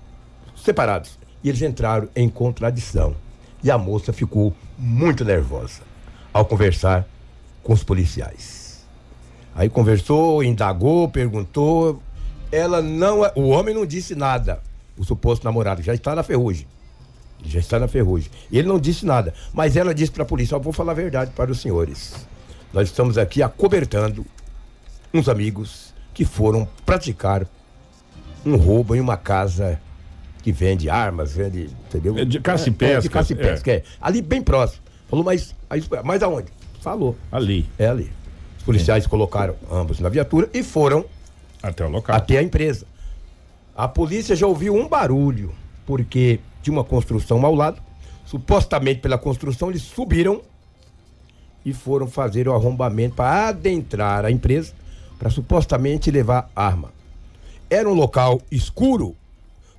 separados. 0.56 1.18
E 1.42 1.48
eles 1.48 1.62
entraram 1.62 2.08
em 2.14 2.28
contradição. 2.28 3.14
E 3.62 3.70
a 3.70 3.78
moça 3.78 4.12
ficou 4.12 4.54
muito 4.78 5.24
nervosa 5.24 5.82
ao 6.32 6.44
conversar 6.44 7.06
com 7.62 7.72
os 7.72 7.82
policiais. 7.82 8.86
Aí 9.54 9.68
conversou, 9.68 10.42
indagou, 10.42 11.08
perguntou, 11.08 12.00
ela 12.50 12.82
não. 12.82 13.24
É, 13.24 13.32
o 13.34 13.48
homem 13.48 13.74
não 13.74 13.86
disse 13.86 14.14
nada. 14.14 14.60
O 14.96 15.04
suposto 15.04 15.44
namorado 15.44 15.82
já 15.82 15.94
está 15.94 16.14
na 16.14 16.22
ferrugem. 16.22 16.66
Já 17.44 17.58
está 17.58 17.78
na 17.78 17.88
ferrugem. 17.88 18.30
Ele 18.52 18.68
não 18.68 18.78
disse 18.78 19.06
nada. 19.06 19.32
Mas 19.52 19.76
ela 19.76 19.94
disse 19.94 20.12
para 20.12 20.22
a 20.22 20.26
polícia: 20.26 20.58
vou 20.58 20.72
falar 20.72 20.92
a 20.92 20.94
verdade 20.94 21.30
para 21.34 21.50
os 21.50 21.60
senhores. 21.60 22.26
Nós 22.72 22.88
estamos 22.88 23.16
aqui 23.18 23.42
acobertando 23.42 24.24
uns 25.12 25.28
amigos 25.28 25.94
que 26.12 26.24
foram 26.24 26.68
praticar 26.84 27.46
um 28.44 28.56
roubo 28.56 28.94
em 28.94 29.00
uma 29.00 29.16
casa 29.16 29.80
que 30.42 30.52
vende 30.52 30.88
armas, 30.88 31.32
vende, 31.32 31.70
entendeu? 31.88 32.18
É 32.18 32.24
de 32.24 32.40
caça 32.40 32.68
e 32.68 32.72
pesca. 32.72 32.94
É, 32.94 33.00
de 33.00 33.08
caça 33.08 33.32
e 33.32 33.36
pesca, 33.36 33.70
é. 33.70 33.74
é. 33.76 33.82
Ali 34.00 34.22
bem 34.22 34.42
próximo. 34.42 34.82
Falou, 35.08 35.24
mas, 35.24 35.54
mas 36.04 36.22
aonde? 36.22 36.48
Falou. 36.80 37.16
Ali. 37.30 37.68
É 37.78 37.88
ali. 37.88 38.10
Os 38.58 38.64
policiais 38.64 39.06
colocaram 39.06 39.56
ambos 39.70 40.00
na 40.00 40.08
viatura 40.08 40.48
e 40.52 40.62
foram 40.62 41.04
até 41.62 41.84
o 41.84 41.88
local. 41.88 42.16
Até 42.16 42.38
a 42.38 42.42
empresa. 42.42 42.86
A 43.76 43.88
polícia 43.88 44.34
já 44.36 44.46
ouviu 44.46 44.74
um 44.74 44.88
barulho, 44.88 45.52
porque 45.86 46.40
tinha 46.62 46.76
uma 46.76 46.84
construção 46.84 47.44
ao 47.44 47.54
lado. 47.54 47.80
Supostamente 48.24 49.00
pela 49.00 49.18
construção, 49.18 49.70
eles 49.70 49.82
subiram 49.82 50.42
e 51.64 51.72
foram 51.72 52.06
fazer 52.06 52.48
o 52.48 52.54
arrombamento 52.54 53.16
para 53.16 53.48
adentrar 53.48 54.24
a 54.24 54.30
empresa, 54.30 54.72
para 55.18 55.30
supostamente 55.30 56.10
levar 56.10 56.50
arma. 56.54 56.92
Era 57.68 57.88
um 57.88 57.94
local 57.94 58.40
escuro. 58.50 59.16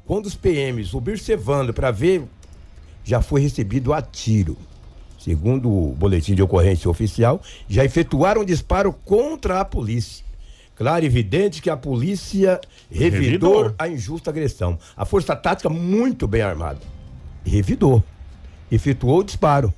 Quando 0.06 0.26
os 0.26 0.36
PMs 0.36 0.94
observando 0.94 1.74
para 1.74 1.92
ver, 1.92 2.24
já 3.04 3.22
foi 3.22 3.42
recebido 3.42 3.94
a 3.94 4.02
tiro. 4.02 4.58
Segundo 5.18 5.70
o 5.70 5.96
boletim 5.96 6.34
de 6.34 6.42
ocorrência 6.42 6.90
oficial, 6.90 7.42
já 7.70 7.86
efetuaram 7.86 8.42
um 8.42 8.46
disparo 8.46 8.92
contra 8.92 9.62
a 9.62 9.66
polícia. 9.66 10.26
Claro 10.76 11.04
e 11.04 11.08
evidente 11.08 11.62
que 11.62 11.70
a 11.70 11.78
polícia 11.78 12.60
revidou, 12.90 13.22
revidou, 13.22 13.76
a 13.78 13.88
injusta 13.88 14.30
agressão. 14.30 14.80
A 14.96 15.06
força 15.06 15.36
tática 15.36 15.70
muito 15.70 16.28
bem 16.28 16.42
armada. 16.42 16.80
Revidou. 17.46 18.04
Efetuou 18.72 19.20
o 19.20 19.24
disparo. 19.24 19.74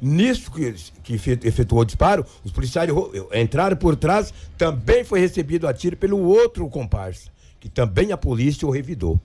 Nisso 0.00 0.50
que, 0.50 0.74
que 1.02 1.14
efetuou 1.14 1.82
o 1.82 1.84
disparo, 1.84 2.24
os 2.42 2.50
policiais 2.50 2.90
entraram 3.34 3.76
por 3.76 3.96
trás, 3.96 4.32
também 4.56 5.04
foi 5.04 5.20
recebido 5.20 5.68
a 5.68 5.74
tiro 5.74 5.96
pelo 5.96 6.18
outro 6.20 6.66
comparsa, 6.68 7.30
que 7.60 7.68
também 7.68 8.10
a 8.10 8.16
polícia 8.16 8.66
o 8.66 8.70
revidou. 8.70 9.20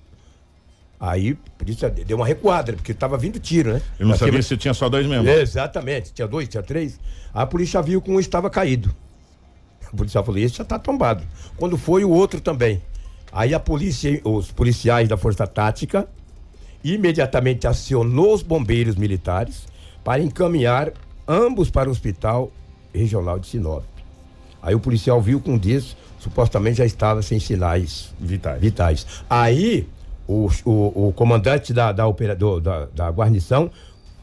Aí, 1.00 1.38
a 1.48 1.58
polícia 1.58 1.90
deu 1.90 2.18
uma 2.18 2.26
recuada, 2.26 2.74
porque 2.74 2.92
estava 2.92 3.18
vindo 3.18 3.40
tiro, 3.40 3.74
né? 3.74 3.82
Eu 4.00 4.08
não 4.08 4.18
sabia 4.18 4.42
se 4.42 4.58
tinha 4.58 4.74
só 4.74 4.90
dois 4.90 5.06
mesmo. 5.06 5.30
Exatamente, 5.30 6.14
tinha 6.14 6.28
dois, 6.28 6.48
tinha 6.48 6.64
três. 6.64 7.00
A 7.34 7.46
polícia 7.46 7.82
viu 7.82 8.02
que 8.02 8.12
um 8.12 8.20
estava 8.20 8.50
caído. 8.50 8.94
O 9.96 9.98
policial 9.98 10.24
falou: 10.24 10.40
esse 10.40 10.58
já 10.58 10.64
está 10.64 10.78
tombado. 10.78 11.24
Quando 11.56 11.78
foi 11.78 12.04
o 12.04 12.10
outro 12.10 12.42
também. 12.42 12.82
Aí 13.32 13.54
a 13.54 13.60
polícia, 13.60 14.22
os 14.24 14.52
policiais 14.52 15.10
da 15.10 15.18
Força 15.18 15.48
Tática 15.48 16.08
imediatamente 16.84 17.66
acionou 17.66 18.34
os 18.34 18.44
bombeiros 18.44 18.96
militares 18.96 19.66
para 20.04 20.22
encaminhar 20.22 20.92
ambos 21.28 21.72
para 21.72 21.90
o 21.90 21.92
Hospital 21.92 22.52
Regional 22.94 23.40
de 23.40 23.48
Sinop. 23.48 23.84
Aí 24.62 24.76
o 24.76 24.80
policial 24.80 25.22
viu 25.22 25.42
que 25.42 25.50
um 25.50 25.58
desses 25.58 25.98
supostamente 26.20 26.78
já 26.78 26.86
estava 26.86 27.22
sem 27.22 27.40
sinais 27.40 28.14
vitais. 28.20 28.62
vitais. 28.62 29.08
Aí 29.30 29.88
o, 30.28 30.50
o, 30.64 31.08
o 31.08 31.14
comandante 31.14 31.74
da, 31.74 31.92
da, 31.92 32.08
operador, 32.08 32.62
da, 32.62 32.86
da 32.86 33.10
guarnição 33.10 33.70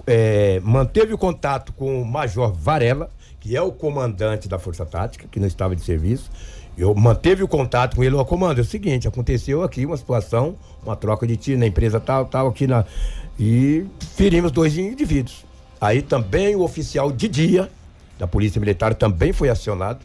é, 0.06 0.60
manteve 0.60 1.12
o 1.12 1.18
contato 1.18 1.72
com 1.72 2.00
o 2.00 2.04
Major 2.04 2.52
Varela, 2.52 3.10
que 3.42 3.56
é 3.56 3.60
o 3.60 3.72
comandante 3.72 4.48
da 4.48 4.56
Força 4.56 4.86
Tática, 4.86 5.26
que 5.28 5.40
não 5.40 5.48
estava 5.48 5.74
de 5.74 5.82
serviço. 5.82 6.30
Eu 6.78 6.94
manteve 6.94 7.42
o 7.42 7.48
contato 7.48 7.96
com 7.96 8.04
ele, 8.04 8.14
o 8.14 8.24
comando, 8.24 8.58
é 8.58 8.62
o 8.62 8.64
seguinte, 8.64 9.08
aconteceu 9.08 9.64
aqui 9.64 9.84
uma 9.84 9.96
situação, 9.96 10.54
uma 10.82 10.94
troca 10.94 11.26
de 11.26 11.36
tiro 11.36 11.58
na 11.58 11.66
empresa 11.66 11.98
tal, 11.98 12.24
tal, 12.24 12.46
aqui 12.46 12.68
na. 12.68 12.84
E 13.38 13.84
ferimos 14.14 14.52
dois 14.52 14.78
indivíduos. 14.78 15.44
Aí 15.80 16.00
também 16.02 16.54
o 16.54 16.62
oficial 16.62 17.10
de 17.10 17.26
dia 17.26 17.68
da 18.16 18.28
Polícia 18.28 18.60
Militar 18.60 18.94
também 18.94 19.32
foi 19.32 19.48
acionado. 19.48 19.98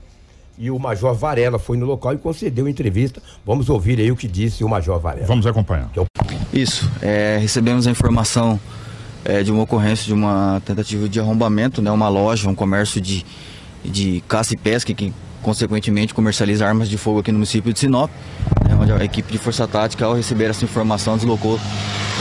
E 0.57 0.71
o 0.71 0.79
Major 0.79 1.13
Varela 1.13 1.59
foi 1.59 1.77
no 1.77 1.85
local 1.85 2.15
e 2.15 2.17
concedeu 2.17 2.67
entrevista. 2.67 3.21
Vamos 3.45 3.69
ouvir 3.69 3.99
aí 3.99 4.11
o 4.11 4.15
que 4.15 4.27
disse 4.27 4.63
o 4.63 4.67
Major 4.67 4.99
Varela. 4.99 5.27
Vamos 5.27 5.45
acompanhar. 5.45 5.91
Isso, 6.51 6.89
é, 7.03 7.37
recebemos 7.39 7.85
a 7.85 7.91
informação 7.91 8.59
é, 9.27 9.43
de 9.43 9.51
uma 9.51 9.63
ocorrência 9.63 10.05
de 10.05 10.13
uma 10.13 10.61
tentativa 10.65 11.09
de 11.09 11.19
arrombamento, 11.19 11.81
né, 11.81 11.91
uma 11.91 12.07
loja, 12.07 12.49
um 12.49 12.55
comércio 12.55 13.01
de, 13.01 13.25
de 13.83 14.23
caça 14.25 14.53
e 14.53 14.57
pesca 14.57 14.93
que 14.93 15.13
consequentemente 15.43 16.13
comercializa 16.13 16.65
armas 16.65 16.87
de 16.87 16.97
fogo 16.97 17.19
aqui 17.19 17.31
no 17.31 17.37
município 17.37 17.73
de 17.73 17.79
Sinop, 17.79 18.09
né, 18.65 18.75
onde 18.79 18.93
a 18.93 19.03
equipe 19.03 19.29
de 19.29 19.37
força 19.37 19.67
tática 19.67 20.05
ao 20.05 20.15
receber 20.15 20.45
essa 20.45 20.63
informação 20.63 21.17
deslocou 21.17 21.59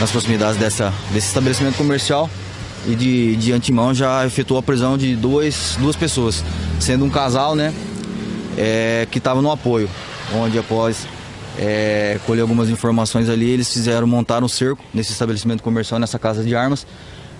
nas 0.01 0.11
proximidades 0.11 0.57
dessa, 0.57 0.93
desse 1.13 1.27
estabelecimento 1.27 1.77
comercial 1.77 2.29
e 2.85 2.93
de, 2.93 3.37
de 3.37 3.53
antemão 3.53 3.93
já 3.93 4.25
efetuou 4.25 4.59
a 4.59 4.63
prisão 4.63 4.97
de 4.97 5.15
dois, 5.15 5.77
duas 5.79 5.95
pessoas, 5.95 6.43
sendo 6.77 7.05
um 7.05 7.09
casal 7.09 7.55
né, 7.55 7.73
é, 8.57 9.07
que 9.09 9.17
estava 9.17 9.41
no 9.41 9.49
apoio, 9.49 9.89
onde 10.35 10.59
após 10.59 11.07
é, 11.57 12.19
colher 12.25 12.41
algumas 12.41 12.69
informações 12.69 13.29
ali, 13.29 13.49
eles 13.49 13.71
fizeram 13.71 14.05
montar 14.05 14.43
um 14.43 14.47
cerco 14.47 14.83
nesse 14.93 15.11
estabelecimento 15.11 15.63
comercial, 15.63 15.99
nessa 15.99 16.19
casa 16.19 16.43
de 16.43 16.55
armas. 16.55 16.85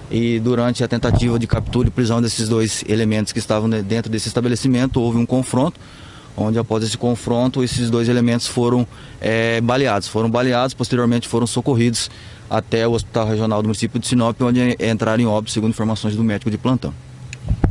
E 0.10 0.40
durante 0.40 0.84
a 0.84 0.88
tentativa 0.88 1.38
de 1.38 1.46
captura 1.46 1.90
e 1.90 1.92
prisão 1.92 2.22
desses 2.22 2.48
dois 2.48 2.84
elementos 2.88 3.34
que 3.34 3.40
estavam 3.40 3.70
dentro 3.70 4.10
desse 4.12 4.28
estabelecimento, 4.28 5.02
houve 5.02 5.18
um 5.18 5.26
confronto, 5.26 5.80
onde 6.36 6.58
após 6.58 6.84
esse 6.84 6.98
confronto, 6.98 7.64
esses 7.64 7.90
dois 7.90 8.08
elementos 8.08 8.48
foram 8.48 8.88
é, 9.20 9.60
baleados. 9.62 10.08
Foram 10.08 10.30
baleados, 10.30 10.74
posteriormente 10.74 11.28
foram 11.28 11.46
socorridos 11.46 12.10
até 12.50 12.88
o 12.88 12.94
Hospital 12.94 13.28
Regional 13.28 13.62
do 13.62 13.68
município 13.68 14.00
de 14.00 14.08
Sinop, 14.08 14.42
onde 14.42 14.78
entraram 14.80 15.22
em 15.22 15.28
óbito, 15.28 15.52
segundo 15.52 15.72
informações 15.72 16.16
do 16.16 16.24
médico 16.24 16.50
de 16.50 16.58
plantão. 16.58 16.94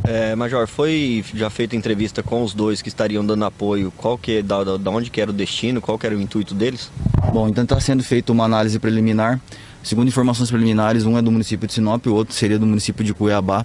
É, 0.05 0.37
Major, 0.37 0.69
foi 0.69 1.25
já 1.35 1.51
feita 1.51 1.75
entrevista 1.75 2.23
com 2.23 2.45
os 2.45 2.55
dois 2.55 2.81
que 2.81 2.89
estariam 2.89 3.27
dando 3.27 3.45
apoio, 3.45 3.93
qual 3.97 4.17
que, 4.17 4.41
da, 4.41 4.63
da 4.63 4.91
onde 4.91 5.11
que 5.11 5.21
era 5.21 5.31
o 5.31 5.35
destino, 5.35 5.81
qual 5.81 5.99
que 5.99 6.07
era 6.07 6.15
o 6.15 6.21
intuito 6.21 6.55
deles? 6.55 6.91
Bom, 7.33 7.49
então 7.49 7.65
está 7.65 7.81
sendo 7.81 8.05
feita 8.05 8.31
uma 8.31 8.45
análise 8.45 8.79
preliminar. 8.79 9.41
Segundo 9.83 10.09
informações 10.09 10.49
preliminares, 10.49 11.05
um 11.07 11.19
é 11.19 11.23
do 11.23 11.31
município 11.31 11.67
de 11.67 11.75
Sinop, 11.75 12.07
o 12.07 12.15
outro 12.15 12.35
seria 12.35 12.59
do 12.59 12.67
município 12.67 13.05
de 13.05 13.13
Cuiabá, 13.13 13.65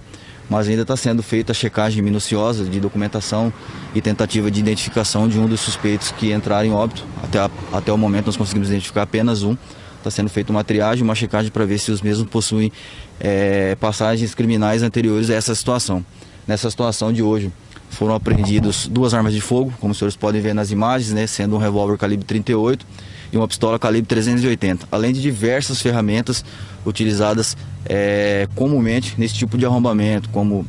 mas 0.50 0.68
ainda 0.68 0.82
está 0.82 0.96
sendo 0.96 1.22
feita 1.22 1.52
a 1.52 1.54
checagem 1.54 2.02
minuciosa 2.02 2.64
de 2.64 2.78
documentação 2.80 3.52
e 3.94 4.00
tentativa 4.00 4.50
de 4.50 4.60
identificação 4.60 5.28
de 5.28 5.38
um 5.38 5.46
dos 5.46 5.60
suspeitos 5.60 6.10
que 6.12 6.32
entraram 6.32 6.68
em 6.68 6.72
óbito. 6.72 7.04
Até, 7.22 7.38
a, 7.38 7.50
até 7.72 7.92
o 7.92 7.98
momento 7.98 8.26
nós 8.26 8.36
conseguimos 8.36 8.68
identificar 8.68 9.02
apenas 9.02 9.42
um. 9.42 9.56
Está 10.02 10.10
sendo 10.10 10.28
feita 10.28 10.50
uma 10.50 10.64
triagem, 10.64 11.04
uma 11.04 11.14
checagem 11.14 11.48
para 11.48 11.64
ver 11.64 11.78
se 11.78 11.92
os 11.92 12.02
mesmos 12.02 12.28
possuem 12.28 12.72
é, 13.20 13.76
passagens 13.76 14.34
criminais 14.34 14.82
anteriores 14.82 15.30
a 15.30 15.34
essa 15.34 15.54
situação. 15.54 16.04
Nessa 16.44 16.68
situação 16.68 17.12
de 17.12 17.22
hoje, 17.22 17.52
foram 17.88 18.12
apreendidos 18.12 18.88
duas 18.88 19.14
armas 19.14 19.32
de 19.32 19.40
fogo, 19.40 19.72
como 19.78 19.92
os 19.92 19.98
senhores 19.98 20.16
podem 20.16 20.40
ver 20.40 20.54
nas 20.54 20.72
imagens, 20.72 21.12
né, 21.12 21.24
sendo 21.28 21.54
um 21.54 21.58
revólver 21.58 21.96
calibre 21.96 22.24
38 22.26 22.84
e 23.32 23.36
uma 23.36 23.46
pistola 23.46 23.78
calibre 23.78 24.08
380, 24.08 24.88
além 24.90 25.12
de 25.12 25.22
diversas 25.22 25.80
ferramentas 25.80 26.44
utilizadas 26.84 27.56
é, 27.86 28.48
comumente 28.56 29.14
nesse 29.16 29.34
tipo 29.34 29.56
de 29.56 29.64
arrombamento, 29.64 30.28
como 30.30 30.66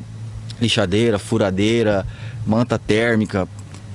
lixadeira, 0.61 1.17
furadeira, 1.17 2.05
manta 2.45 2.77
térmica 2.77 3.47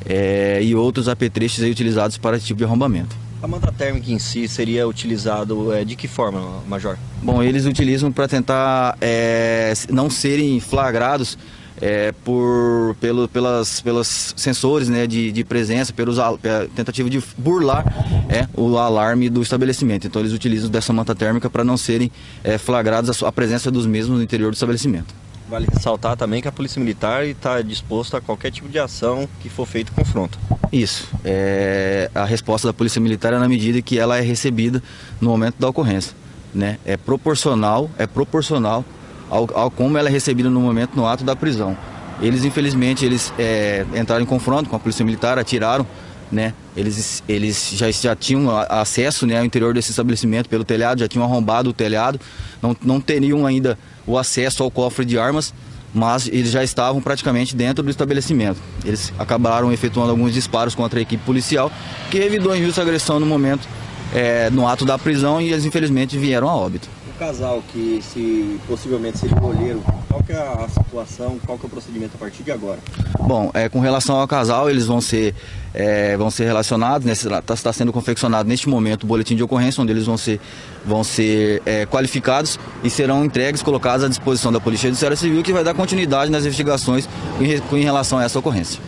é, 0.05 0.61
e 0.65 0.75
outros 0.75 1.09
apetrechos 1.09 1.63
utilizados 1.63 2.19
para 2.19 2.37
esse 2.37 2.47
tipo 2.47 2.59
de 2.59 2.65
arrombamento. 2.65 3.28
A 3.41 3.47
manta 3.47 3.71
térmica 3.71 4.11
em 4.11 4.19
si 4.19 4.49
seria 4.49 4.87
utilizado 4.87 5.73
é, 5.73 5.85
de 5.85 5.95
que 5.95 6.09
forma, 6.09 6.61
Major? 6.67 6.97
Bom, 7.23 7.41
eles 7.41 7.67
utilizam 7.67 8.11
para 8.11 8.27
tentar 8.27 8.99
é, 9.01 9.73
não 9.91 10.11
serem 10.11 10.59
flagrados 10.59 11.39
é, 11.81 12.11
por 12.25 12.97
pelo, 13.01 13.29
pelas 13.29 13.81
pelos 13.81 14.35
sensores 14.37 14.89
né, 14.89 15.07
de, 15.07 15.31
de 15.31 15.45
presença, 15.45 15.93
pelos 15.93 16.17
pela 16.43 16.67
tentativa 16.75 17.09
de 17.09 17.23
burlar 17.37 17.85
é, 18.29 18.49
o 18.57 18.77
alarme 18.77 19.31
do 19.31 19.41
estabelecimento. 19.41 20.09
Então 20.09 20.21
eles 20.21 20.33
utilizam 20.33 20.69
dessa 20.69 20.93
manta 20.93 21.15
térmica 21.15 21.49
para 21.49 21.63
não 21.63 21.77
serem 21.77 22.11
flagrados 22.59 23.23
a, 23.23 23.29
a 23.29 23.31
presença 23.31 23.71
dos 23.71 23.87
mesmos 23.87 24.19
no 24.19 24.25
interior 24.25 24.51
do 24.51 24.55
estabelecimento. 24.55 25.15
Vale 25.49 25.67
ressaltar 25.73 26.15
também 26.15 26.43
que 26.43 26.49
a 26.49 26.53
Polícia 26.53 26.79
Militar 26.79 27.25
está 27.25 27.63
disposta 27.63 28.19
a 28.19 28.21
qualquer 28.21 28.51
tipo 28.51 28.69
de 28.69 28.79
ação 28.79 29.27
que 29.41 29.49
for 29.49 29.67
feito 29.67 29.93
confronto. 29.93 30.39
Isso. 30.71 31.09
É, 31.25 32.11
a 32.15 32.25
resposta 32.27 32.69
da 32.69 32.75
Polícia 32.75 33.01
Militar 33.01 33.33
é 33.33 33.39
na 33.39 33.49
medida 33.49 33.81
que 33.81 33.99
ela 33.99 34.19
é 34.19 34.21
recebida 34.21 34.83
no 35.19 35.31
momento 35.31 35.57
da 35.59 35.69
ocorrência. 35.69 36.15
Né? 36.55 36.79
É 36.85 36.99
proporcional, 36.99 37.91
é 37.97 38.07
proporcional 38.07 38.85
ao, 39.31 39.49
ao 39.55 39.71
como 39.71 39.97
ela 39.97 40.09
é 40.09 40.13
recebida 40.13 40.51
no 40.51 40.61
momento 40.61 40.95
no 40.95 41.07
ato 41.07 41.25
da 41.25 41.35
prisão. 41.35 41.77
Eles, 42.21 42.45
infelizmente, 42.45 43.05
eles 43.05 43.33
é, 43.39 43.87
entraram 43.95 44.23
em 44.23 44.27
confronto 44.27 44.69
com 44.69 44.77
a 44.77 44.79
Polícia 44.79 45.05
Militar, 45.05 45.39
atiraram, 45.39 45.87
né? 46.31 46.53
Eles, 46.77 47.23
eles 47.29 47.71
já, 47.75 47.91
já 47.91 48.15
tinham 48.15 48.51
acesso 48.69 49.27
né, 49.27 49.39
ao 49.39 49.45
interior 49.45 49.73
desse 49.73 49.91
estabelecimento 49.91 50.49
pelo 50.49 50.65
telhado, 50.65 50.99
já 51.01 51.09
tinham 51.09 51.25
arrombado 51.25 51.71
o 51.71 51.73
telhado, 51.73 52.21
não, 52.61 52.77
não 52.83 53.01
teriam 53.01 53.47
ainda 53.47 53.79
o 54.09 54.19
acesso 54.19 54.63
ao 54.63 54.71
cofre 54.71 55.05
de 55.05 55.19
armas, 55.19 55.55
mas 55.95 56.27
eles 56.27 56.51
já 56.51 56.65
estavam 56.65 57.01
praticamente 57.01 57.55
dentro 57.55 57.85
do 57.85 57.91
estabelecimento. 57.91 58.61
Eles 58.85 59.13
acabaram 59.19 59.73
efetuando 59.73 60.11
alguns 60.11 60.35
disparos 60.35 60.75
contra 60.75 60.99
a 60.99 61.03
equipe 61.03 61.23
policial, 61.25 61.71
que 62.11 62.19
evitou 62.19 62.57
injusta 62.57 62.83
agressão 62.83 63.21
no 63.21 63.27
momento, 63.27 63.69
é, 64.13 64.51
no 64.51 64.67
ato 64.67 64.85
da 64.85 64.99
prisão, 64.99 65.41
e 65.41 65.53
eles 65.53 65.65
infelizmente 65.65 66.19
vieram 66.19 66.49
a 66.49 66.57
óbito 66.57 66.98
casal 67.19 67.63
que 67.73 68.01
se 68.01 68.59
possivelmente 68.67 69.19
seja 69.19 69.35
goleiro, 69.35 69.83
qual 70.09 70.23
que 70.23 70.33
é 70.33 70.37
a 70.37 70.69
situação, 70.69 71.39
qual 71.45 71.59
que 71.59 71.65
é 71.65 71.67
o 71.67 71.71
procedimento 71.71 72.13
a 72.15 72.19
partir 72.19 72.43
de 72.43 72.53
agora? 72.53 72.79
Bom, 73.19 73.51
é, 73.53 73.69
com 73.69 73.81
relação 73.81 74.17
ao 74.17 74.27
casal, 74.29 74.71
eles 74.71 74.87
vão 74.87 75.01
ser, 75.01 75.35
é, 75.75 76.17
vão 76.17 76.31
ser 76.31 76.45
relacionados, 76.45 77.07
está 77.07 77.31
né, 77.31 77.43
tá 77.43 77.73
sendo 77.73 77.93
confeccionado 77.93 78.49
neste 78.49 78.69
momento 78.69 79.03
o 79.03 79.07
boletim 79.07 79.35
de 79.35 79.43
ocorrência, 79.43 79.83
onde 79.83 79.93
eles 79.93 80.07
vão 80.07 80.17
ser, 80.17 80.41
vão 80.87 81.03
ser 81.03 81.61
é, 81.67 81.85
qualificados 81.87 82.59
e 82.85 82.89
serão 82.89 83.25
entregues, 83.25 83.63
colocados 83.63 84.05
à 84.05 84.09
disposição 84.09 84.53
da 84.53 84.61
Polícia 84.61 84.89
Judiciária 84.89 85.17
Civil, 85.17 85.43
que 85.43 85.53
vai 85.53 85.65
dar 85.65 85.75
continuidade 85.75 86.31
nas 86.31 86.45
investigações 86.45 87.09
em, 87.41 87.77
em 87.77 87.83
relação 87.83 88.19
a 88.19 88.25
essa 88.25 88.39
ocorrência. 88.39 88.81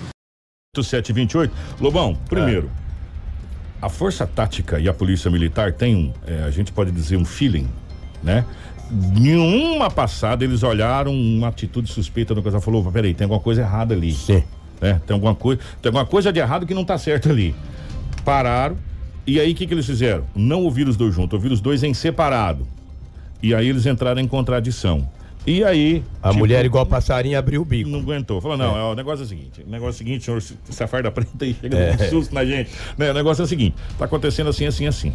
728. 0.77 1.53
Lobão, 1.81 2.17
primeiro, 2.29 2.71
é. 3.83 3.85
a 3.87 3.89
Força 3.89 4.25
Tática 4.25 4.79
e 4.79 4.89
a 4.89 4.95
Polícia 4.95 5.29
Militar 5.29 5.73
têm 5.73 5.97
um, 5.97 6.13
é, 6.25 6.45
a 6.45 6.51
gente 6.51 6.71
pode 6.71 6.93
dizer, 6.93 7.17
um 7.17 7.25
feeling 7.25 7.69
né? 8.23 8.45
Nenhuma 8.91 9.91
passada 9.91 10.45
eles 10.45 10.63
olharam 10.63 11.13
uma 11.13 11.49
atitude 11.49 11.91
suspeita 11.91 12.35
do 12.35 12.43
casal 12.43 12.61
falou, 12.61 12.91
peraí, 12.91 13.15
tem 13.15 13.25
alguma 13.25 13.41
coisa 13.41 13.61
errada 13.61 13.95
ali. 13.95 14.13
Sim. 14.13 14.43
Né? 14.81 15.01
Tem 15.07 15.15
alguma 15.15 15.35
coisa, 15.35 15.61
tem 15.81 15.91
alguma 15.91 16.07
coisa 16.07 16.33
de 16.33 16.41
errado 16.41 16.67
que 16.67 16.75
não 16.75 16.85
tá 16.85 16.99
certo 16.99 17.31
ali. 17.31 17.55
Pararam 18.25 18.77
e 19.27 19.39
aí 19.39 19.53
o 19.53 19.55
que 19.55 19.67
que 19.67 19.75
eles 19.75 19.87
fizeram? 19.87 20.25
Não 20.35 20.65
ouviram 20.65 20.91
os 20.91 20.97
dois 20.97 21.15
juntos, 21.15 21.35
ouviram 21.35 21.55
os 21.55 21.61
dois 21.61 21.83
em 21.83 21.95
separado. 21.95 22.67
E 23.43 23.55
aí 23.55 23.69
eles 23.69 23.87
entraram 23.87 24.21
em 24.21 24.27
contradição. 24.27 25.09
E 25.47 25.65
aí. 25.65 26.03
A 26.23 26.29
tipo, 26.29 26.41
mulher, 26.41 26.65
igual 26.65 26.85
passarinho, 26.85 27.39
abriu 27.39 27.63
o 27.63 27.65
bico. 27.65 27.89
Não 27.89 28.01
aguentou. 28.01 28.41
Falou: 28.41 28.57
não, 28.57 28.77
é. 28.77 28.83
o 28.83 28.95
negócio 28.95 29.23
é 29.23 29.27
o 29.27 29.29
seguinte: 29.29 29.63
o 29.67 29.71
negócio 29.71 29.93
é 29.93 29.95
o 29.95 29.99
seguinte, 29.99 30.25
senhor, 30.25 30.43
essa 30.69 30.87
farda 30.87 31.11
preta 31.13 31.45
aí 31.45 31.57
chega 31.59 31.79
é. 31.79 31.95
um 31.95 32.11
susto 32.11 32.35
na 32.35 32.45
gente. 32.45 32.71
Né? 32.99 33.11
O 33.11 33.15
negócio 33.15 33.43
é 33.43 33.45
o 33.45 33.49
seguinte: 33.49 33.77
tá 33.99 34.05
acontecendo 34.05 34.51
assim, 34.51 34.67
assim, 34.67 34.87
assim. 34.87 35.13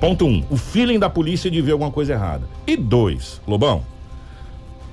Ponto 0.00 0.26
um, 0.26 0.44
o 0.50 0.56
feeling 0.56 0.98
da 0.98 1.08
polícia 1.08 1.50
de 1.50 1.60
ver 1.62 1.72
alguma 1.72 1.90
coisa 1.90 2.12
errada. 2.12 2.46
E 2.66 2.76
dois, 2.76 3.40
Lobão, 3.46 3.82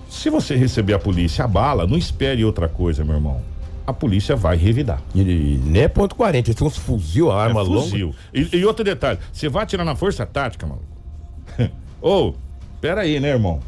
se 0.09 0.29
você 0.29 0.55
receber 0.55 0.93
a 0.93 0.99
polícia 0.99 1.43
a 1.43 1.47
bala, 1.47 1.85
não 1.85 1.97
espere 1.97 2.45
outra 2.45 2.69
coisa, 2.69 3.03
meu 3.03 3.15
irmão. 3.15 3.41
A 3.85 3.91
polícia 3.91 4.35
vai 4.35 4.55
revidar. 4.55 5.01
E, 5.13 5.59
nem 5.63 5.81
é 5.81 5.87
ponto 5.89 6.15
40, 6.15 6.49
eles 6.49 6.55
têm 6.55 6.67
uns 6.67 6.77
fuzil, 6.77 7.31
a 7.31 7.43
arma 7.43 7.61
é 7.61 7.65
fuzil. 7.65 8.07
longa. 8.07 8.17
E, 8.33 8.57
e, 8.57 8.65
outro 8.65 8.85
detalhe, 8.85 9.19
você 9.31 9.49
vai 9.49 9.63
atirar 9.63 9.85
na 9.85 9.95
força 9.95 10.25
tática, 10.25 10.65
mano. 10.65 10.81
Ô, 12.01 12.29
oh, 12.29 12.33
pera 12.79 13.01
aí, 13.01 13.19
né, 13.19 13.29
irmão? 13.29 13.59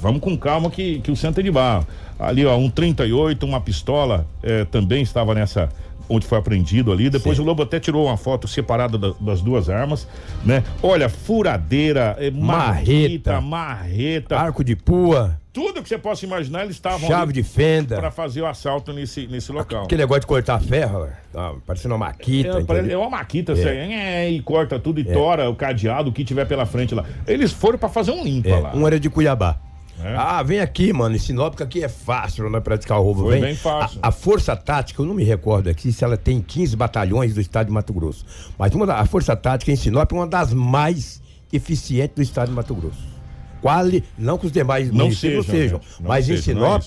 Vamos 0.00 0.20
com 0.20 0.36
calma 0.36 0.70
que, 0.70 1.00
que 1.00 1.10
o 1.10 1.16
centro 1.16 1.40
é 1.40 1.44
de 1.44 1.50
barro. 1.50 1.86
Ali, 2.18 2.44
ó, 2.44 2.56
um 2.56 2.68
38, 2.68 3.46
uma 3.46 3.60
pistola 3.60 4.26
eh, 4.42 4.64
também 4.66 5.02
estava 5.02 5.34
nessa 5.34 5.68
onde 6.08 6.26
foi 6.26 6.38
apreendido 6.38 6.92
ali. 6.92 7.10
Depois 7.10 7.36
Sim. 7.36 7.42
o 7.42 7.46
Lobo 7.46 7.62
até 7.62 7.78
tirou 7.78 8.06
uma 8.06 8.16
foto 8.16 8.48
separada 8.48 8.96
da, 8.96 9.12
das 9.20 9.40
duas 9.40 9.68
armas, 9.68 10.06
né? 10.44 10.64
Olha, 10.82 11.08
furadeira, 11.08 12.16
é, 12.18 12.30
marreta, 12.30 13.40
marreta, 13.40 14.36
arco 14.38 14.64
de 14.64 14.74
pua. 14.74 15.38
Tudo 15.52 15.82
que 15.82 15.88
você 15.88 15.98
possa 15.98 16.24
imaginar, 16.24 16.62
eles 16.62 16.76
estavam 16.76 17.08
Chave 17.08 17.32
de 17.32 17.42
fenda. 17.42 17.96
Para 17.96 18.12
fazer 18.12 18.42
o 18.42 18.46
assalto 18.46 18.92
nesse, 18.92 19.26
nesse 19.26 19.50
local. 19.50 19.84
Aquele 19.84 20.02
negócio 20.02 20.20
de 20.20 20.26
cortar 20.28 20.60
ferro, 20.60 21.08
tá, 21.32 21.54
parecendo 21.66 21.94
uma 21.94 22.06
maquita. 22.06 22.64
É, 22.68 22.92
é 22.92 22.96
uma 22.96 23.10
maquita, 23.10 23.52
é. 23.52 23.54
Assim, 23.54 23.94
é, 23.94 24.30
e 24.30 24.40
corta 24.40 24.78
tudo 24.78 25.00
e 25.00 25.08
é. 25.08 25.12
tora 25.12 25.50
o 25.50 25.56
cadeado, 25.56 26.10
o 26.10 26.12
que 26.12 26.24
tiver 26.24 26.44
pela 26.44 26.64
frente 26.64 26.94
lá. 26.94 27.04
Eles 27.26 27.50
foram 27.50 27.76
para 27.76 27.88
fazer 27.88 28.12
um 28.12 28.22
limpa 28.22 28.50
é, 28.50 28.60
lá. 28.60 28.72
Um 28.72 28.86
era 28.86 29.00
de 29.00 29.10
Cuiabá. 29.10 29.58
É. 30.02 30.14
Ah, 30.16 30.42
vem 30.42 30.60
aqui, 30.60 30.92
mano. 30.92 31.16
Em 31.16 31.18
Sinop, 31.18 31.54
que 31.56 31.62
aqui 31.62 31.82
é 31.82 31.88
fácil, 31.88 32.48
não 32.48 32.58
é 32.58 32.60
praticar 32.60 32.98
o 32.98 33.02
roubo. 33.02 33.22
Foi 33.22 33.32
vem. 33.32 33.40
bem 33.40 33.56
fácil. 33.56 33.98
A, 34.02 34.08
a, 34.08 34.12
Força 34.12 34.56
Tática, 34.56 35.02
eu 35.02 35.06
não 35.06 35.14
me 35.14 35.24
recordo 35.24 35.68
aqui 35.68 35.92
se 35.92 36.04
ela 36.04 36.16
tem 36.16 36.40
15 36.40 36.76
batalhões 36.76 37.34
do 37.34 37.40
estado 37.40 37.66
de 37.66 37.72
Mato 37.72 37.92
Grosso. 37.92 38.24
Mas 38.58 38.74
uma 38.74 38.86
da, 38.86 38.98
a 38.98 39.06
Força 39.06 39.34
Tática 39.34 39.72
em 39.72 39.76
Sinop 39.76 40.10
é 40.10 40.14
uma 40.14 40.26
das 40.26 40.52
mais 40.52 41.20
eficientes 41.52 42.14
do 42.14 42.22
estado 42.22 42.48
de 42.48 42.54
Mato 42.54 42.74
Grosso. 42.74 43.18
Quali, 43.60 44.04
não 44.16 44.38
que 44.38 44.46
os 44.46 44.52
demais 44.52 44.90
não 44.92 45.10
sejam, 45.10 45.42
sejam 45.42 45.80
não 45.98 46.08
mas 46.08 46.26
seja, 46.26 46.38
em 46.38 46.42
Sinop 46.42 46.82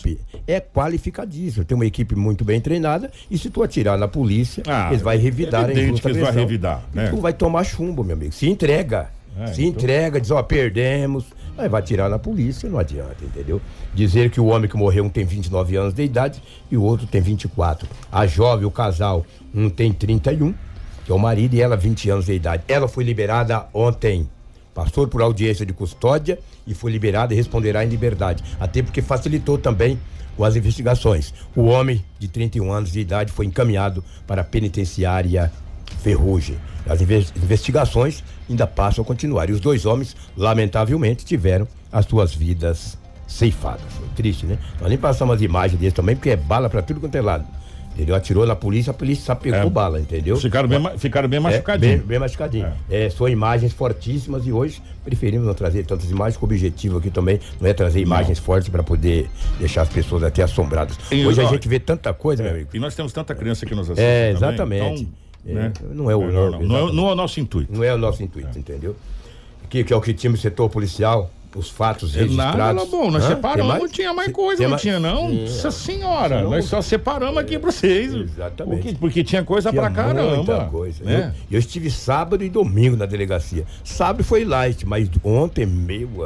é, 0.47 0.53
é, 0.53 0.59
qualificadíssimo. 0.62 1.66
Tem 1.66 1.76
uma 1.76 1.86
equipe 1.86 2.16
muito 2.16 2.45
bem 2.45 2.62
treinada 2.62 3.12
e 3.30 3.38
se 3.38 3.49
tu 3.49 3.62
atirar 3.62 3.97
na 3.97 4.07
polícia, 4.07 4.64
ah, 4.66 4.88
eles 4.89 5.01
vão 5.01 5.18
revidar 5.18 5.70
é 5.70 5.72
evidente 5.74 6.01
que 6.01 6.07
eles 6.07 6.22
vão 6.22 6.32
revidar, 6.32 6.82
né? 6.93 7.09
tu 7.09 7.18
vai 7.18 7.34
tomar 7.34 7.66
chumbo, 7.66 8.03
meu 8.03 8.16
amigo. 8.16 8.32
Se 8.32 8.47
entrega. 8.47 9.09
É, 9.38 9.47
se 9.47 9.64
então... 9.64 9.82
entrega, 9.82 10.20
diz, 10.20 10.32
ó, 10.32 10.41
perdemos. 10.41 11.26
Aí 11.58 11.68
vai 11.68 11.82
tirar 11.82 12.10
na 12.10 12.18
polícia, 12.18 12.70
não 12.70 12.80
adianta, 12.80 13.24
entendeu? 13.24 13.62
Dizer 13.93 14.30
que 14.30 14.39
o 14.39 14.45
homem 14.45 14.70
que 14.70 14.78
morreu 14.78 15.04
um 15.04 15.10
tem 15.10 15.26
29 15.26 15.76
anos 15.76 15.93
de 15.93 16.04
idade 16.04 16.41
e 16.72 16.78
o 16.78 16.82
outro 16.82 17.06
tem 17.06 17.22
24. 17.22 17.88
A 18.12 18.26
jovem, 18.26 18.66
o 18.66 18.72
casal, 18.72 19.26
um 19.54 19.70
tem 19.70 19.91
31, 19.91 20.54
que 21.06 21.12
é 21.12 21.16
o 21.16 21.20
marido, 21.20 21.54
e 21.54 21.62
ela 21.62 21.76
20 21.76 22.10
anos 22.10 22.26
de 22.26 22.34
idade. 22.34 22.64
Ela 22.68 22.88
foi 22.88 23.04
liberada 23.04 23.68
ontem. 23.74 24.30
Passou 24.74 25.06
por 25.08 25.22
audiência 25.22 25.66
de 25.66 25.74
custódia 25.74 26.39
e 26.66 26.74
foi 26.74 26.91
liberada 26.91 27.34
e 27.34 27.38
responderá 27.38 27.84
em 27.84 27.89
liberdade. 27.89 28.43
Até 28.60 28.82
porque 28.82 29.02
facilitou 29.02 29.58
também 29.58 29.99
com 30.38 30.45
as 30.45 30.56
investigações. 30.56 31.34
O 31.56 31.64
homem 31.64 32.04
de 32.18 32.28
31 32.30 32.72
anos 32.72 32.91
de 32.91 32.99
idade 33.02 33.32
foi 33.32 33.45
encaminhado 33.45 34.04
para 34.26 34.41
a 34.41 34.45
penitenciária 34.45 35.52
Ferrugem. 36.02 36.58
As 36.88 37.02
inves- 37.02 37.34
investigações 37.42 38.24
ainda 38.50 38.66
passam 38.66 39.04
a 39.04 39.06
continuar. 39.06 39.50
E 39.50 39.54
os 39.54 39.60
dois 39.60 39.86
homens, 39.86 40.16
lamentavelmente, 40.36 41.24
tiveram 41.26 41.68
as 41.92 42.06
suas 42.06 42.34
vidas 42.34 42.98
ceifadas. 43.28 43.86
Triste, 44.16 44.46
né? 44.46 44.58
Nós 44.80 44.89
nem 44.89 44.98
passamos 44.98 45.36
as 45.36 45.42
imagens 45.42 45.80
deles 45.80 45.94
também, 45.94 46.16
porque 46.16 46.32
é 46.32 46.36
bala 46.36 46.70
pra 46.70 46.82
tudo 46.82 47.00
quanto 47.00 47.16
é 47.16 47.22
lado. 47.22 47.46
Entendeu? 47.94 48.16
Atirou 48.16 48.46
na 48.46 48.56
polícia, 48.56 48.92
a 48.92 48.94
polícia 48.94 49.26
só 49.26 49.36
pegou 49.36 49.60
É. 49.60 49.70
bala, 49.70 50.00
entendeu? 50.00 50.38
Ficaram 50.38 50.68
bem, 50.68 50.98
ficaram 50.98 51.28
bem 51.28 51.38
É, 51.38 51.39
machucadinhos. 51.42 51.98
bem, 52.00 52.08
bem 52.08 52.20
machucadinho. 52.20 52.72
É, 52.89 53.10
são 53.10 53.28
imagens 53.28 53.74
fortíssimas 53.74 54.48
e 54.48 54.52
hoje 54.52 54.82
preferimos 55.04 55.46
não 55.46 55.54
trazer 55.54 55.86
tantas 55.86 56.10
imagens, 56.10 56.38
que 56.38 56.44
o 56.44 56.46
objetivo 56.46 57.00
aqui 57.00 57.10
também 57.10 57.38
não 57.60 57.70
é 57.70 57.74
trazer 57.74 58.00
imagens 58.00 58.39
fortes 58.39 58.70
para 58.70 58.82
poder 58.82 59.30
deixar 59.60 59.82
as 59.82 59.89
pessoas 59.89 60.24
até 60.24 60.42
assombradas. 60.42 60.98
E, 61.12 61.26
hoje 61.26 61.42
a 61.42 61.44
ó, 61.46 61.50
gente 61.50 61.68
vê 61.68 61.80
tanta 61.82 62.14
coisa, 62.14 62.42
meu 62.42 62.54
amigo. 62.54 62.70
E 62.74 62.80
nós 62.80 62.96
temos 62.96 63.12
tanta 63.12 63.36
criança 63.36 63.66
que 63.66 63.76
nos 63.76 63.89
assiste. 63.89 64.02
É, 64.06 64.34
também, 64.34 64.38
exatamente. 64.50 65.10
Então, 65.46 65.56
né? 65.56 65.74
É, 65.80 65.94
não 65.94 66.10
é 66.12 66.16
o 66.16 66.22
Melhor 66.22 66.52
não. 66.52 66.62
Não 66.62 66.78
é, 66.89 66.92
não 66.94 67.10
é 67.10 67.12
o 67.12 67.16
nosso 67.16 67.39
intuito. 67.39 67.74
Não 67.74 67.84
é 67.84 67.94
o 67.94 67.98
nosso 67.98 68.22
intuito, 68.24 68.58
entendeu? 68.58 68.96
Que, 69.70 69.84
que 69.84 69.94
é 69.94 69.96
o 69.96 70.02
que 70.02 70.14
tínhamos 70.14 70.42
setor 70.42 70.70
policial, 70.70 71.32
os 71.56 71.70
fatos 71.70 72.16
É 72.16 72.20
registrados. 72.22 72.58
Nada, 72.58 72.86
bom, 72.86 73.10
nós 73.12 73.24
Hã? 73.24 73.28
Separamos, 73.30 73.68
mais? 73.68 73.82
não 73.84 73.89
tinha 73.89 74.14
mais 74.14 74.32
coisa, 74.32 74.64
não 74.64 74.70
mais? 74.72 74.82
tinha 74.82 75.00
não. 75.00 75.30
Sim, 75.30 75.42
Nossa 75.42 75.72
senhora, 75.72 76.42
Não. 76.44 76.50
nós 76.52 76.66
só 76.66 76.82
separamos 76.82 77.38
aqui 77.38 77.58
pra 77.60 77.72
vocês. 77.72 78.14
Exatamente. 78.14 78.82
Porque, 78.84 78.98
porque 78.98 79.24
tinha 79.24 79.44
coisa 79.44 79.70
Tinha 79.70 79.82
pra 79.82 79.92
caramba. 79.92 80.36
Muita 80.38 80.66
coisa. 80.66 81.04
Né? 81.04 81.34
Eu, 81.50 81.56
eu 81.56 81.60
estive 81.60 81.89
sábado 81.89 82.44
e 82.44 82.50
domingo 82.50 82.96
na 82.96 83.06
delegacia. 83.06 83.66
Sábado 83.84 84.24
foi 84.24 84.44
light, 84.46 84.86
mas 84.86 85.10
ontem, 85.24 85.66
meu 85.66 86.08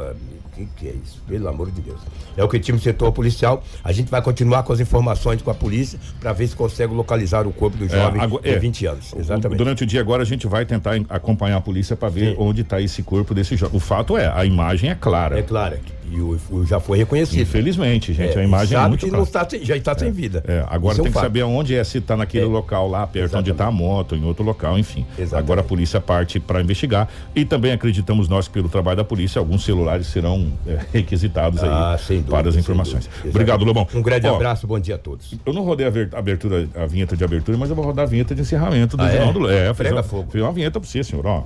que, 0.56 0.66
que 0.76 0.88
é 0.88 0.92
isso? 1.04 1.22
Pelo 1.28 1.48
amor 1.48 1.70
de 1.70 1.80
Deus. 1.82 2.00
É 2.36 2.42
o 2.42 2.48
que 2.48 2.58
tinha 2.58 2.74
no 2.74 2.80
setor 2.80 3.12
policial. 3.12 3.62
A 3.84 3.92
gente 3.92 4.10
vai 4.10 4.22
continuar 4.22 4.62
com 4.62 4.72
as 4.72 4.80
informações 4.80 5.42
com 5.42 5.50
a 5.50 5.54
polícia 5.54 5.98
para 6.18 6.32
ver 6.32 6.46
se 6.48 6.56
consegue 6.56 6.92
localizar 6.94 7.46
o 7.46 7.52
corpo 7.52 7.76
do 7.76 7.88
jovem 7.88 8.20
agora- 8.20 8.42
de 8.42 8.48
é. 8.50 8.58
20 8.58 8.86
anos. 8.86 9.12
O- 9.12 9.18
Exatamente. 9.18 9.58
Durante 9.58 9.84
o 9.84 9.86
dia 9.86 10.00
agora 10.00 10.22
a 10.22 10.26
gente 10.26 10.46
vai 10.46 10.64
tentar 10.64 10.94
acompanhar 11.08 11.56
a 11.58 11.60
polícia 11.60 11.94
para 11.94 12.08
ver 12.08 12.30
Sim. 12.30 12.36
onde 12.38 12.62
está 12.62 12.80
esse 12.80 13.02
corpo 13.02 13.34
desse 13.34 13.56
jovem. 13.56 13.76
O 13.76 13.80
fato 13.80 14.16
é, 14.16 14.26
a 14.34 14.44
imagem 14.44 14.90
é 14.90 14.94
clara. 14.94 15.38
É 15.38 15.42
claro. 15.42 15.76
E 16.10 16.20
o, 16.20 16.38
o 16.50 16.66
já 16.66 16.78
foi 16.80 16.98
reconhecido. 16.98 17.40
Infelizmente, 17.40 18.12
gente, 18.12 18.36
É, 18.36 18.40
a 18.40 18.44
imagem 18.44 18.74
é 18.76 18.78
sabe 18.78 18.88
muito 18.90 19.06
que 19.06 19.12
não 19.12 19.22
está 19.22 19.48
sem- 19.48 19.64
já 19.64 19.76
está 19.76 19.96
sem 19.98 20.10
vida. 20.12 20.42
É, 20.46 20.64
agora 20.68 20.92
Isso 20.94 21.00
é 21.00 21.02
um 21.02 21.04
tem 21.04 21.12
que 21.12 21.14
fato. 21.14 21.22
saber 21.24 21.40
aonde 21.42 21.74
é, 21.74 21.84
se 21.84 21.98
está 21.98 22.16
naquele 22.16 22.44
É. 22.44 22.48
local 22.48 22.88
lá 22.88 23.06
perto 23.06 23.36
onde 23.36 23.50
está 23.50 23.66
a 23.66 23.70
moto, 23.70 24.14
em 24.14 24.24
outro 24.24 24.44
local, 24.44 24.78
enfim. 24.78 25.04
Exatamente. 25.18 25.34
Agora 25.44 25.60
a 25.60 25.64
polícia 25.64 26.00
parte 26.00 26.38
para 26.40 26.60
investigar 26.60 27.08
e 27.34 27.44
também 27.44 27.72
acreditamos 27.72 28.28
nós, 28.28 28.48
pelo 28.48 28.68
trabalho 28.68 28.96
da 28.98 29.04
polícia, 29.04 29.38
alguns 29.38 29.64
celulares 29.64 30.06
serão 30.06 30.52
é, 30.66 30.78
requisitados 30.92 31.62
Ah, 31.62 31.92
aí 31.92 31.98
sem 31.98 32.16
dúvida, 32.18 32.36
para 32.36 32.48
as 32.48 32.56
informações. 32.56 33.08
Obrigado, 33.24 33.64
Lobão. 33.64 33.86
Um 33.94 34.02
grande 34.02 34.26
Ó, 34.26 34.34
abraço, 34.36 34.66
bom 34.66 34.78
dia 34.78 34.94
a 34.94 34.98
todos. 34.98 35.34
Eu 35.44 35.52
não 35.52 35.62
rodei 35.64 35.86
a 35.86 35.90
ver- 35.90 36.10
a 36.14 36.18
abertura, 36.18 36.68
a 36.74 36.86
vinheta 36.86 37.16
de 37.16 37.24
abertura, 37.24 37.56
mas 37.58 37.70
eu 37.70 37.76
vou 37.76 37.84
rodar 37.84 38.04
a 38.04 38.08
vinheta 38.08 38.34
de 38.34 38.42
encerramento 38.42 38.96
do 38.96 39.02
Ah, 39.02 39.08
é? 39.08 39.12
Jornal 39.16 39.32
do 39.32 39.40
Lé. 39.40 39.68
É, 39.70 39.74
fiz 39.74 39.90
uma, 39.90 40.02
fogo. 40.02 40.28
fiz 40.30 40.40
uma 40.42 40.52
vinheta 40.52 40.78
para 40.80 40.88
você, 40.88 41.02
senhor, 41.02 41.26
ó. 41.26 41.44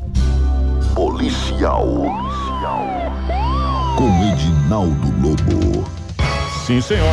Policial. 0.94 2.99
Com 4.00 4.32
Edinaldo 4.32 5.12
Lobo. 5.20 5.84
Sim, 6.66 6.80
senhor. 6.80 7.04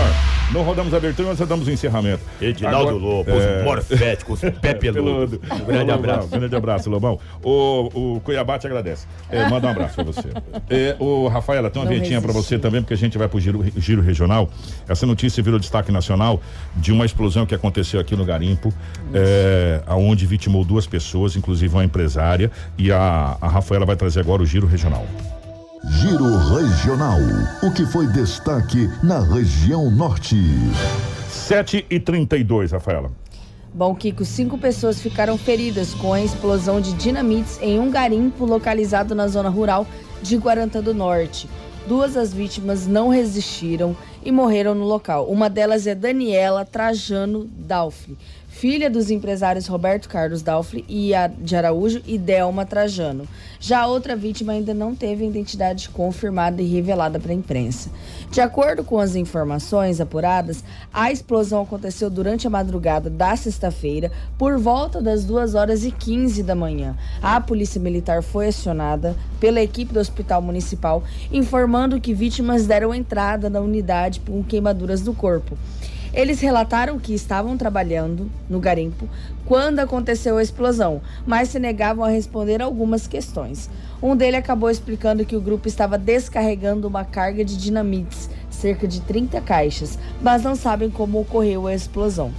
Não 0.53 0.63
rodamos 0.63 0.93
a 0.93 0.97
abertura, 0.97 1.27
mas 1.27 1.38
rodamos 1.38 1.67
o 1.67 1.71
encerramento. 1.71 2.23
Edinaldo 2.41 2.91
Agora- 2.91 2.95
Lobo, 2.95 3.29
É. 3.31 3.57
os 3.57 3.63
morféticos, 3.65 4.39
pé 4.61 4.73
peludo. 4.73 5.41
Um 5.51 5.65
grande 5.65 5.91
abraço. 5.91 6.29
Grande 6.29 6.55
abraço, 6.55 6.89
Lobão. 6.89 7.19
O, 7.43 8.15
o 8.15 8.19
Cuiabá 8.21 8.57
te 8.57 8.67
agradece. 8.67 9.05
É, 9.29 9.49
manda 9.49 9.67
um 9.67 9.71
abraço 9.71 9.95
pra 9.95 10.05
você. 10.05 10.29
É, 10.69 10.95
o 10.97 11.27
Rafaela, 11.27 11.69
tem 11.69 11.81
uma 11.81 11.89
vinhetinha 11.89 12.21
pra 12.21 12.31
você 12.31 12.57
também, 12.57 12.81
porque 12.81 12.93
a 12.93 12.97
gente 12.97 13.17
vai 13.17 13.27
pro 13.27 13.38
giro, 13.41 13.65
giro 13.75 14.01
regional. 14.01 14.49
Essa 14.88 15.05
notícia 15.05 15.43
virou 15.43 15.59
destaque 15.59 15.91
nacional 15.91 16.39
de 16.77 16.93
uma 16.93 17.05
explosão 17.05 17.45
que 17.45 17.53
aconteceu 17.53 17.99
aqui 17.99 18.15
no 18.15 18.23
Garimpo, 18.23 18.73
é, 19.13 19.81
aonde 19.85 20.25
vitimou 20.25 20.63
duas 20.63 20.88
pessoas, 20.88 21.35
inclusive 21.35 21.73
uma 21.75 21.83
empresária. 21.83 22.49
E 22.77 22.93
a, 22.93 23.35
a 23.41 23.47
Rafaela 23.49 23.85
vai 23.85 23.97
trazer 23.97 24.21
agora 24.21 24.41
o 24.41 24.45
giro 24.45 24.65
regional. 24.65 25.05
Giro 25.89 26.38
Regional. 26.38 27.19
O 27.63 27.71
que 27.71 27.85
foi 27.85 28.07
destaque 28.07 28.89
na 29.03 29.19
região 29.19 29.89
norte. 29.89 30.35
7 31.29 31.85
e 31.89 31.99
32 31.99 32.71
Rafaela. 32.71 33.11
Bom, 33.73 33.93
Kiko, 33.95 34.25
cinco 34.25 34.57
pessoas 34.57 34.99
ficaram 34.99 35.38
feridas 35.38 35.93
com 35.93 36.11
a 36.13 36.21
explosão 36.21 36.81
de 36.81 36.93
dinamites 36.93 37.59
em 37.61 37.79
um 37.79 37.89
garimpo 37.91 38.45
localizado 38.45 39.13
na 39.13 39.27
zona 39.27 39.49
rural 39.49 39.85
de 40.21 40.35
Guarantã 40.38 40.81
do 40.81 40.93
Norte. 40.93 41.47
Duas 41.88 42.13
das 42.15 42.33
vítimas 42.33 42.85
não 42.88 43.09
resistiram 43.09 43.95
e 44.23 44.31
morreram 44.31 44.75
no 44.75 44.83
local. 44.83 45.25
Uma 45.27 45.49
delas 45.49 45.88
é 45.88 45.95
Daniela 45.95 46.65
Trajano 46.65 47.47
Dalfli, 47.57 48.17
filha 48.49 48.89
dos 48.89 49.09
empresários 49.09 49.67
Roberto 49.67 50.09
Carlos 50.09 50.41
Dalfli 50.41 50.83
e 50.89 51.13
a- 51.13 51.27
de 51.27 51.55
Araújo 51.55 52.01
e 52.05 52.17
Delma 52.17 52.65
Trajano. 52.65 53.25
Já 53.60 53.82
a 53.82 53.88
outra 53.88 54.16
vítima 54.16 54.53
ainda 54.53 54.74
não 54.74 54.95
teve 54.95 55.26
identidade 55.26 55.89
confirmada 55.89 56.62
e 56.62 56.68
revelada 56.68 57.20
para 57.20 57.32
a 57.32 57.36
imprensa. 57.36 57.89
De 58.32 58.41
acordo 58.41 58.84
com 58.84 58.99
as 58.99 59.16
informações 59.16 59.99
apuradas, 59.99 60.64
a 60.93 61.12
explosão 61.12 61.64
aconteceu 61.64 62.10
durante 62.10 62.45
a 62.45 62.49
madrugada 62.49 63.10
da 63.10 63.36
sexta-feira, 63.36 64.12
por 64.38 64.58
volta 64.58 65.01
das 65.01 65.24
2 65.24 65.55
horas 65.55 65.84
e 65.84 65.91
15 65.91 66.43
da 66.43 66.55
manhã. 66.55 66.95
A 67.22 67.39
Polícia 67.41 67.82
Militar 67.82 68.22
foi 68.22 68.47
acionada 68.47 69.16
pela 69.39 69.62
equipe 69.62 69.93
do 69.93 69.99
Hospital 69.99 70.41
Municipal, 70.41 71.03
informando 71.32 71.99
que 71.99 72.14
vítimas 72.14 72.68
deram 72.68 72.93
entrada 72.93 73.49
na 73.49 73.60
unidade 73.60 74.20
com 74.20 74.43
queimaduras 74.43 75.01
do 75.01 75.14
corpo. 75.14 75.58
Eles 76.18 76.41
relataram 76.41 76.97
que 76.97 77.13
estavam 77.13 77.55
trabalhando 77.55 78.28
no 78.49 78.59
garimpo 78.59 79.07
quando 79.45 79.78
aconteceu 79.78 80.38
a 80.38 80.41
explosão, 80.41 80.99
mas 81.28 81.49
se 81.49 81.59
negavam 81.59 82.03
a 82.03 82.09
responder 82.09 82.59
algumas 82.59 83.05
questões. 83.05 83.70
Um 84.01 84.15
deles 84.15 84.39
acabou 84.39 84.68
explicando 84.68 85.24
que 85.24 85.36
o 85.36 85.41
grupo 85.41 85.68
estava 85.68 85.95
descarregando 85.95 86.88
uma 86.88 87.05
carga 87.05 87.45
de 87.45 87.55
dinamites, 87.55 88.32
cerca 88.49 88.88
de 88.88 88.99
30 89.01 89.39
caixas, 89.41 89.99
mas 90.20 90.41
não 90.41 90.55
sabem 90.55 90.89
como 90.89 91.22
ocorreu 91.22 91.68
a 91.68 91.76
explosão. 91.76 92.32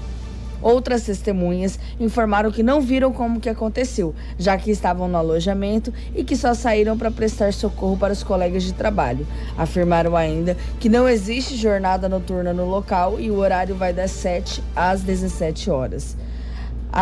Outras 0.60 1.02
testemunhas 1.02 1.78
informaram 2.00 2.50
que 2.50 2.62
não 2.62 2.80
viram 2.80 3.12
como 3.12 3.40
que 3.40 3.48
aconteceu, 3.48 4.14
já 4.38 4.56
que 4.56 4.70
estavam 4.70 5.08
no 5.08 5.16
alojamento 5.16 5.92
e 6.14 6.24
que 6.24 6.36
só 6.36 6.52
saíram 6.52 6.98
para 6.98 7.10
prestar 7.10 7.52
socorro 7.52 7.96
para 7.96 8.12
os 8.12 8.22
colegas 8.22 8.64
de 8.64 8.72
trabalho. 8.72 9.26
Afirmaram 9.56 10.16
ainda 10.16 10.56
que 10.80 10.88
não 10.88 11.08
existe 11.08 11.56
jornada 11.56 12.08
noturna 12.08 12.52
no 12.52 12.68
local 12.68 13.20
e 13.20 13.30
o 13.30 13.36
horário 13.36 13.74
vai 13.74 13.92
das 13.92 14.10
7 14.10 14.62
às 14.74 15.02
17 15.02 15.70
horas. 15.70 16.16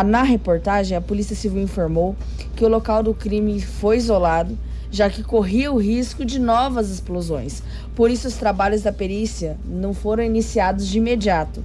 Na 0.05 0.21
reportagem, 0.21 0.95
a 0.95 1.01
Polícia 1.01 1.35
Civil 1.35 1.63
informou 1.63 2.15
que 2.55 2.63
o 2.63 2.67
local 2.67 3.01
do 3.01 3.13
crime 3.13 3.59
foi 3.59 3.97
isolado, 3.97 4.57
já 4.91 5.09
que 5.09 5.23
corria 5.23 5.71
o 5.71 5.77
risco 5.77 6.23
de 6.23 6.39
novas 6.39 6.89
explosões. 6.89 7.63
Por 7.95 8.11
isso, 8.11 8.27
os 8.27 8.35
trabalhos 8.35 8.83
da 8.83 8.91
perícia 8.91 9.57
não 9.65 9.93
foram 9.93 10.23
iniciados 10.23 10.87
de 10.87 10.99
imediato. 10.99 11.63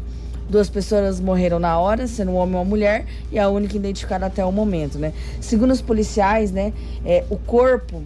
Duas 0.49 0.69
pessoas 0.69 1.21
morreram 1.21 1.59
na 1.59 1.79
hora, 1.79 2.07
sendo 2.07 2.33
um 2.33 2.37
homem 2.37 2.55
e 2.55 2.59
uma 2.59 2.65
mulher, 2.65 3.07
e 3.31 3.39
a 3.39 3.49
única 3.49 3.77
identificada 3.77 4.27
até 4.27 4.45
o 4.45 4.53
momento, 4.53 4.99
né? 4.99 5.13
Segundo 5.41 5.71
os 5.71 5.81
policiais, 5.81 6.53
né, 6.53 6.73
é, 7.05 7.25
o 7.31 7.37
corpo 7.37 8.03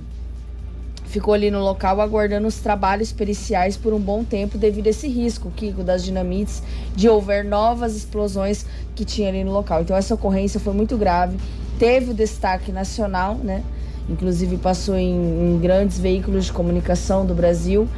ficou 1.07 1.32
ali 1.32 1.51
no 1.51 1.61
local 1.61 2.01
aguardando 2.01 2.47
os 2.47 2.57
trabalhos 2.57 3.12
periciais 3.12 3.76
por 3.76 3.95
um 3.95 3.99
bom 3.99 4.22
tempo 4.22 4.59
devido 4.59 4.89
a 4.89 4.91
esse 4.91 5.09
risco, 5.09 5.51
Kiko, 5.57 5.82
das 5.82 6.05
dinamites, 6.05 6.62
de 6.95 7.09
houver 7.09 7.45
novas 7.45 7.97
explosões 7.97 8.66
que 8.95 9.05
tinha 9.05 9.28
ali 9.28 9.43
no 9.43 9.53
local. 9.53 9.82
Então 9.82 9.97
essa 9.97 10.14
ocorrência 10.14 10.61
foi 10.61 10.74
muito 10.74 10.97
grave, 10.97 11.39
teve 11.78 12.11
o 12.11 12.14
destaque 12.14 12.70
nacional, 12.70 13.37
né? 13.37 13.62
Inclusive 14.09 14.57
passou 14.59 14.97
em, 14.97 15.14
em 15.14 15.59
grandes 15.59 15.99
veículos 15.99 16.47
de 16.47 16.53
comunicação 16.53 17.24
do 17.26 17.34
Brasil. 17.34 17.89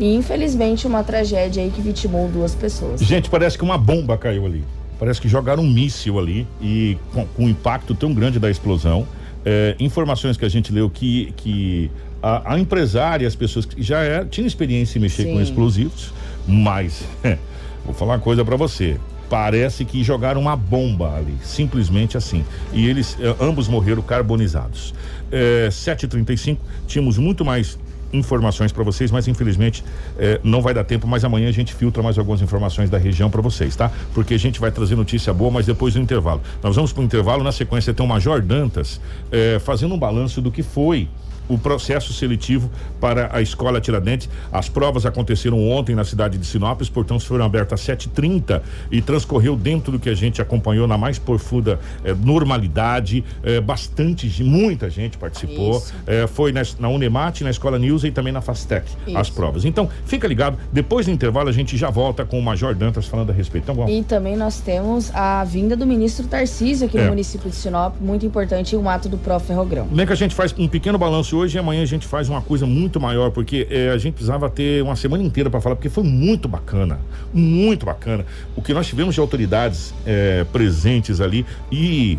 E 0.00 0.14
infelizmente 0.14 0.86
uma 0.86 1.04
tragédia 1.04 1.62
aí 1.62 1.70
que 1.70 1.82
vitimou 1.82 2.26
duas 2.28 2.54
pessoas. 2.54 3.02
Gente, 3.02 3.28
parece 3.28 3.58
que 3.58 3.62
uma 3.62 3.76
bomba 3.76 4.16
caiu 4.16 4.46
ali. 4.46 4.64
Parece 4.98 5.20
que 5.20 5.28
jogaram 5.28 5.62
um 5.62 5.70
míssil 5.70 6.18
ali 6.18 6.46
e 6.60 6.96
com, 7.12 7.26
com 7.26 7.44
um 7.44 7.48
impacto 7.48 7.94
tão 7.94 8.12
grande 8.14 8.38
da 8.38 8.50
explosão. 8.50 9.06
É, 9.44 9.76
informações 9.78 10.38
que 10.38 10.44
a 10.44 10.48
gente 10.48 10.72
leu 10.72 10.88
que, 10.88 11.32
que 11.36 11.90
a, 12.22 12.54
a 12.54 12.58
empresária, 12.58 13.28
as 13.28 13.34
pessoas 13.34 13.66
que 13.66 13.82
já 13.82 14.02
é, 14.02 14.24
tinham 14.24 14.46
experiência 14.46 14.98
em 14.98 15.02
mexer 15.02 15.24
Sim. 15.24 15.34
com 15.34 15.40
explosivos, 15.40 16.12
mas 16.48 17.02
vou 17.84 17.94
falar 17.94 18.14
uma 18.14 18.20
coisa 18.20 18.42
para 18.42 18.56
você. 18.56 18.98
Parece 19.28 19.84
que 19.84 20.02
jogaram 20.02 20.40
uma 20.40 20.56
bomba 20.56 21.14
ali, 21.14 21.36
simplesmente 21.44 22.16
assim. 22.16 22.44
E 22.72 22.88
eles 22.88 23.16
eh, 23.20 23.36
ambos 23.40 23.68
morreram 23.68 24.02
carbonizados. 24.02 24.92
É, 25.30 25.68
7h35, 25.70 26.58
tínhamos 26.88 27.16
muito 27.16 27.44
mais 27.44 27.78
informações 28.12 28.72
para 28.72 28.82
vocês, 28.82 29.10
mas 29.10 29.28
infelizmente 29.28 29.84
eh, 30.18 30.40
não 30.42 30.60
vai 30.60 30.74
dar 30.74 30.84
tempo. 30.84 31.06
Mas 31.06 31.24
amanhã 31.24 31.48
a 31.48 31.52
gente 31.52 31.74
filtra 31.74 32.02
mais 32.02 32.18
algumas 32.18 32.40
informações 32.42 32.90
da 32.90 32.98
região 32.98 33.30
para 33.30 33.40
vocês, 33.40 33.76
tá? 33.76 33.90
Porque 34.14 34.34
a 34.34 34.38
gente 34.38 34.60
vai 34.60 34.70
trazer 34.70 34.96
notícia 34.96 35.32
boa, 35.32 35.50
mas 35.50 35.66
depois 35.66 35.94
do 35.94 36.00
intervalo. 36.00 36.40
Nós 36.62 36.76
vamos 36.76 36.92
para 36.92 37.02
o 37.02 37.04
intervalo, 37.04 37.42
na 37.42 37.52
sequência 37.52 37.94
tem 37.94 38.04
o 38.04 38.08
Major 38.08 38.40
Dantas 38.42 39.00
eh, 39.30 39.58
fazendo 39.60 39.94
um 39.94 39.98
balanço 39.98 40.40
do 40.40 40.50
que 40.50 40.62
foi 40.62 41.08
o 41.50 41.58
processo 41.58 42.12
seletivo 42.12 42.70
para 43.00 43.28
a 43.32 43.42
Escola 43.42 43.80
Tiradentes. 43.80 44.28
As 44.52 44.68
provas 44.68 45.04
aconteceram 45.04 45.68
ontem 45.68 45.94
na 45.94 46.04
cidade 46.04 46.38
de 46.38 46.46
Sinop, 46.46 46.80
portões 46.94 47.24
foram 47.24 47.44
abertos 47.44 47.74
às 47.74 47.80
7h30 47.98 48.62
e 48.90 49.02
transcorreu 49.02 49.56
dentro 49.56 49.90
do 49.92 49.98
que 49.98 50.08
a 50.08 50.14
gente 50.14 50.40
acompanhou 50.40 50.86
na 50.86 50.96
mais 50.96 51.18
profunda 51.18 51.78
eh, 52.04 52.14
normalidade. 52.14 53.24
Eh, 53.42 53.60
bastante, 53.60 54.42
muita 54.42 54.88
gente 54.88 55.18
participou. 55.18 55.82
Eh, 56.06 56.26
foi 56.26 56.52
na, 56.52 56.62
na 56.78 56.88
Unemate, 56.88 57.42
na 57.44 57.50
Escola 57.50 57.78
News 57.78 58.04
e 58.04 58.10
também 58.10 58.32
na 58.32 58.40
Fastec 58.40 58.86
as 59.14 59.26
Isso. 59.26 59.36
provas. 59.36 59.64
Então, 59.64 59.88
fica 60.04 60.26
ligado, 60.28 60.56
depois 60.72 61.06
do 61.06 61.12
intervalo 61.12 61.48
a 61.48 61.52
gente 61.52 61.76
já 61.76 61.90
volta 61.90 62.24
com 62.24 62.38
o 62.38 62.42
Major 62.42 62.74
Dantas 62.74 63.06
falando 63.06 63.30
a 63.30 63.32
respeito. 63.32 63.64
Então, 63.64 63.74
vamos. 63.74 63.90
E 63.90 64.02
também 64.02 64.36
nós 64.36 64.60
temos 64.60 65.10
a 65.14 65.42
vinda 65.44 65.76
do 65.76 65.86
ministro 65.86 66.26
Tarcísio 66.26 66.86
aqui 66.86 66.98
É. 66.98 67.02
no 67.02 67.08
município 67.10 67.50
de 67.50 67.56
Sinop, 67.56 67.94
muito 68.00 68.24
importante, 68.24 68.76
um 68.76 68.88
ato 68.88 69.08
do 69.08 69.18
Pro 69.18 69.38
Ferrogrão. 69.40 69.88
Nem 69.90 70.06
que 70.06 70.12
a 70.12 70.16
gente 70.16 70.34
faz 70.34 70.54
um 70.58 70.68
pequeno 70.68 70.98
balanço 70.98 71.36
hoje 71.40 71.56
e 71.56 71.58
amanhã 71.58 71.82
a 71.82 71.86
gente 71.86 72.06
faz 72.06 72.28
uma 72.28 72.40
coisa 72.40 72.66
muito 72.66 73.00
maior, 73.00 73.30
porque 73.30 73.66
eh, 73.70 73.90
a 73.90 73.98
gente 73.98 74.14
precisava 74.14 74.48
ter 74.48 74.82
uma 74.82 74.94
semana 74.94 75.22
inteira 75.22 75.50
para 75.50 75.60
falar, 75.60 75.76
porque 75.76 75.88
foi 75.88 76.04
muito 76.04 76.48
bacana, 76.48 77.00
muito 77.32 77.86
bacana. 77.86 78.24
O 78.54 78.62
que 78.62 78.72
nós 78.72 78.86
tivemos 78.86 79.14
de 79.14 79.20
autoridades 79.20 79.94
eh, 80.06 80.44
presentes 80.52 81.20
ali 81.20 81.44
e 81.72 82.18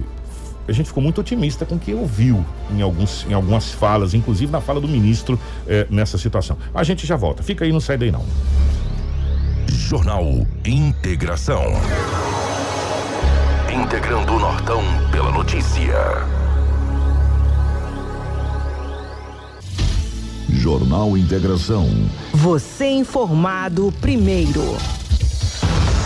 a 0.67 0.71
gente 0.71 0.87
ficou 0.87 1.01
muito 1.01 1.21
otimista 1.21 1.65
com 1.65 1.75
o 1.75 1.79
que 1.79 1.93
ouviu 1.93 2.45
em, 2.73 2.81
alguns, 2.81 3.25
em 3.29 3.33
algumas 3.33 3.71
falas, 3.71 4.13
inclusive 4.13 4.51
na 4.51 4.61
fala 4.61 4.79
do 4.79 4.87
ministro 4.87 5.39
eh, 5.67 5.85
nessa 5.89 6.17
situação. 6.17 6.57
A 6.73 6.83
gente 6.83 7.05
já 7.05 7.15
volta, 7.15 7.43
fica 7.43 7.63
aí, 7.63 7.71
não 7.71 7.79
sai 7.79 7.97
daí 7.97 8.11
não. 8.11 8.25
Jornal 9.67 10.45
Integração. 10.65 11.63
Integrando 13.71 14.33
o 14.33 14.39
Nortão 14.39 14.81
pela 15.11 15.31
notícia. 15.31 16.40
Jornal 20.53 21.17
Integração. 21.17 21.87
Você 22.33 22.87
informado 22.89 23.91
primeiro. 24.01 24.61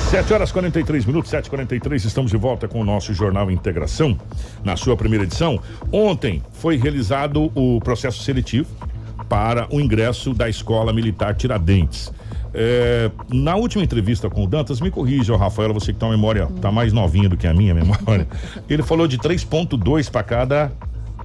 7 0.09 0.33
horas 0.33 0.51
43 0.51 1.05
minutos, 1.05 1.31
7 1.31 1.49
43 1.49 2.05
estamos 2.05 2.31
de 2.31 2.37
volta 2.37 2.67
com 2.67 2.79
o 2.79 2.83
nosso 2.83 3.13
Jornal 3.13 3.49
Integração, 3.49 4.17
na 4.63 4.77
sua 4.77 4.95
primeira 4.95 5.25
edição. 5.25 5.59
Ontem 5.91 6.41
foi 6.51 6.77
realizado 6.77 7.51
o 7.55 7.79
processo 7.81 8.23
seletivo 8.23 8.69
para 9.27 9.67
o 9.73 9.81
ingresso 9.81 10.33
da 10.33 10.47
Escola 10.47 10.93
Militar 10.93 11.35
Tiradentes. 11.35 12.13
É, 12.53 13.11
na 13.33 13.55
última 13.55 13.83
entrevista 13.83 14.29
com 14.29 14.43
o 14.43 14.47
Dantas, 14.47 14.79
me 14.79 14.89
corrija, 14.89 15.33
ô 15.33 15.37
Rafael, 15.37 15.73
você 15.73 15.91
que 15.91 15.99
tem 15.99 16.07
uma 16.07 16.15
memória, 16.15 16.47
tá 16.61 16.71
mais 16.71 16.93
novinha 16.93 17.27
do 17.27 17.35
que 17.35 17.47
a 17.47 17.53
minha 17.53 17.73
memória. 17.75 18.27
Ele 18.69 18.83
falou 18.83 19.07
de 19.07 19.17
3,2 19.17 20.09
para 20.09 20.23
cada 20.23 20.71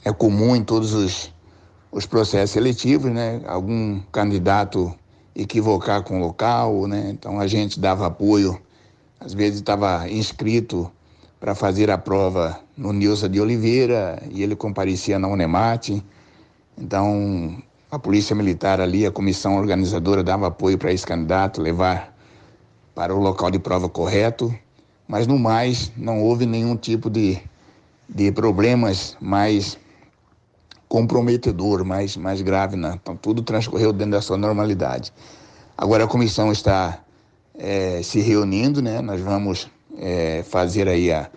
é 0.07 0.13
comum 0.15 0.57
em 0.57 0.65
todos 0.65 0.95
os, 0.95 1.31
os 1.91 2.07
processos 2.07 2.53
seletivos, 2.53 3.13
né? 3.13 3.43
Algum 3.47 4.01
candidato 4.11 4.99
equivocar 5.35 6.03
com 6.03 6.19
o 6.19 6.21
local, 6.21 6.87
né? 6.87 7.11
Então 7.11 7.41
a 7.41 7.47
gente 7.47 7.81
dava 7.81 8.07
apoio, 8.07 8.61
às 9.21 9.33
vezes 9.33 9.61
estava 9.61 10.09
inscrito 10.09 10.91
para 11.41 11.55
fazer 11.55 11.91
a 11.91 11.99
prova 11.99 12.61
no 12.77 12.93
Nilson 12.93 13.29
de 13.29 13.41
Oliveira 13.41 14.23
e 14.31 14.43
ele 14.43 14.55
comparecia 14.55 15.19
na 15.19 15.29
Unemate. 15.29 16.05
Então 16.79 17.63
a 17.91 17.99
Polícia 17.99 18.35
Militar 18.35 18.81
ali, 18.81 19.07
a 19.07 19.11
comissão 19.11 19.57
organizadora 19.57 20.23
dava 20.23 20.47
apoio 20.49 20.79
para 20.79 20.93
esse 20.93 21.07
candidato 21.07 21.61
levar 21.61 22.17
para 22.95 23.15
o 23.15 23.19
local 23.19 23.51
de 23.51 23.59
prova 23.59 23.89
correto, 23.89 24.55
mas 25.09 25.27
no 25.27 25.39
mais 25.39 25.91
não 25.97 26.23
houve 26.23 26.47
nenhum 26.47 26.77
tipo 26.77 27.09
de 27.11 27.41
de 28.15 28.31
problemas 28.31 29.17
mais 29.21 29.79
comprometedor, 30.93 31.87
mais, 31.87 32.19
mais 32.19 32.43
grave, 32.43 32.77
né? 32.77 32.99
Então 33.03 33.17
tudo 33.17 33.41
transcorreu 33.43 33.95
dentro 33.95 34.13
da 34.13 34.21
sua 34.21 34.37
normalidade. 34.37 35.11
Agora 35.75 36.05
a 36.05 36.07
comissão 36.07 36.53
está 36.53 37.03
eh, 37.59 38.03
se 38.05 38.21
reunindo, 38.21 38.83
né? 38.83 39.01
Nós 39.01 39.19
vamos 39.19 39.71
eh, 39.97 40.45
fazer 40.47 40.87
aí 40.89 41.11
a, 41.11 41.31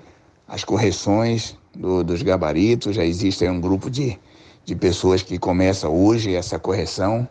as 0.45 0.65
correções 0.65 1.57
do- 1.73 2.03
dos 2.03 2.21
gabaritos. 2.21 2.97
Já 2.97 3.05
existe 3.05 3.47
um 3.47 3.61
grupo 3.61 3.89
de, 3.89 4.19
de 4.65 4.75
pessoas 4.75 5.23
que 5.23 5.39
começa 5.39 5.87
hoje 5.87 6.35
essa 6.35 6.59
correção 6.59 7.25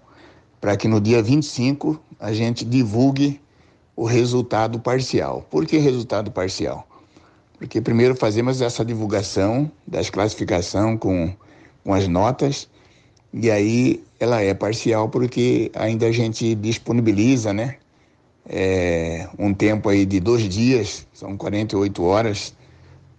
para 0.63 0.79
que 0.79 0.89
no 0.89 1.03
dia 1.03 1.23
25 1.23 2.01
a 2.19 2.33
gente 2.33 2.65
divulgue 2.65 3.39
o 3.95 4.07
resultado 4.07 4.81
parcial. 4.81 5.47
Por 5.51 5.67
que 5.67 5.77
resultado 5.77 6.31
parcial? 6.31 6.89
Porque 7.59 7.83
primeiro 7.83 8.17
fazemos 8.17 8.63
essa 8.63 8.83
divulgação 8.83 9.71
das 9.87 10.09
classificação 10.09 10.97
com, 10.97 11.31
com 11.85 11.93
as 11.93 12.09
notas, 12.09 12.69
e 13.33 13.51
aí 13.51 14.03
ela 14.19 14.41
é 14.41 14.55
parcial 14.55 15.09
porque 15.09 15.71
ainda 15.75 16.07
a 16.07 16.13
gente 16.13 16.55
disponibiliza, 16.55 17.53
né? 17.53 17.77
é, 18.47 19.29
um 19.39 19.55
tempo 19.55 19.89
aí 19.89 20.05
de 20.05 20.21
dois 20.21 20.49
dias, 20.49 21.07
são 21.13 21.37
48 21.37 22.03
horas, 22.03 22.55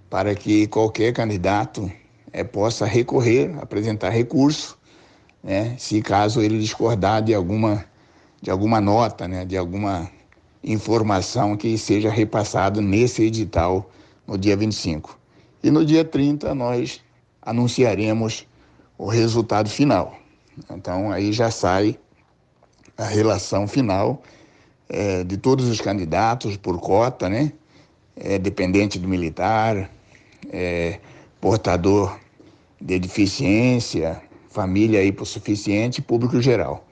para 0.10 0.36
que 0.36 0.68
qualquer 0.68 1.14
candidato 1.14 1.92
é, 2.32 2.44
possa 2.44 2.86
recorrer, 2.86 3.56
apresentar 3.60 4.10
recurso, 4.10 4.78
né? 5.44 5.76
Se 5.78 6.02
caso 6.02 6.42
ele 6.42 6.60
discordar 6.60 7.22
de 7.22 7.34
alguma, 7.34 7.86
de 8.42 8.52
alguma 8.52 8.80
nota, 8.80 9.28
né? 9.28 9.46
De 9.46 9.58
alguma 9.58 10.10
informação 10.64 11.58
que 11.58 11.78
seja 11.78 12.10
repassado 12.10 12.82
nesse 12.82 13.24
edital 13.24 13.90
no 14.28 14.38
dia 14.38 14.56
25. 14.56 15.18
E 15.64 15.72
no 15.72 15.84
dia 15.84 16.06
30 16.06 16.54
nós 16.54 17.02
anunciaremos 17.42 18.48
o 18.98 19.08
resultado 19.08 19.70
final. 19.70 20.18
Então 20.70 21.12
aí 21.12 21.32
já 21.34 21.52
sai 21.52 21.98
a 22.98 23.06
relação 23.06 23.68
final 23.68 24.22
eh, 24.90 25.24
de 25.24 25.38
todos 25.38 25.68
os 25.68 25.82
candidatos 25.82 26.58
por 26.58 26.80
cota, 26.80 27.28
né? 27.28 27.52
Eh, 28.16 28.40
dependente 28.40 28.98
do 28.98 29.08
militar, 29.08 29.90
eh, 30.52 31.00
portador 31.42 32.18
de 32.80 32.98
deficiência, 33.00 34.22
família 34.50 35.04
hipossuficiente 35.04 36.02
público 36.02 36.42
geral. 36.42 36.86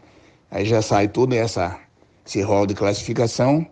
Aí 0.51 0.65
já 0.65 0.81
sai 0.81 1.07
todo 1.07 1.33
essa, 1.33 1.79
esse 2.25 2.41
rol 2.41 2.67
de 2.67 2.73
classificação 2.73 3.65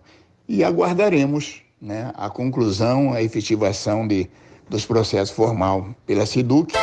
e 0.48 0.64
aguardaremos 0.64 1.62
né, 1.82 2.12
a 2.16 2.30
conclusão, 2.30 3.14
a 3.14 3.22
efetivação 3.22 4.08
de, 4.08 4.30
dos 4.70 4.86
processos 4.86 5.36
formal 5.36 5.94
pela 6.06 6.26
SIDUC. 6.26 6.74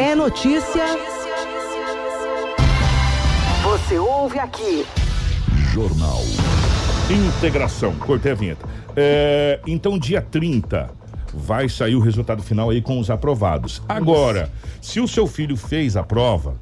É 0.00 0.14
notícia. 0.14 0.82
Você 3.62 3.98
ouve 3.98 4.38
aqui. 4.38 4.86
Jornal 5.74 6.22
Integração. 7.10 7.94
Cortei 7.96 8.32
a 8.32 8.34
vinheta. 8.34 8.66
É, 8.96 9.60
então, 9.66 9.98
dia 9.98 10.22
30 10.22 10.90
vai 11.34 11.68
sair 11.68 11.96
o 11.96 12.00
resultado 12.00 12.42
final 12.42 12.70
aí 12.70 12.80
com 12.80 12.98
os 12.98 13.10
aprovados. 13.10 13.82
Agora, 13.86 14.50
se 14.80 15.00
o 15.00 15.06
seu 15.06 15.26
filho 15.26 15.54
fez 15.54 15.98
a 15.98 16.02
prova, 16.02 16.56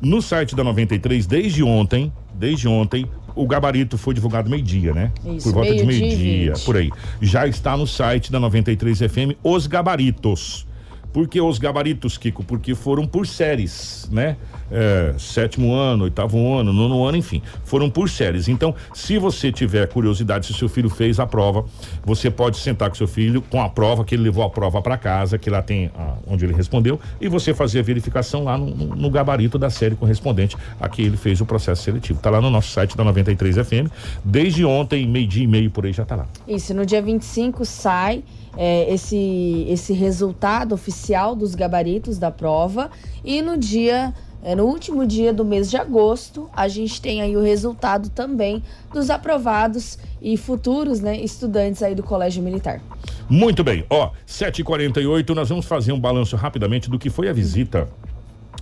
no 0.00 0.20
site 0.20 0.56
da 0.56 0.64
93, 0.64 1.28
desde 1.28 1.62
ontem, 1.62 2.12
desde 2.34 2.66
ontem, 2.66 3.08
o 3.36 3.46
gabarito 3.46 3.96
foi 3.96 4.14
divulgado 4.14 4.50
meio-dia, 4.50 4.92
né? 4.92 5.12
Isso, 5.24 5.46
por 5.46 5.54
volta 5.54 5.76
de 5.76 5.86
meio-dia 5.86 6.54
por 6.64 6.76
aí. 6.76 6.90
Já 7.22 7.46
está 7.46 7.76
no 7.76 7.86
site 7.86 8.32
da 8.32 8.40
93 8.40 8.98
FM 8.98 9.38
os 9.44 9.68
gabaritos. 9.68 10.66
Por 11.12 11.26
que 11.26 11.40
os 11.40 11.58
gabaritos, 11.58 12.16
Kiko? 12.16 12.44
Porque 12.44 12.74
foram 12.74 13.06
por 13.06 13.26
séries, 13.26 14.08
né? 14.12 14.36
É, 14.72 15.12
sétimo 15.18 15.74
ano, 15.74 16.04
oitavo 16.04 16.54
ano, 16.56 16.72
nono 16.72 17.04
ano, 17.04 17.16
enfim. 17.16 17.42
Foram 17.64 17.90
por 17.90 18.08
séries. 18.08 18.46
Então, 18.46 18.72
se 18.94 19.18
você 19.18 19.50
tiver 19.50 19.88
curiosidade, 19.88 20.46
se 20.46 20.54
seu 20.54 20.68
filho 20.68 20.88
fez 20.88 21.18
a 21.18 21.26
prova, 21.26 21.64
você 22.04 22.30
pode 22.30 22.56
sentar 22.58 22.88
com 22.88 22.94
seu 22.94 23.08
filho 23.08 23.42
com 23.42 23.60
a 23.60 23.68
prova, 23.68 24.04
que 24.04 24.14
ele 24.14 24.22
levou 24.22 24.44
a 24.44 24.50
prova 24.50 24.80
para 24.80 24.96
casa, 24.96 25.36
que 25.36 25.50
lá 25.50 25.60
tem 25.60 25.90
ah, 25.98 26.14
onde 26.28 26.44
ele 26.44 26.54
respondeu, 26.54 27.00
e 27.20 27.26
você 27.28 27.52
fazer 27.52 27.80
a 27.80 27.82
verificação 27.82 28.44
lá 28.44 28.56
no, 28.56 28.66
no- 28.70 29.10
gabarito 29.10 29.58
da 29.58 29.68
série 29.70 29.96
correspondente 29.96 30.56
a 30.80 30.88
que 30.88 31.02
ele 31.02 31.16
fez 31.16 31.40
o 31.40 31.46
processo 31.46 31.82
seletivo. 31.82 32.20
Tá 32.20 32.30
lá 32.30 32.40
no 32.40 32.48
nosso 32.48 32.70
site 32.70 32.96
da 32.96 33.02
93 33.02 33.56
FM. 33.56 33.90
Desde 34.24 34.64
ontem, 34.64 35.04
meio-dia 35.08 35.42
e 35.42 35.46
meio 35.48 35.68
por 35.72 35.84
aí 35.84 35.92
já 35.92 36.04
tá 36.04 36.14
lá. 36.14 36.28
Isso, 36.46 36.72
no 36.72 36.86
dia 36.86 37.02
25 37.02 37.64
sai 37.64 38.22
é, 38.56 38.92
esse, 38.92 39.66
esse 39.68 39.92
resultado 39.92 40.74
oficial 40.74 41.34
dos 41.34 41.54
gabaritos 41.54 42.18
da 42.18 42.30
prova. 42.30 42.90
E 43.24 43.42
no 43.42 43.56
dia, 43.56 44.14
é, 44.42 44.54
no 44.54 44.64
último 44.64 45.06
dia 45.06 45.32
do 45.32 45.44
mês 45.44 45.70
de 45.70 45.76
agosto, 45.76 46.48
a 46.54 46.68
gente 46.68 47.00
tem 47.00 47.20
aí 47.20 47.36
o 47.36 47.42
resultado 47.42 48.08
também 48.10 48.62
dos 48.92 49.10
aprovados 49.10 49.98
e 50.20 50.36
futuros 50.36 51.00
né, 51.00 51.18
estudantes 51.20 51.82
aí 51.82 51.94
do 51.94 52.02
Colégio 52.02 52.42
Militar. 52.42 52.80
Muito 53.28 53.62
bem, 53.62 53.84
ó, 53.88 54.10
7h48, 54.26 55.30
nós 55.34 55.48
vamos 55.48 55.66
fazer 55.66 55.92
um 55.92 56.00
balanço 56.00 56.36
rapidamente 56.36 56.90
do 56.90 56.98
que 56.98 57.08
foi 57.08 57.28
a 57.28 57.32
visita 57.32 57.88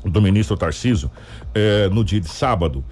do 0.04 0.22
ministro 0.22 0.56
Tarciso 0.56 1.10
eh, 1.54 1.88
no 1.90 2.04
dia 2.04 2.20
de 2.20 2.28
sábado. 2.28 2.84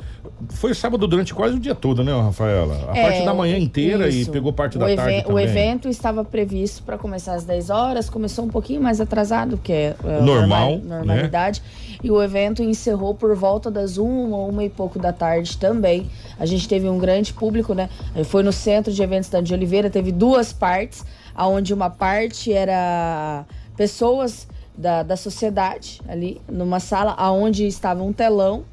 Foi 0.51 0.75
sábado 0.75 1.07
durante 1.07 1.33
quase 1.33 1.57
o 1.57 1.61
dia 1.61 1.75
todo, 1.75 2.05
né, 2.05 2.13
Rafaela? 2.13 2.91
A 2.93 2.99
É, 2.99 3.03
parte 3.05 3.25
da 3.25 3.33
manhã 3.33 3.57
inteira 3.57 4.07
isso. 4.09 4.29
e 4.29 4.33
pegou 4.33 4.53
parte 4.53 4.77
o 4.77 4.81
da 4.81 4.95
tarde 4.95 5.21
O 5.21 5.29
também. 5.29 5.45
evento 5.45 5.89
estava 5.89 6.23
previsto 6.25 6.83
para 6.83 6.99
começar 6.99 7.35
às 7.35 7.45
10 7.45 7.71
horas, 7.71 8.11
começou 8.11 8.45
um 8.45 8.49
pouquinho 8.49 8.83
mais 8.83 9.01
atrasado, 9.01 9.57
que 9.57 9.73
é, 9.73 9.97
é 10.05 10.21
Normal, 10.21 10.73
norma- 10.79 10.97
normalidade. 10.99 11.63
E 12.05 12.11
o 12.11 12.23
evento 12.23 12.63
encerrou 12.63 13.15
por 13.15 13.35
volta 13.35 13.71
das 13.71 13.97
uma, 13.97 14.37
uma 14.39 14.63
e 14.65 14.69
pouco 14.69 14.99
da 14.99 15.13
tarde 15.13 15.57
também. 15.57 16.07
A 16.39 16.45
gente 16.45 16.69
teve 16.69 16.87
um 16.89 16.99
grande 16.99 17.33
público, 17.33 17.73
né? 17.73 17.89
Foi 18.25 18.43
no 18.43 18.53
Centro 18.53 18.93
de 18.93 19.03
Eventos 19.03 19.31
da 19.31 19.41
de 19.41 19.55
Oliveira, 19.55 19.89
teve 19.89 20.13
duas 20.13 20.53
partes, 20.53 21.03
aonde 21.35 21.73
uma 21.73 21.89
parte 21.89 22.53
era 22.53 23.47
pessoas 23.77 24.47
da, 24.77 25.03
da 25.03 25.16
sociedade 25.16 26.01
ali, 26.09 26.41
numa 26.49 26.81
sala 26.81 27.14
aonde 27.16 27.66
estava 27.66 28.03
um 28.03 28.12
telão 28.12 28.64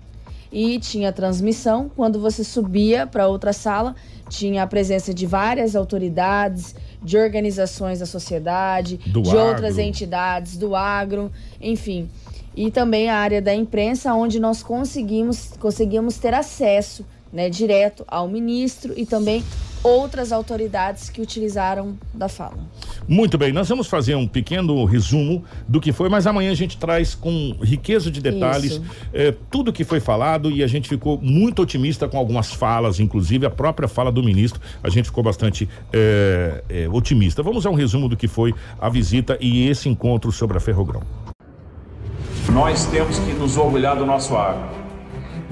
e 0.51 0.78
tinha 0.80 1.12
transmissão. 1.12 1.89
Quando 1.95 2.20
você 2.20 2.43
subia 2.43 3.08
para 3.08 3.28
outra 3.28 3.54
sala, 3.54 3.95
tinha 4.30 4.64
a 4.64 4.68
presença 4.68 5.14
de 5.14 5.26
várias 5.26 5.76
autoridades, 5.76 6.76
de 7.01 7.18
organizações 7.18 7.99
da 7.99 8.06
sociedade, 8.06 8.97
Do 8.97 9.22
de 9.22 9.30
agro. 9.30 9.41
outras 9.41 9.78
entidades, 9.78 10.58
do 10.58 10.76
agro, 10.76 11.32
enfim. 11.60 12.10
E 12.56 12.70
também 12.70 13.10
a 13.10 13.18
área 13.18 13.41
da 13.41 13.54
imprensa, 13.54 14.14
onde 14.14 14.39
nós 14.39 14.62
conseguimos, 14.62 15.54
conseguimos 15.60 16.18
ter 16.18 16.34
acesso 16.36 17.04
né, 17.34 17.50
direto 17.50 18.06
ao 18.08 18.28
ministro 18.28 18.94
e 18.96 19.06
também 19.06 19.44
outras 19.84 20.32
autoridades 20.32 21.10
que 21.10 21.22
utilizaram 21.22 21.98
da 22.14 22.30
fala. 22.30 22.58
Muito 23.06 23.38
bem, 23.38 23.52
nós 23.52 23.68
vamos 23.68 23.88
fazer 23.88 24.16
um 24.16 24.26
pequeno 24.26 24.86
resumo 24.86 25.44
do 25.68 25.82
que 25.82 25.92
foi, 25.92 26.08
mas 26.08 26.26
amanhã 26.26 26.52
a 26.52 26.56
gente 26.56 26.78
traz 26.78 27.14
com 27.14 27.58
riqueza 27.62 28.10
de 28.10 28.22
detalhes 28.22 28.82
eh, 29.14 29.34
tudo 29.52 29.74
que 29.74 29.84
foi 29.84 30.00
falado 30.00 30.50
e 30.50 30.64
a 30.64 30.68
gente 30.68 30.88
ficou 30.88 31.20
muito 31.22 31.62
otimista 31.62 32.08
com 32.08 32.18
algumas 32.18 32.54
falas, 32.54 33.00
inclusive 33.00 33.46
a 33.46 33.50
própria 33.50 33.90
fala 33.90 34.10
do 34.10 34.24
ministro, 34.24 34.62
a 34.82 34.90
gente 34.90 35.06
ficou 35.06 35.24
bastante 35.24 35.68
eh, 35.92 36.64
eh, 36.70 36.90
otimista. 36.90 37.44
Vamos 37.44 37.66
a 37.66 37.70
um 37.70 37.76
resumo 37.76 38.08
do 38.08 38.16
que 38.16 38.28
foi 38.28 38.56
a 38.80 38.88
visita 38.88 39.38
e 39.42 39.68
esse 39.68 39.90
encontro 39.90 40.32
sobre 40.32 40.56
a 40.56 40.62
Ferrogrão. 40.62 41.02
Nós 42.54 42.86
temos 42.86 43.20
que 43.20 43.34
nos 43.34 43.58
orgulhar 43.58 43.98
do 43.98 44.06
nosso 44.06 44.36
agro. 44.38 44.83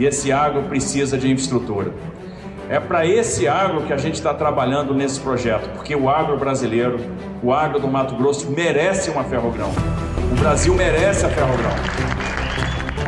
E 0.02 0.06
esse 0.08 0.32
agro 0.32 0.64
precisa 0.64 1.16
de 1.16 1.30
infraestrutura. 1.30 1.94
É 2.68 2.80
para 2.80 3.06
esse 3.06 3.48
agro 3.48 3.84
que 3.84 3.94
a 3.94 3.98
gente 3.98 4.16
está 4.16 4.34
trabalhando 4.34 4.96
nesse 4.96 5.20
projeto, 5.20 5.70
porque 5.76 5.96
o 5.96 6.10
agro 6.10 6.40
brasileiro, 6.40 7.00
o 7.44 7.54
agro 7.54 7.80
do 7.80 7.88
Mato 7.88 8.16
Grosso 8.16 8.50
merece 8.50 9.12
uma 9.12 9.24
ferrogrão. 9.24 9.70
O 10.32 10.40
Brasil 10.40 10.74
merece 10.74 11.24
a 11.24 11.30
ferrogrão. 11.30 11.70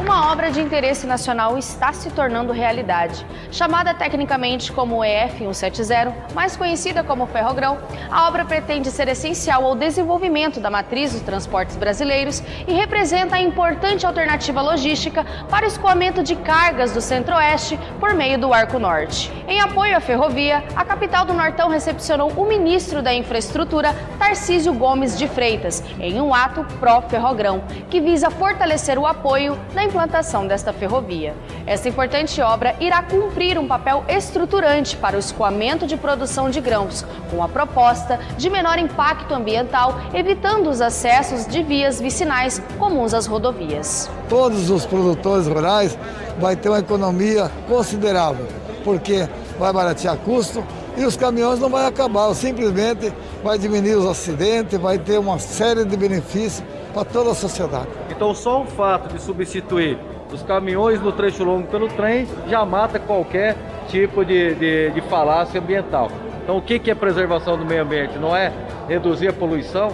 Uma 0.04 0.34
obra 0.34 0.52
de 0.52 0.60
interesse 0.60 1.08
nacional 1.08 1.58
está 1.58 1.94
se 1.94 2.12
tornando 2.12 2.52
realidade. 2.52 3.26
Chamada 3.50 3.94
tecnicamente 3.94 4.70
como 4.70 4.98
EF170, 4.98 6.34
mais 6.34 6.58
conhecida 6.58 7.02
como 7.06 7.26
Ferrogrão, 7.26 7.80
a 8.12 8.28
obra 8.28 8.44
pretende 8.44 8.92
ser 8.92 9.08
essencial 9.08 9.64
ao 9.64 9.78
desenvolvimento 9.78 10.60
da 10.60 10.70
matriz 10.70 11.14
dos 11.14 11.22
transportes 11.22 11.78
brasileiros 11.78 12.44
e 12.68 12.74
representa 12.74 13.38
a 13.38 13.42
importante 13.42 14.06
alternativa 14.06 14.62
logística 14.62 15.26
para 15.50 15.64
o 15.64 15.70
escoamento 15.70 16.22
de 16.22 16.36
cargas 16.36 16.92
do 16.92 17.00
Centro-Oeste 17.00 17.80
por 17.98 18.14
meio 18.14 18.38
do 18.38 18.54
Arco 18.54 18.78
Norte. 18.78 19.32
Em 19.48 19.62
apoio 19.62 19.96
à 19.96 20.02
ferrovia, 20.02 20.66
a 20.76 20.84
capital 20.84 21.24
do 21.24 21.34
Nortão 21.34 21.70
recepcionou 21.70 22.30
o 22.32 22.46
ministro 22.46 23.02
da 23.02 23.14
Infraestrutura, 23.14 23.96
Tarcísio 24.20 24.74
Gomes 24.74 25.18
de 25.18 25.30
Freitas, 25.30 25.82
em 25.98 26.20
um 26.20 26.34
ato 26.34 26.66
pró-ferrogrão, 26.78 27.64
que 27.90 28.02
visa 28.02 28.30
fortalecer 28.30 29.00
o 29.00 29.08
apoio 29.08 29.58
na 29.74 29.93
implantação 29.94 30.48
desta 30.48 30.74
ferrovia. 30.74 31.36
Esta 31.68 31.88
importante 31.88 32.42
obra 32.42 32.76
irá 32.80 33.04
cumprir 33.04 33.60
um 33.60 33.68
papel 33.68 34.04
estruturante 34.10 34.98
para 34.98 35.16
o 35.16 35.20
escoamento 35.20 35.86
de 35.86 35.96
produção 35.96 36.50
de 36.50 36.60
grãos, 36.60 37.06
com 37.30 37.44
a 37.44 37.48
proposta 37.48 38.20
de 38.36 38.50
menor 38.50 38.80
impacto 38.80 39.36
ambiental, 39.36 40.02
evitando 40.12 40.68
os 40.68 40.82
acessos 40.82 41.46
de 41.46 41.62
vias 41.62 42.02
vicinais 42.02 42.60
comuns 42.80 43.14
às 43.14 43.28
rodovias. 43.28 44.10
todos 44.28 44.72
os 44.72 44.84
produtores 44.86 45.48
rurais 45.48 45.98
vai 46.40 46.56
ter 46.56 46.70
uma 46.70 46.80
economia 46.80 47.52
considerável, 47.68 48.48
porque 48.84 49.30
vai 49.60 49.72
baratear 49.72 50.18
custo 50.18 50.64
e 50.98 51.06
os 51.06 51.16
caminhões 51.16 51.60
não 51.60 51.70
vai 51.70 51.86
acabar, 51.86 52.34
simplesmente 52.34 53.14
vai 53.44 53.60
diminuir 53.60 53.96
os 53.96 54.08
acidentes, 54.08 54.80
vai 54.80 54.98
ter 54.98 55.20
uma 55.20 55.38
série 55.38 55.86
de 55.86 55.96
benefícios 55.96 56.64
para 56.94 57.04
toda 57.04 57.32
a 57.32 57.36
sociedade. 57.36 57.88
Então 58.10 58.34
só 58.34 58.62
o 58.62 58.66
fato 58.66 59.14
de 59.14 59.22
substituir 59.22 59.98
os 60.32 60.42
caminhões 60.44 61.02
no 61.02 61.12
trecho 61.12 61.44
longo 61.44 61.68
pelo 61.68 61.88
trem 61.90 62.28
já 62.48 62.66
mata 62.66 63.00
qualquer 63.00 63.56
tipo 63.88 64.24
de, 64.24 64.56
de, 64.56 64.92
de 64.92 65.02
falácia 65.02 65.60
ambiental. 65.60 66.10
Então 66.44 66.58
o 66.58 66.62
que, 66.62 66.80
que 66.80 66.92
é 66.92 66.96
preservação 66.96 67.58
do 67.58 67.66
meio 67.66 67.84
ambiente? 67.84 68.18
Não 68.18 68.36
é 68.36 68.52
reduzir 68.88 69.28
a 69.28 69.34
poluição? 69.34 69.90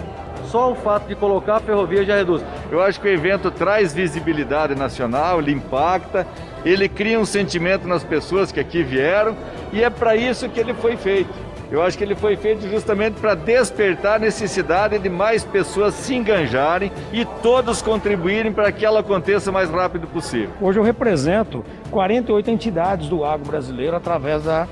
Só 0.46 0.72
o 0.72 0.74
fato 0.74 1.06
de 1.06 1.14
colocar 1.14 1.56
a 1.56 1.60
ferrovia 1.60 2.04
já 2.04 2.16
reduz. 2.16 2.42
Eu 2.72 2.82
acho 2.82 3.00
que 3.00 3.06
o 3.06 3.10
evento 3.10 3.50
traz 3.50 3.92
visibilidade 3.94 4.74
nacional, 4.74 5.38
ele 5.38 5.52
impacta, 5.52 6.26
ele 6.64 6.88
cria 6.88 7.20
um 7.20 7.24
sentimento 7.24 7.86
nas 7.86 8.02
pessoas 8.02 8.50
que 8.50 8.58
aqui 8.58 8.82
vieram 8.82 9.36
e 9.72 9.82
é 9.82 9.90
para 9.90 10.16
isso 10.16 10.48
que 10.48 10.58
ele 10.58 10.74
foi 10.74 10.96
feito. 10.96 11.32
Eu 11.70 11.82
acho 11.82 11.96
que 11.96 12.02
ele 12.02 12.16
foi 12.16 12.34
feito 12.36 12.68
justamente 12.68 13.20
para 13.20 13.34
despertar 13.36 14.16
a 14.16 14.18
necessidade 14.18 14.98
de 14.98 15.08
mais 15.08 15.44
pessoas 15.44 15.94
se 15.94 16.14
enganjarem 16.16 16.90
e 17.12 17.24
todos 17.24 17.80
contribuírem 17.80 18.52
para 18.52 18.72
que 18.72 18.84
ela 18.84 19.00
aconteça 19.00 19.50
o 19.50 19.54
mais 19.54 19.70
rápido 19.70 20.08
possível. 20.08 20.50
Hoje 20.60 20.80
eu 20.80 20.82
represento 20.82 21.64
48 21.92 22.50
entidades 22.50 23.08
do 23.08 23.24
agro 23.24 23.46
brasileiro 23.46 23.94
através 23.94 24.42
da, 24.42 24.66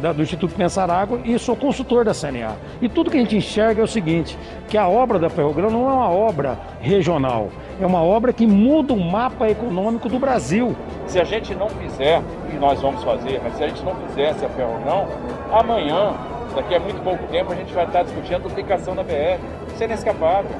da- 0.00 0.12
do 0.12 0.22
Instituto 0.22 0.54
Pensar 0.54 0.88
Água 0.92 1.18
e 1.24 1.36
sou 1.40 1.56
consultor 1.56 2.04
da 2.04 2.14
CNA. 2.14 2.52
E 2.80 2.88
tudo 2.88 3.10
que 3.10 3.16
a 3.16 3.20
gente 3.20 3.36
enxerga 3.36 3.80
é 3.80 3.84
o 3.84 3.88
seguinte, 3.88 4.38
que 4.68 4.78
a 4.78 4.86
obra 4.86 5.18
da 5.18 5.28
Ferrogrão 5.28 5.70
não 5.70 5.90
é 5.90 5.92
uma 5.92 6.08
obra 6.08 6.56
regional, 6.80 7.48
é 7.80 7.86
uma 7.86 8.00
obra 8.02 8.32
que 8.32 8.46
muda 8.46 8.92
o 8.92 9.00
mapa 9.00 9.48
econômico 9.50 10.08
do 10.08 10.20
Brasil. 10.20 10.76
Se 11.08 11.18
a 11.20 11.24
gente 11.24 11.52
não 11.52 11.68
fizer, 11.68 12.22
e 12.52 12.56
nós 12.58 12.80
vamos 12.80 13.02
fazer, 13.02 13.40
mas 13.42 13.56
se 13.56 13.64
a 13.64 13.66
gente 13.68 13.82
não 13.84 13.96
fizesse 14.06 14.44
a 14.44 14.48
ferrogrão, 14.50 15.08
amanhã, 15.52 16.12
daqui 16.54 16.74
a 16.74 16.80
muito 16.80 17.02
pouco 17.02 17.26
tempo, 17.26 17.52
a 17.52 17.54
gente 17.54 17.72
vai 17.72 17.84
estar 17.84 18.02
discutindo 18.02 18.36
a 18.36 18.38
duplicação 18.38 18.94
da 18.94 19.02
BR. 19.02 19.40
Isso 19.72 19.82
é 19.82 19.86
inescapável. 19.86 20.50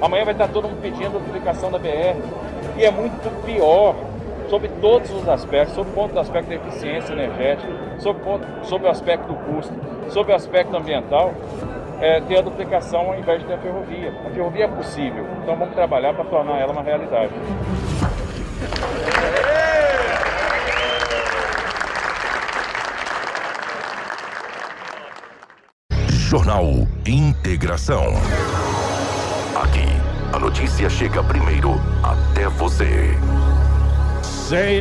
Amanhã 0.00 0.24
vai 0.24 0.34
estar 0.34 0.48
todo 0.48 0.68
mundo 0.68 0.80
pedindo 0.80 1.16
a 1.16 1.20
duplicação 1.20 1.70
da 1.70 1.78
BR. 1.78 2.16
E 2.76 2.84
é 2.84 2.90
muito 2.90 3.44
pior, 3.44 3.94
sob 4.48 4.68
todos 4.80 5.10
os 5.10 5.28
aspectos, 5.28 5.74
sob 5.74 5.90
o 5.90 5.92
ponto 5.92 6.14
do 6.14 6.20
aspecto 6.20 6.48
da 6.48 6.54
eficiência 6.54 7.12
energética, 7.12 7.68
sob, 7.98 8.20
o 8.20 8.24
ponto, 8.24 8.46
sob 8.62 8.86
o 8.86 8.88
aspecto 8.88 9.26
do 9.26 9.34
custo, 9.34 9.72
sob 10.10 10.32
o 10.32 10.34
aspecto 10.34 10.76
ambiental, 10.76 11.32
é, 12.00 12.20
ter 12.20 12.38
a 12.38 12.42
duplicação 12.42 13.00
ao 13.08 13.18
invés 13.18 13.40
de 13.40 13.46
ter 13.46 13.54
a 13.54 13.58
ferrovia. 13.58 14.12
A 14.26 14.30
ferrovia 14.30 14.64
é 14.64 14.68
possível, 14.68 15.26
então 15.42 15.56
vamos 15.56 15.74
trabalhar 15.74 16.14
para 16.14 16.24
tornar 16.24 16.60
ela 16.60 16.72
uma 16.72 16.82
realidade. 16.82 17.32
Jornal 26.28 26.86
Integração. 27.06 28.04
Aqui, 29.56 29.86
a 30.30 30.38
notícia 30.38 30.90
chega 30.90 31.24
primeiro 31.24 31.80
até 32.02 32.50
você. 32.50 33.16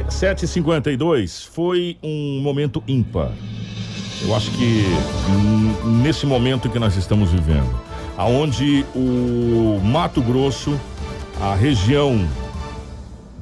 752 0.09 1.45
foi 1.45 1.97
um 2.03 2.41
momento 2.41 2.83
ímpar. 2.85 3.31
Eu 4.23 4.35
acho 4.35 4.51
que 4.51 4.83
hum, 5.29 6.01
nesse 6.03 6.25
momento 6.25 6.69
que 6.69 6.79
nós 6.79 6.97
estamos 6.97 7.31
vivendo, 7.31 7.73
aonde 8.17 8.85
o 8.93 9.79
Mato 9.81 10.21
Grosso, 10.21 10.77
a 11.39 11.55
região 11.55 12.27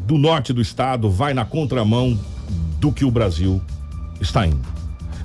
do 0.05 0.19
norte 0.19 0.53
do 0.53 0.61
estado 0.61 1.09
vai 1.09 1.33
na 1.33 1.43
contramão 1.43 2.15
do 2.79 2.91
que 2.91 3.03
o 3.03 3.09
Brasil 3.09 3.59
está 4.21 4.45
indo. 4.45 4.75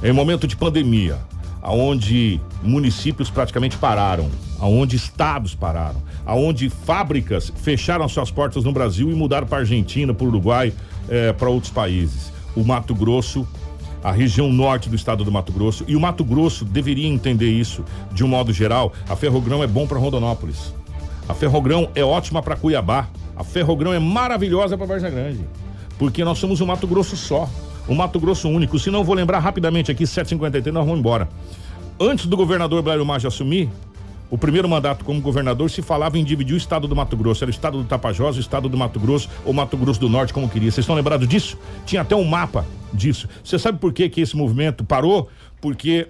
Em 0.03 0.15
momento 0.15 0.47
de 0.47 0.57
pandemia, 0.57 1.19
aonde 1.63 2.41
municípios 2.63 3.31
praticamente 3.31 3.77
pararam, 3.77 4.29
aonde 4.59 4.97
estados 4.97 5.55
pararam, 5.55 6.03
aonde 6.25 6.69
fábricas 6.69 7.53
fecharam 7.57 8.09
suas 8.09 8.31
portas 8.31 8.65
no 8.65 8.73
Brasil 8.73 9.11
e 9.11 9.15
mudaram 9.15 9.47
para 9.47 9.59
Argentina, 9.59 10.15
para 10.15 10.27
Uruguai, 10.27 10.73
eh, 11.09 11.33
para 11.33 11.49
outros 11.49 11.73
países. 11.73 12.33
O 12.57 12.65
Mato 12.65 12.95
Grosso, 12.95 13.47
a 14.03 14.11
região 14.11 14.53
norte 14.53 14.89
do 14.89 14.97
estado 14.97 15.25
do 15.25 15.33
Mato 15.33 15.53
Grosso, 15.53 15.85
e 15.87 15.95
o 15.95 16.01
Mato 16.01 16.25
Grosso 16.25 16.65
deveria 16.65 17.07
entender 17.07 17.51
isso 17.51 17.85
de 18.13 18.25
um 18.25 18.29
modo 18.29 18.53
geral. 18.53 18.93
A 19.09 19.17
Ferrogrão 19.17 19.63
é 19.63 19.67
bom 19.67 19.87
para 19.87 19.99
Rondonópolis. 19.99 20.75
A 21.29 21.35
Ferrogrão 21.35 21.89
é 21.95 22.03
ótima 22.03 22.43
para 22.43 22.57
Cuiabá. 22.57 23.09
A 23.37 23.45
Ferrogrão 23.45 23.93
é 23.93 23.99
maravilhosa 23.99 24.77
para 24.77 24.87
Varza 24.87 25.09
Grande. 25.09 25.41
Porque 25.99 26.25
nós 26.25 26.39
somos 26.39 26.61
um 26.61 26.67
Mato 26.67 26.87
Grosso 26.87 27.17
só. 27.17 27.49
Um 27.91 27.97
Mato 27.97 28.21
Grosso 28.21 28.49
único. 28.49 28.79
Se 28.79 28.89
não, 28.89 29.03
vou 29.03 29.17
lembrar 29.17 29.41
rapidamente 29.41 29.91
aqui, 29.91 30.07
753, 30.07 30.73
nós 30.73 30.87
vamos 30.87 31.01
embora. 31.01 31.29
Antes 31.99 32.27
do 32.27 32.37
governador 32.37 32.81
Blairo 32.83 33.05
Maggi 33.05 33.27
assumir, 33.27 33.69
o 34.31 34.39
primeiro 34.39 34.69
mandato 34.69 35.05
como 35.05 35.21
governador 35.21 35.69
se 35.69 35.83
falava 35.83 36.17
em 36.17 36.23
dividir 36.23 36.55
o 36.55 36.57
estado 36.57 36.87
do 36.87 36.95
Mato 36.95 37.17
Grosso. 37.17 37.43
Era 37.43 37.49
o 37.49 37.51
estado 37.51 37.79
do 37.79 37.85
Tapajós, 37.85 38.37
o 38.37 38.41
estado 38.41 38.69
do 38.69 38.77
Mato 38.79 39.01
Grosso 39.01 39.29
ou 39.45 39.53
Mato 39.53 39.77
Grosso 39.77 39.99
do 39.99 40.09
Norte, 40.09 40.33
como 40.33 40.49
queria. 40.49 40.71
Vocês 40.71 40.85
estão 40.85 40.95
lembrados 40.95 41.27
disso? 41.27 41.59
Tinha 41.85 42.03
até 42.03 42.15
um 42.15 42.23
mapa 42.23 42.65
disso. 42.93 43.29
Você 43.43 43.59
sabe 43.59 43.81
por 43.81 43.93
que, 43.93 44.09
que 44.09 44.21
esse 44.21 44.37
movimento 44.37 44.85
parou? 44.85 45.29
Porque 45.61 46.07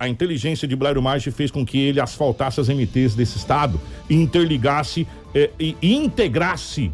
a 0.00 0.08
inteligência 0.08 0.66
de 0.66 0.74
Blairo 0.74 1.00
Maggi 1.00 1.30
fez 1.30 1.52
com 1.52 1.64
que 1.64 1.78
ele 1.78 2.00
asfaltasse 2.00 2.60
as 2.60 2.68
MTs 2.68 3.14
desse 3.14 3.38
estado 3.38 3.80
interligasse 4.10 5.06
eh, 5.32 5.50
e 5.60 5.94
integrasse 5.94 6.90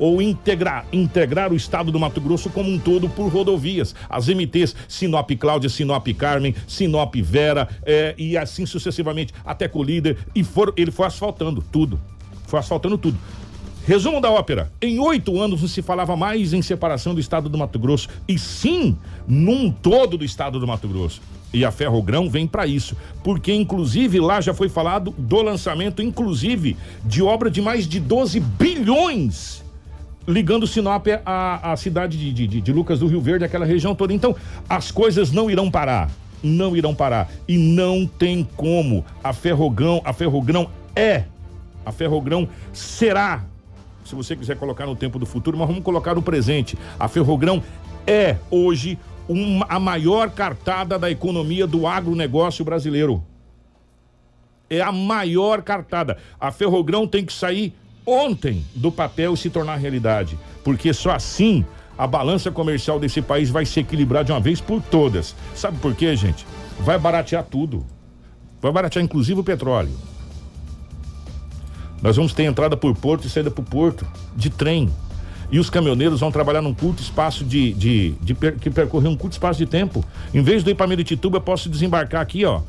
ou 0.00 0.22
integrar, 0.22 0.86
integrar 0.90 1.52
o 1.52 1.56
estado 1.56 1.92
do 1.92 2.00
Mato 2.00 2.22
Grosso 2.22 2.48
como 2.48 2.70
um 2.70 2.78
todo 2.78 3.06
por 3.10 3.28
rodovias. 3.28 3.94
As 4.08 4.28
MTs 4.28 4.74
Sinop 4.88 5.30
Cláudia, 5.38 5.68
Sinop 5.68 6.08
Carmen, 6.16 6.54
Sinop 6.66 7.14
Vera 7.16 7.68
eh, 7.84 8.14
e 8.16 8.36
assim 8.36 8.64
sucessivamente 8.64 9.34
até 9.44 9.68
Colíder 9.68 10.16
e 10.34 10.42
for, 10.42 10.72
ele 10.74 10.90
foi 10.90 11.06
asfaltando 11.06 11.62
tudo. 11.70 12.00
Foi 12.46 12.58
asfaltando 12.58 12.96
tudo. 12.96 13.18
Resumo 13.86 14.20
da 14.20 14.30
ópera. 14.30 14.72
Em 14.80 14.98
oito 14.98 15.38
anos 15.40 15.60
não 15.60 15.68
se 15.68 15.82
falava 15.82 16.16
mais 16.16 16.52
em 16.54 16.62
separação 16.62 17.14
do 17.14 17.20
estado 17.20 17.48
do 17.48 17.58
Mato 17.58 17.78
Grosso, 17.78 18.08
e 18.26 18.38
sim 18.38 18.96
num 19.28 19.70
todo 19.70 20.16
do 20.16 20.24
estado 20.24 20.58
do 20.58 20.66
Mato 20.66 20.88
Grosso. 20.88 21.20
E 21.52 21.64
a 21.64 21.70
Ferrogrão 21.70 22.30
vem 22.30 22.46
para 22.46 22.66
isso, 22.66 22.96
porque 23.24 23.52
inclusive 23.52 24.20
lá 24.20 24.40
já 24.40 24.54
foi 24.54 24.68
falado 24.68 25.12
do 25.18 25.42
lançamento, 25.42 26.00
inclusive, 26.00 26.76
de 27.04 27.22
obra 27.22 27.50
de 27.50 27.60
mais 27.60 27.88
de 27.88 27.98
12 27.98 28.38
bilhões 28.38 29.62
ligando 30.26 30.66
Sinop 30.66 31.06
à, 31.24 31.72
à 31.72 31.76
cidade 31.76 32.18
de, 32.18 32.46
de, 32.46 32.60
de 32.60 32.72
Lucas 32.72 33.00
do 33.00 33.06
Rio 33.06 33.20
Verde, 33.20 33.44
aquela 33.44 33.66
região 33.66 33.94
toda. 33.94 34.12
Então, 34.12 34.34
as 34.68 34.90
coisas 34.90 35.32
não 35.32 35.50
irão 35.50 35.70
parar. 35.70 36.10
Não 36.42 36.76
irão 36.76 36.94
parar. 36.94 37.30
E 37.46 37.56
não 37.58 38.06
tem 38.06 38.46
como. 38.56 39.04
A 39.22 39.32
Ferrogrão, 39.32 40.00
a 40.04 40.12
Ferrogrão 40.12 40.70
é, 40.94 41.24
a 41.84 41.92
Ferrogrão 41.92 42.48
será 42.72 43.44
se 44.10 44.14
você 44.14 44.34
quiser 44.34 44.56
colocar 44.56 44.86
no 44.86 44.96
tempo 44.96 45.18
do 45.18 45.26
futuro, 45.26 45.56
mas 45.56 45.68
vamos 45.68 45.84
colocar 45.84 46.14
no 46.14 46.22
presente. 46.22 46.76
A 46.98 47.06
Ferrogrão 47.06 47.62
é 48.06 48.36
hoje 48.50 48.98
uma, 49.28 49.64
a 49.68 49.78
maior 49.78 50.30
cartada 50.30 50.98
da 50.98 51.10
economia 51.10 51.66
do 51.66 51.86
agronegócio 51.86 52.64
brasileiro. 52.64 53.22
É 54.68 54.80
a 54.80 54.90
maior 54.90 55.62
cartada. 55.62 56.18
A 56.40 56.50
Ferrogrão 56.50 57.06
tem 57.06 57.24
que 57.24 57.32
sair 57.32 57.72
ontem 58.06 58.64
do 58.74 58.90
papel 58.90 59.36
se 59.36 59.50
tornar 59.50 59.76
realidade, 59.76 60.38
porque 60.64 60.92
só 60.92 61.12
assim 61.12 61.64
a 61.96 62.06
balança 62.06 62.50
comercial 62.50 62.98
desse 62.98 63.20
país 63.20 63.50
vai 63.50 63.66
se 63.66 63.80
equilibrar 63.80 64.24
de 64.24 64.32
uma 64.32 64.40
vez 64.40 64.60
por 64.60 64.80
todas. 64.80 65.34
Sabe 65.54 65.78
por 65.78 65.94
quê, 65.94 66.16
gente? 66.16 66.46
Vai 66.80 66.98
baratear 66.98 67.44
tudo. 67.44 67.84
Vai 68.60 68.72
baratear 68.72 69.04
inclusive 69.04 69.40
o 69.40 69.44
petróleo. 69.44 69.92
Nós 72.02 72.16
vamos 72.16 72.32
ter 72.32 72.44
entrada 72.44 72.76
por 72.76 72.96
porto 72.96 73.26
e 73.26 73.30
saída 73.30 73.50
por 73.50 73.64
porto 73.64 74.06
de 74.34 74.48
trem. 74.48 74.90
E 75.52 75.58
os 75.58 75.68
caminhoneiros 75.68 76.20
vão 76.20 76.30
trabalhar 76.30 76.62
num 76.62 76.72
curto 76.72 77.02
espaço 77.02 77.44
de, 77.44 77.74
de, 77.74 78.12
de, 78.22 78.34
per, 78.34 78.56
que 78.56 78.70
percorrer 78.70 79.08
um 79.08 79.16
curto 79.16 79.32
espaço 79.32 79.58
de 79.58 79.66
tempo. 79.66 80.02
Em 80.32 80.42
vez 80.42 80.64
de 80.64 80.70
ir 80.70 80.74
para 80.74 80.86
Meritituba, 80.86 81.36
eu 81.36 81.42
posso 81.42 81.68
desembarcar 81.68 82.22
aqui, 82.22 82.44
ó, 82.44 82.62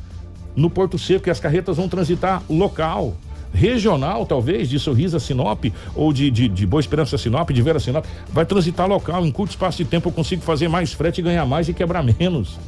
no 0.54 0.68
Porto 0.68 0.98
Seco, 0.98 1.28
e 1.28 1.30
as 1.30 1.40
carretas 1.40 1.76
vão 1.76 1.88
transitar 1.88 2.42
local 2.50 3.16
regional, 3.52 4.24
talvez, 4.26 4.68
de 4.68 4.78
Sorriso 4.78 5.16
a 5.16 5.20
Sinop, 5.20 5.64
ou 5.94 6.12
de, 6.12 6.30
de, 6.30 6.48
de 6.48 6.66
Boa 6.66 6.80
Esperança 6.80 7.16
a 7.16 7.18
Sinop, 7.18 7.50
de 7.50 7.62
Vera 7.62 7.78
a 7.78 7.80
Sinop, 7.80 8.04
vai 8.32 8.46
transitar 8.46 8.88
local. 8.88 9.24
Em 9.24 9.30
curto 9.30 9.50
espaço 9.50 9.78
de 9.78 9.84
tempo 9.84 10.08
eu 10.08 10.12
consigo 10.12 10.42
fazer 10.42 10.68
mais 10.68 10.92
frete 10.92 11.20
e 11.20 11.24
ganhar 11.24 11.46
mais 11.46 11.68
e 11.68 11.74
quebrar 11.74 12.02
menos. 12.02 12.58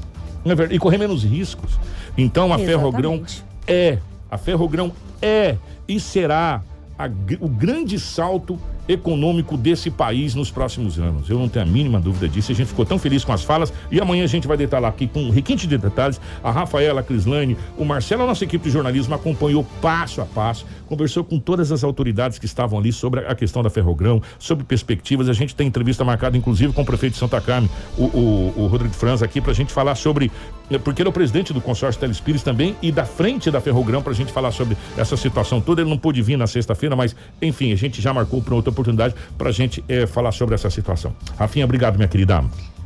É 0.45 0.75
e 0.75 0.79
correr 0.79 0.99
menos 0.99 1.25
riscos. 1.25 1.79
Então 2.19 2.45
a 2.53 2.57
Exatamente. 2.57 2.67
Ferrogrão 2.69 3.23
é, 3.67 3.99
a 4.31 4.37
Ferrogrão 4.37 4.93
é 5.23 5.57
e 5.89 5.99
será 5.99 6.63
a, 6.99 7.07
o 7.41 7.49
grande 7.49 7.99
salto 7.99 8.59
econômico 8.89 9.57
desse 9.57 9.91
país 9.91 10.35
nos 10.35 10.51
próximos 10.51 10.99
anos. 10.99 11.29
Eu 11.29 11.39
não 11.39 11.49
tenho 11.49 11.65
a 11.65 11.69
mínima 11.69 12.01
dúvida 12.01 12.29
disso. 12.29 12.53
A 12.53 12.55
gente 12.55 12.69
ficou 12.69 12.85
tão 12.85 12.99
feliz 12.99 13.25
com 13.25 13.33
as 13.33 13.43
falas 13.43 13.73
e 13.91 14.01
amanhã 14.01 14.25
a 14.25 14.29
gente 14.29 14.47
vai 14.47 14.57
detalhar 14.57 14.91
aqui 14.91 15.07
com 15.07 15.23
um 15.23 15.31
requinte 15.31 15.67
de 15.67 15.79
detalhes. 15.79 16.21
A 16.43 16.51
Rafaela, 16.51 17.01
a 17.01 17.03
Crislane, 17.03 17.57
o 17.77 17.85
Marcelo, 17.85 18.23
a 18.23 18.27
nossa 18.27 18.45
equipe 18.45 18.65
de 18.65 18.71
jornalismo 18.71 19.15
acompanhou 19.15 19.65
passo 19.81 20.21
a 20.21 20.25
passo, 20.25 20.67
conversou 20.87 21.25
com 21.25 21.39
todas 21.39 21.73
as 21.73 21.83
autoridades 21.83 22.39
que 22.39 22.47
estavam 22.47 22.79
ali 22.79 22.93
sobre 22.93 23.21
a 23.21 23.35
questão 23.35 23.63
da 23.63 23.71
Ferrogrão, 23.71 24.23
sobre 24.39 24.65
perspectivas. 24.65 25.29
A 25.29 25.33
gente 25.33 25.55
tem 25.55 25.67
entrevista 25.67 26.05
marcada, 26.05 26.37
inclusive, 26.37 26.73
com 26.73 26.83
o 26.83 26.87
prefeito 26.87 27.15
de 27.15 27.19
Santa 27.19 27.41
Carmen, 27.41 27.71
o, 27.97 28.05
o, 28.05 28.55
o 28.57 28.67
Rodrigo 28.67 28.95
Franz, 28.95 29.23
aqui, 29.23 29.41
para 29.41 29.53
a 29.53 29.55
gente 29.55 29.73
falar 29.73 29.95
sobre. 29.95 30.31
Eh, 30.71 30.79
porque 30.79 31.03
ele 31.03 31.09
é 31.09 31.11
o 31.11 31.13
presidente 31.13 31.53
do 31.53 31.61
consórcio 31.61 32.01
Telespires 32.01 32.43
também 32.43 32.77
e 32.83 32.91
da 32.91 33.05
frente 33.05 33.51
da 33.51 33.61
Ferrogrão, 33.61 34.03
para 34.03 34.13
a 34.13 34.15
gente 34.15 34.33
falar 34.33 34.51
sobre 34.51 34.77
essa 34.97 35.17
situação 35.17 35.61
toda. 35.61 35.83
Ele 35.83 35.91
não 35.91 35.99
pôde 35.99 36.23
vir 36.23 36.37
na 36.37 36.47
sexta-feira, 36.47 36.97
mas, 36.97 37.15
enfim, 37.41 37.73
a 37.73 37.77
gente 37.77 38.01
já 38.01 38.13
marcou 38.13 38.43
para 38.43 38.55
outra 38.55 38.71
oportunidade 38.71 39.15
para 39.37 39.49
a 39.49 39.53
gente 39.53 39.85
é, 39.89 40.07
falar 40.07 40.33
sobre 40.33 40.55
essa 40.55 40.71
situação. 40.71 41.15
Rafinha, 41.39 41.65
obrigado, 41.65 41.97
minha 41.97 42.09
querida. 42.09 42.45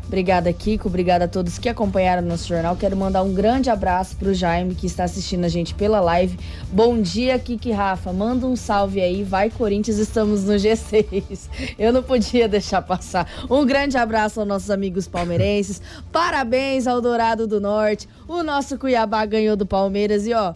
Obrigada, 0.08 0.50
Kiko. 0.54 0.88
Obrigada 0.88 1.26
a 1.26 1.28
todos 1.28 1.58
que 1.58 1.68
acompanharam 1.68 2.26
nosso 2.26 2.48
jornal. 2.48 2.74
Quero 2.76 2.96
mandar 2.96 3.22
um 3.22 3.34
grande 3.34 3.68
abraço 3.68 4.16
para 4.16 4.30
o 4.30 4.34
Jaime, 4.34 4.74
que 4.74 4.86
está 4.86 5.04
assistindo 5.04 5.44
a 5.44 5.48
gente 5.48 5.74
pela 5.74 6.00
live. 6.00 6.38
Bom 6.72 6.98
dia, 6.98 7.38
Kiki 7.38 7.70
Rafa. 7.70 8.10
Manda 8.10 8.46
um 8.46 8.56
salve 8.56 9.02
aí. 9.02 9.22
Vai, 9.22 9.50
Corinthians, 9.50 9.98
estamos 9.98 10.44
no 10.44 10.54
G6. 10.54 11.50
Eu 11.78 11.92
não 11.92 12.02
podia 12.02 12.48
deixar 12.48 12.80
passar. 12.80 13.30
Um 13.50 13.66
grande 13.66 13.98
abraço 13.98 14.40
aos 14.40 14.48
nossos 14.48 14.70
amigos 14.70 15.06
palmeirenses. 15.06 15.82
Parabéns 16.10 16.86
ao 16.86 17.02
Dourado 17.02 17.46
do 17.46 17.60
Norte. 17.60 18.08
O 18.26 18.42
nosso 18.42 18.78
Cuiabá 18.78 19.26
ganhou 19.26 19.56
do 19.56 19.66
Palmeiras 19.66 20.26
e, 20.26 20.32
ó. 20.32 20.54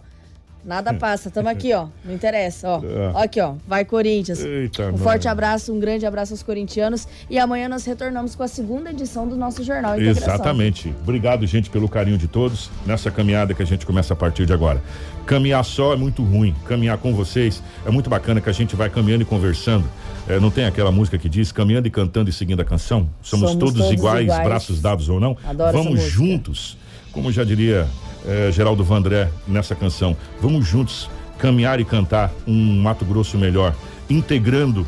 Nada 0.65 0.93
passa, 0.93 1.29
tamo 1.29 1.49
aqui, 1.49 1.73
ó. 1.73 1.87
Não 2.05 2.13
interessa, 2.13 2.69
ó. 2.69 2.81
É. 2.83 3.23
Aqui, 3.23 3.41
ó. 3.41 3.55
Vai 3.67 3.83
Corinthians. 3.83 4.39
Eita, 4.43 4.91
um 4.91 4.97
forte 4.97 5.27
abraço, 5.27 5.73
um 5.73 5.79
grande 5.79 6.05
abraço 6.05 6.33
aos 6.33 6.41
corintianos. 6.41 7.07
E 7.29 7.37
amanhã 7.37 7.67
nós 7.67 7.83
retornamos 7.83 8.33
com 8.33 8.43
a 8.43 8.47
segunda 8.47 8.91
edição 8.91 9.27
do 9.27 9.35
nosso 9.35 9.63
Jornal 9.63 9.95
Integração. 9.95 10.35
Exatamente. 10.35 10.95
Obrigado, 11.01 11.45
gente, 11.45 11.69
pelo 11.69 11.89
carinho 11.89 12.17
de 12.17 12.27
todos 12.27 12.69
nessa 12.85 13.11
caminhada 13.11 13.53
que 13.53 13.61
a 13.61 13.65
gente 13.65 13.85
começa 13.85 14.13
a 14.13 14.15
partir 14.15 14.45
de 14.45 14.53
agora. 14.53 14.81
Caminhar 15.25 15.63
só 15.65 15.93
é 15.93 15.95
muito 15.97 16.23
ruim. 16.23 16.55
Caminhar 16.65 16.97
com 16.97 17.13
vocês 17.13 17.61
é 17.85 17.91
muito 17.91 18.09
bacana 18.09 18.39
que 18.39 18.49
a 18.49 18.53
gente 18.53 18.75
vai 18.75 18.89
caminhando 18.89 19.23
e 19.23 19.25
conversando. 19.25 19.85
É, 20.27 20.39
não 20.39 20.49
tem 20.49 20.65
aquela 20.65 20.91
música 20.91 21.17
que 21.17 21.27
diz 21.27 21.51
caminhando 21.51 21.87
e 21.87 21.91
cantando 21.91 22.29
e 22.29 22.33
seguindo 22.33 22.61
a 22.61 22.65
canção? 22.65 23.09
Somos, 23.21 23.49
Somos 23.49 23.55
todos, 23.55 23.81
todos 23.81 23.91
iguais, 23.91 24.23
iguais, 24.23 24.43
braços 24.43 24.81
dados 24.81 25.09
ou 25.09 25.19
não? 25.19 25.37
Adoro 25.45 25.77
Vamos 25.77 26.01
juntos. 26.03 26.77
Como 27.11 27.31
já 27.31 27.43
diria 27.43 27.87
é, 28.25 28.51
Geraldo 28.51 28.83
Vandré 28.83 29.29
nessa 29.47 29.75
canção. 29.75 30.15
Vamos 30.41 30.65
juntos 30.67 31.09
caminhar 31.37 31.79
e 31.79 31.85
cantar 31.85 32.31
um 32.47 32.81
Mato 32.81 33.03
Grosso 33.03 33.37
melhor, 33.37 33.75
integrando 34.09 34.87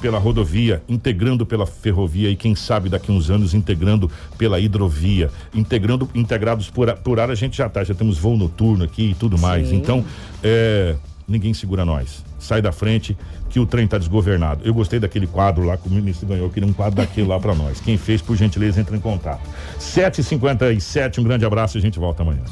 pela 0.00 0.18
rodovia, 0.18 0.82
integrando 0.88 1.44
pela 1.44 1.66
ferrovia 1.66 2.30
e 2.30 2.36
quem 2.36 2.54
sabe 2.54 2.88
daqui 2.88 3.10
uns 3.10 3.30
anos 3.30 3.52
integrando 3.52 4.10
pela 4.36 4.60
hidrovia, 4.60 5.30
integrando 5.52 6.08
integrados 6.14 6.70
por, 6.70 6.92
por 6.98 7.20
ar 7.20 7.30
a 7.30 7.34
gente 7.34 7.56
já 7.56 7.66
está, 7.66 7.82
já 7.82 7.94
temos 7.94 8.18
voo 8.18 8.36
noturno 8.36 8.84
aqui 8.84 9.10
e 9.10 9.14
tudo 9.14 9.38
mais. 9.38 9.68
Sim. 9.68 9.76
Então, 9.76 10.04
é, 10.42 10.94
ninguém 11.26 11.52
segura 11.52 11.84
nós. 11.84 12.24
Sai 12.38 12.62
da 12.62 12.72
frente 12.72 13.16
que 13.48 13.58
o 13.58 13.66
trem 13.66 13.84
está 13.84 13.98
desgovernado. 13.98 14.62
Eu 14.64 14.74
gostei 14.74 14.98
daquele 14.98 15.26
quadro 15.26 15.64
lá 15.64 15.76
que 15.76 15.88
o 15.88 15.90
ministro 15.90 16.26
ganhou, 16.26 16.46
eu 16.46 16.50
queria 16.50 16.68
um 16.68 16.72
quadro 16.72 16.96
daquele 16.96 17.26
lá 17.26 17.38
para 17.40 17.54
nós. 17.54 17.80
Quem 17.80 17.96
fez, 17.96 18.20
por 18.20 18.36
gentileza, 18.36 18.80
entre 18.80 18.96
em 18.96 19.00
contato. 19.00 19.40
7h57, 19.78 21.18
um 21.18 21.22
grande 21.22 21.44
abraço 21.44 21.76
e 21.76 21.78
a 21.78 21.82
gente 21.82 21.98
volta 21.98 22.22
amanhã. 22.22 22.42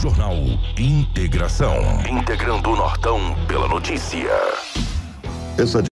Jornal 0.00 0.34
Integração. 0.78 1.76
Integrando 2.08 2.70
o 2.70 2.76
Nortão 2.76 3.36
pela 3.46 3.68
notícia. 3.68 4.30
Essa 5.58 5.89